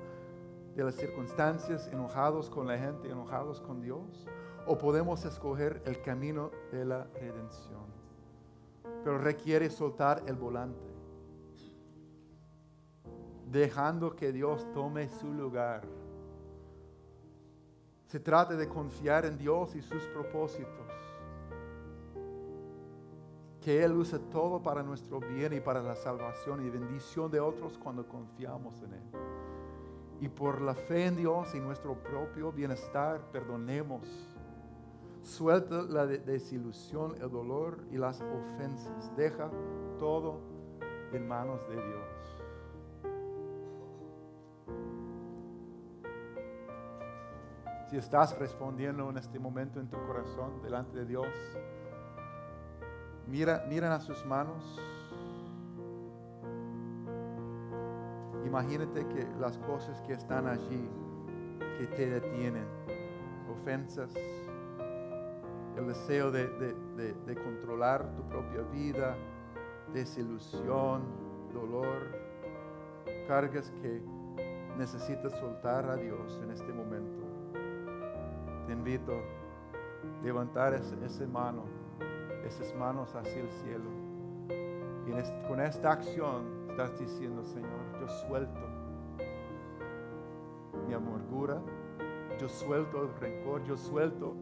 de 0.75 0.83
las 0.83 0.95
circunstancias, 0.95 1.87
enojados 1.87 2.49
con 2.49 2.67
la 2.67 2.77
gente, 2.77 3.09
enojados 3.09 3.61
con 3.61 3.81
Dios, 3.81 4.27
o 4.67 4.77
podemos 4.77 5.23
escoger 5.23 5.81
el 5.85 6.01
camino 6.01 6.51
de 6.71 6.83
la 6.83 7.05
redención. 7.13 7.85
Pero 9.03 9.17
requiere 9.17 9.69
soltar 9.69 10.23
el 10.27 10.35
volante, 10.35 10.93
dejando 13.49 14.15
que 14.15 14.33
Dios 14.33 14.67
tome 14.73 15.07
su 15.07 15.31
lugar. 15.31 15.83
Se 18.07 18.19
trata 18.19 18.55
de 18.55 18.67
confiar 18.67 19.25
en 19.25 19.37
Dios 19.37 19.75
y 19.75 19.81
sus 19.81 20.03
propósitos. 20.07 20.91
Que 23.61 23.83
Él 23.83 23.93
use 23.93 24.19
todo 24.19 24.61
para 24.61 24.83
nuestro 24.83 25.19
bien 25.19 25.53
y 25.53 25.59
para 25.59 25.81
la 25.81 25.95
salvación 25.95 26.65
y 26.65 26.69
bendición 26.69 27.31
de 27.31 27.39
otros 27.39 27.77
cuando 27.77 28.07
confiamos 28.07 28.81
en 28.83 28.93
Él 28.93 29.34
y 30.21 30.29
por 30.29 30.61
la 30.61 30.73
fe 30.73 31.07
en 31.07 31.17
Dios 31.17 31.53
y 31.55 31.59
nuestro 31.59 31.95
propio 31.95 32.51
bienestar 32.51 33.21
perdonemos. 33.31 34.07
Suelta 35.21 35.81
la 35.81 36.05
desilusión, 36.05 37.15
el 37.19 37.29
dolor 37.29 37.79
y 37.91 37.97
las 37.97 38.21
ofensas. 38.21 39.15
Deja 39.15 39.49
todo 39.97 40.39
en 41.11 41.27
manos 41.27 41.59
de 41.67 41.75
Dios. 41.75 42.25
Si 47.89 47.97
estás 47.97 48.37
respondiendo 48.39 49.09
en 49.09 49.17
este 49.17 49.39
momento 49.39 49.79
en 49.79 49.87
tu 49.87 49.97
corazón 50.05 50.61
delante 50.61 50.97
de 50.97 51.05
Dios, 51.05 51.27
mira, 53.27 53.65
mira 53.69 53.93
a 53.93 53.99
sus 53.99 54.25
manos 54.25 54.79
imagínate 58.55 59.05
que 59.07 59.27
las 59.37 59.57
cosas 59.57 60.01
que 60.03 60.13
están 60.13 60.47
allí, 60.47 60.89
que 61.77 61.87
te 61.87 62.09
detienen, 62.09 62.65
ofensas, 63.51 64.13
el 65.75 65.87
deseo 65.87 66.31
de, 66.31 66.47
de 66.47 67.35
controlar 67.35 68.15
tu 68.15 68.23
propia 68.29 68.61
vida, 68.71 69.17
desilusión, 69.93 71.03
dolor, 71.53 72.07
cargas 73.27 73.71
que 73.81 74.01
necesitas 74.77 75.33
soltar 75.33 75.89
a 75.89 75.97
Dios 75.97 76.39
en 76.41 76.51
este 76.51 76.71
momento. 76.71 77.25
Te 78.67 78.71
invito 78.71 79.11
a 79.11 80.23
levantar 80.23 80.73
esa, 80.75 81.27
mano, 81.27 81.65
esas 82.45 82.73
manos 82.75 83.13
hacia 83.15 83.41
el 83.41 83.49
cielo. 83.49 83.89
Y 85.07 85.47
con 85.49 85.59
esta 85.59 85.91
acción 85.91 86.54
estás 86.75 86.99
diciendo, 86.99 87.41
Señor, 87.45 88.01
yo 88.01 88.07
suelto 88.27 88.59
mi 90.85 90.93
amargura, 90.93 91.61
yo 92.37 92.49
suelto 92.49 93.01
el 93.01 93.15
rencor, 93.15 93.63
yo 93.63 93.77
suelto 93.77 94.35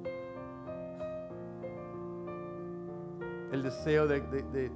el 3.52 3.62
deseo 3.62 4.08
de, 4.08 4.72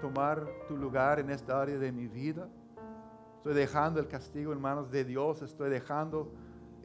tomar 0.00 0.48
tu 0.68 0.78
lugar 0.78 1.20
en 1.20 1.28
esta 1.28 1.60
área 1.60 1.76
de 1.76 1.92
mi 1.92 2.06
vida. 2.06 2.48
Estoy 3.36 3.52
dejando 3.52 4.00
el 4.00 4.08
castigo 4.08 4.54
en 4.54 4.60
manos 4.62 4.90
de 4.90 5.04
Dios, 5.04 5.42
estoy 5.42 5.68
dejando 5.68 6.32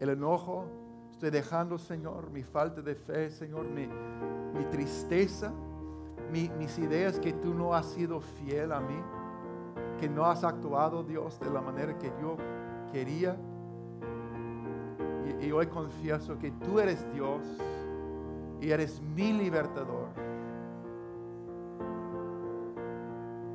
el 0.02 0.10
enojo, 0.10 0.66
Estoy 1.10 1.30
dejando, 1.30 1.78
Señor, 1.78 2.30
mi 2.30 2.44
falta 2.44 2.82
de 2.82 2.94
fe, 2.94 3.30
Señor, 3.30 3.66
mi, 3.68 3.88
tristeza, 4.66 5.54
mis 6.30 6.78
ideas 6.78 7.18
que 7.18 7.32
tú 7.32 7.54
no 7.54 7.74
has 7.74 7.86
sido 7.86 8.20
fiel 8.20 8.74
a 8.74 8.82
mí, 8.82 9.02
que 10.00 10.10
no 10.10 10.26
has 10.26 10.44
actuado, 10.44 11.04
Dios, 11.04 11.40
de 11.40 11.50
la 11.50 11.62
manera 11.62 11.98
que 11.98 12.12
yo 12.22 12.38
quería. 12.92 13.36
Y, 15.42 15.52
hoy 15.52 15.68
confieso 15.68 16.38
que 16.38 16.52
tú 16.52 16.80
eres 16.80 17.06
Dios 17.14 17.42
y 18.62 18.72
eres 18.72 19.02
mi 19.02 19.34
libertador. 19.34 20.10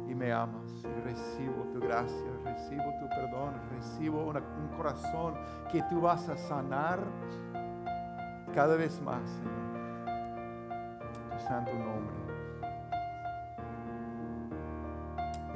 Y 0.08 0.14
me 0.14 0.32
amas 0.32 0.70
y 0.84 1.00
recibo 1.02 1.64
tu 1.72 1.80
gracia, 1.80 2.30
recibo 2.44 2.84
tu 3.00 3.08
perdón, 3.08 3.54
recibo 3.70 4.24
un 4.26 4.76
corazón 4.76 5.34
que 5.70 5.82
tú 5.84 6.00
vas 6.00 6.28
a 6.28 6.36
sanar 6.36 7.00
cada 8.54 8.76
vez 8.76 9.00
más, 9.00 9.22
Señor. 9.30 9.60
Tu 11.30 11.46
santo 11.46 11.72
nombre. 11.72 12.19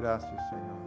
Gracias, 0.05 0.51
Señor. 0.51 0.85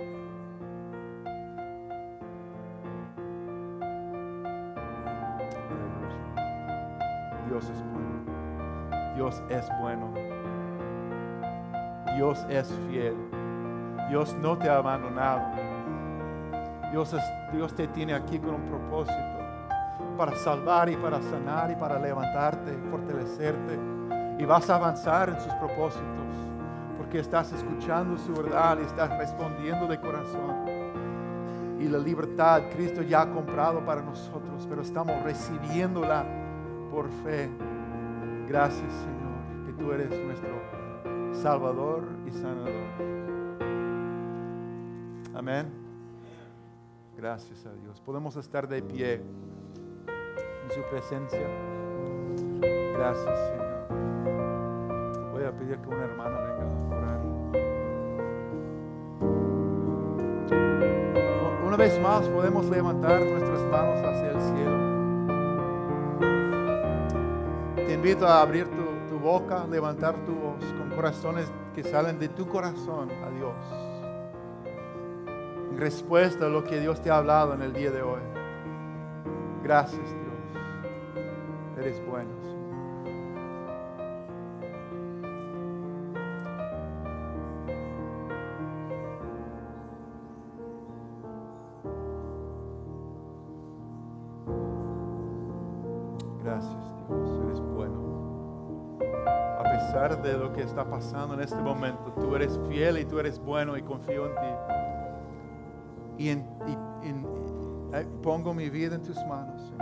Dios 7.47 7.63
es 7.67 7.83
bueno. 7.91 9.15
Dios 9.15 9.43
es 9.49 9.69
bueno. 9.81 10.13
Dios 12.15 12.45
es 12.47 12.71
fiel. 12.87 13.17
Dios 14.07 14.35
no 14.35 14.55
te 14.55 14.69
ha 14.69 14.77
abandonado. 14.77 15.47
Dios, 16.91 17.15
Dios 17.53 17.73
te 17.73 17.87
tiene 17.87 18.13
aquí 18.13 18.37
con 18.37 18.53
un 18.53 18.65
propósito 18.65 19.17
para 20.15 20.35
salvar 20.35 20.89
y 20.89 20.95
para 20.95 21.19
sanar 21.23 21.71
y 21.71 21.75
para 21.75 21.97
levantarte, 21.97 22.71
fortalecerte. 22.91 23.79
Y 24.37 24.45
vas 24.45 24.69
a 24.69 24.75
avanzar 24.75 25.29
en 25.29 25.41
sus 25.41 25.53
propósitos 25.53 26.27
estás 27.19 27.51
escuchando 27.53 28.17
su 28.17 28.33
verdad 28.33 28.77
y 28.79 28.85
estás 28.85 29.17
respondiendo 29.17 29.87
de 29.87 29.99
corazón. 29.99 30.65
Y 31.79 31.87
la 31.87 31.97
libertad 31.97 32.63
Cristo 32.73 33.01
ya 33.01 33.21
ha 33.21 33.29
comprado 33.31 33.85
para 33.85 34.01
nosotros, 34.01 34.65
pero 34.67 34.81
estamos 34.81 35.21
recibiéndola 35.23 36.25
por 36.91 37.09
fe. 37.23 37.49
Gracias 38.47 38.91
Señor, 38.91 39.65
que 39.65 39.73
tú 39.73 39.91
eres 39.91 40.09
nuestro 40.09 40.61
Salvador 41.33 42.03
y 42.25 42.31
Sanador. 42.31 43.17
Amén. 45.35 45.67
Gracias 47.15 47.65
a 47.65 47.73
Dios. 47.73 48.01
Podemos 48.01 48.35
estar 48.35 48.67
de 48.67 48.81
pie 48.81 49.21
su 50.69 50.81
presencia. 50.89 51.47
Gracias, 52.93 53.39
Señor. 53.49 53.66
Pedir 55.67 55.81
que 55.81 55.89
una 55.89 56.03
hermana 56.05 56.39
venga 56.39 56.63
a 56.63 56.67
orar. 56.95 57.19
Una 61.65 61.75
vez 61.75 61.99
más 62.01 62.29
podemos 62.29 62.67
levantar 62.67 63.19
nuestras 63.19 63.61
manos 63.63 63.99
hacia 63.99 64.31
el 64.31 64.41
cielo. 64.41 64.77
Te 67.75 67.93
invito 67.93 68.25
a 68.25 68.41
abrir 68.41 68.67
tu, 68.69 69.09
tu 69.09 69.19
boca, 69.19 69.67
levantar 69.67 70.15
tu 70.25 70.35
voz 70.35 70.63
con 70.77 70.89
corazones 70.91 71.51
que 71.75 71.83
salen 71.83 72.17
de 72.17 72.29
tu 72.29 72.47
corazón 72.47 73.09
a 73.11 73.29
Dios. 73.31 73.55
En 75.71 75.77
respuesta 75.77 76.45
a 76.45 76.49
lo 76.49 76.63
que 76.63 76.79
Dios 76.79 77.01
te 77.01 77.11
ha 77.11 77.17
hablado 77.17 77.53
en 77.53 77.61
el 77.61 77.73
día 77.73 77.91
de 77.91 78.01
hoy. 78.03 78.21
Gracias, 79.63 80.01
Dios 80.01 80.27
eres 81.77 82.01
bueno. 82.07 82.56
Pasando 100.97 101.35
en 101.35 101.41
este 101.41 101.61
momento, 101.61 102.11
tú 102.13 102.35
eres 102.35 102.59
fiel 102.67 102.97
y 102.97 103.05
tú 103.05 103.19
eres 103.19 103.37
bueno 103.37 103.77
y 103.77 103.83
confío 103.83 104.25
en 104.25 104.33
ti. 104.33 106.23
Y, 106.23 106.31
y 106.31 108.03
pongo 108.23 108.51
mi 108.51 108.71
vida 108.71 108.95
en 108.95 109.03
tus 109.03 109.23
manos. 109.27 109.75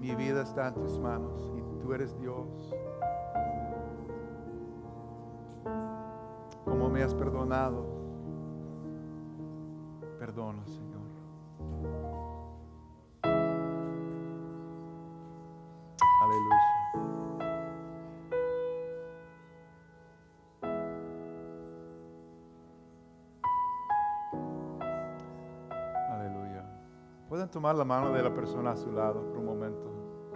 Mi 0.00 0.12
vida 0.16 0.42
está 0.42 0.68
en 0.68 0.74
tus 0.74 0.98
manos 0.98 1.52
y 1.56 1.80
tú 1.80 1.94
eres 1.94 2.18
Dios. 2.18 2.74
Como 6.64 6.90
me 6.90 7.04
has 7.04 7.14
perdonado, 7.14 7.86
perdona, 10.18 10.66
Señor. 10.66 10.97
Pueden 27.38 27.52
tomar 27.52 27.76
la 27.76 27.84
mano 27.84 28.12
de 28.12 28.20
la 28.20 28.34
persona 28.34 28.72
a 28.72 28.76
su 28.76 28.90
lado 28.90 29.22
por 29.28 29.38
un 29.38 29.44
momento. 29.44 29.88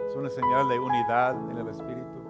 Es 0.07 0.15
una 0.15 0.31
señal 0.31 0.69
de 0.69 0.79
unidad 0.79 1.35
en 1.51 1.59
el 1.59 1.67
Espíritu. 1.67 2.21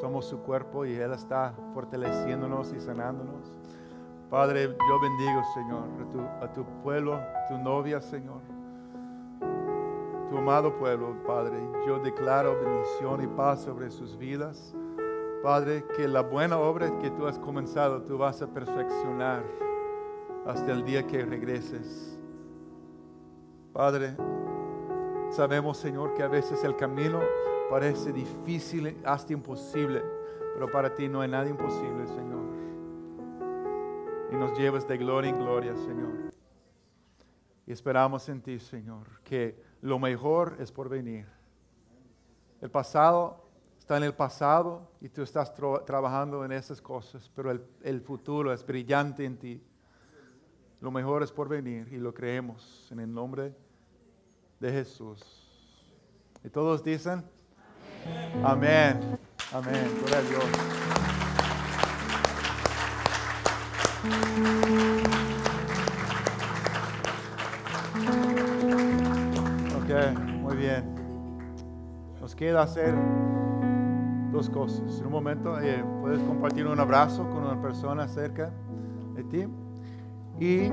Somos 0.00 0.24
su 0.26 0.40
cuerpo 0.40 0.84
y 0.84 0.94
Él 0.94 1.12
está 1.12 1.54
fortaleciéndonos 1.72 2.72
y 2.72 2.80
sanándonos. 2.80 3.52
Padre, 4.28 4.76
yo 4.76 5.00
bendigo, 5.00 5.40
Señor, 5.54 5.84
a 6.40 6.52
tu, 6.52 6.64
pueblo, 6.82 7.20
tu 7.46 7.56
novia, 7.58 8.00
Señor. 8.00 8.40
Tu 10.28 10.36
amado 10.36 10.76
pueblo, 10.76 11.22
Padre. 11.24 11.60
Yo 11.86 12.00
declaro 12.00 12.60
bendición 12.60 13.22
y 13.22 13.28
paz 13.28 13.60
sobre 13.60 13.88
sus 13.92 14.18
vidas. 14.18 14.74
Padre, 15.44 15.84
que 15.96 16.08
la 16.08 16.22
buena 16.22 16.58
obra 16.58 16.98
que 16.98 17.12
tú 17.12 17.28
has 17.28 17.38
comenzado, 17.38 18.02
tú 18.02 18.18
vas 18.18 18.42
a 18.42 18.48
perfeccionar 18.48 19.44
hasta 20.44 20.72
el 20.72 20.84
día 20.84 21.06
que 21.06 21.24
regreses. 21.24 22.11
Padre, 23.72 24.16
Sabemos, 25.32 25.78
Señor, 25.78 26.12
que 26.12 26.22
a 26.22 26.28
veces 26.28 26.62
el 26.62 26.76
camino 26.76 27.18
parece 27.70 28.12
difícil, 28.12 29.00
hasta 29.02 29.32
imposible, 29.32 30.02
pero 30.52 30.70
para 30.70 30.94
ti 30.94 31.08
no 31.08 31.22
hay 31.22 31.30
nada 31.30 31.48
imposible, 31.48 32.06
Señor. 32.06 32.42
Y 34.30 34.36
nos 34.36 34.58
llevas 34.58 34.86
de 34.86 34.98
gloria 34.98 35.30
en 35.30 35.38
gloria, 35.38 35.74
Señor. 35.74 36.12
Y 37.66 37.72
esperamos 37.72 38.28
en 38.28 38.42
ti, 38.42 38.58
Señor, 38.58 39.06
que 39.24 39.58
lo 39.80 39.98
mejor 39.98 40.56
es 40.58 40.70
por 40.70 40.90
venir. 40.90 41.26
El 42.60 42.70
pasado 42.70 43.46
está 43.78 43.96
en 43.96 44.02
el 44.02 44.12
pasado 44.12 44.86
y 45.00 45.08
tú 45.08 45.22
estás 45.22 45.54
trabajando 45.54 46.44
en 46.44 46.52
esas 46.52 46.82
cosas, 46.82 47.30
pero 47.34 47.50
el, 47.50 47.64
el 47.82 48.02
futuro 48.02 48.52
es 48.52 48.66
brillante 48.66 49.24
en 49.24 49.38
ti. 49.38 49.64
Lo 50.82 50.90
mejor 50.90 51.22
es 51.22 51.30
por 51.30 51.48
venir 51.48 51.86
y 51.92 51.96
lo 51.96 52.12
creemos 52.12 52.88
en 52.90 52.98
el 52.98 53.14
nombre 53.14 53.54
de 54.58 54.72
Jesús. 54.72 55.22
Y 56.42 56.48
todos 56.48 56.82
dicen, 56.82 57.22
amén, 58.42 58.98
amén, 59.52 59.76
amén. 59.76 59.96
gloria 60.00 60.18
a 60.18 60.22
Dios. 60.22 60.44
Ok, 69.76 70.18
muy 70.40 70.56
bien. 70.56 70.84
Nos 72.20 72.34
queda 72.34 72.62
hacer 72.62 72.92
dos 74.32 74.50
cosas. 74.50 74.98
En 74.98 75.06
un 75.06 75.12
momento 75.12 75.60
eh, 75.60 75.84
puedes 76.00 76.20
compartir 76.24 76.66
un 76.66 76.80
abrazo 76.80 77.22
con 77.30 77.44
una 77.44 77.62
persona 77.62 78.08
cerca 78.08 78.50
de 79.14 79.22
ti. 79.22 79.46
Y 80.42 80.72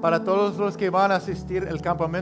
para 0.00 0.24
todos 0.24 0.56
los 0.56 0.78
que 0.78 0.88
van 0.88 1.12
a 1.12 1.16
asistir 1.16 1.68
al 1.68 1.82
campamento, 1.82 2.20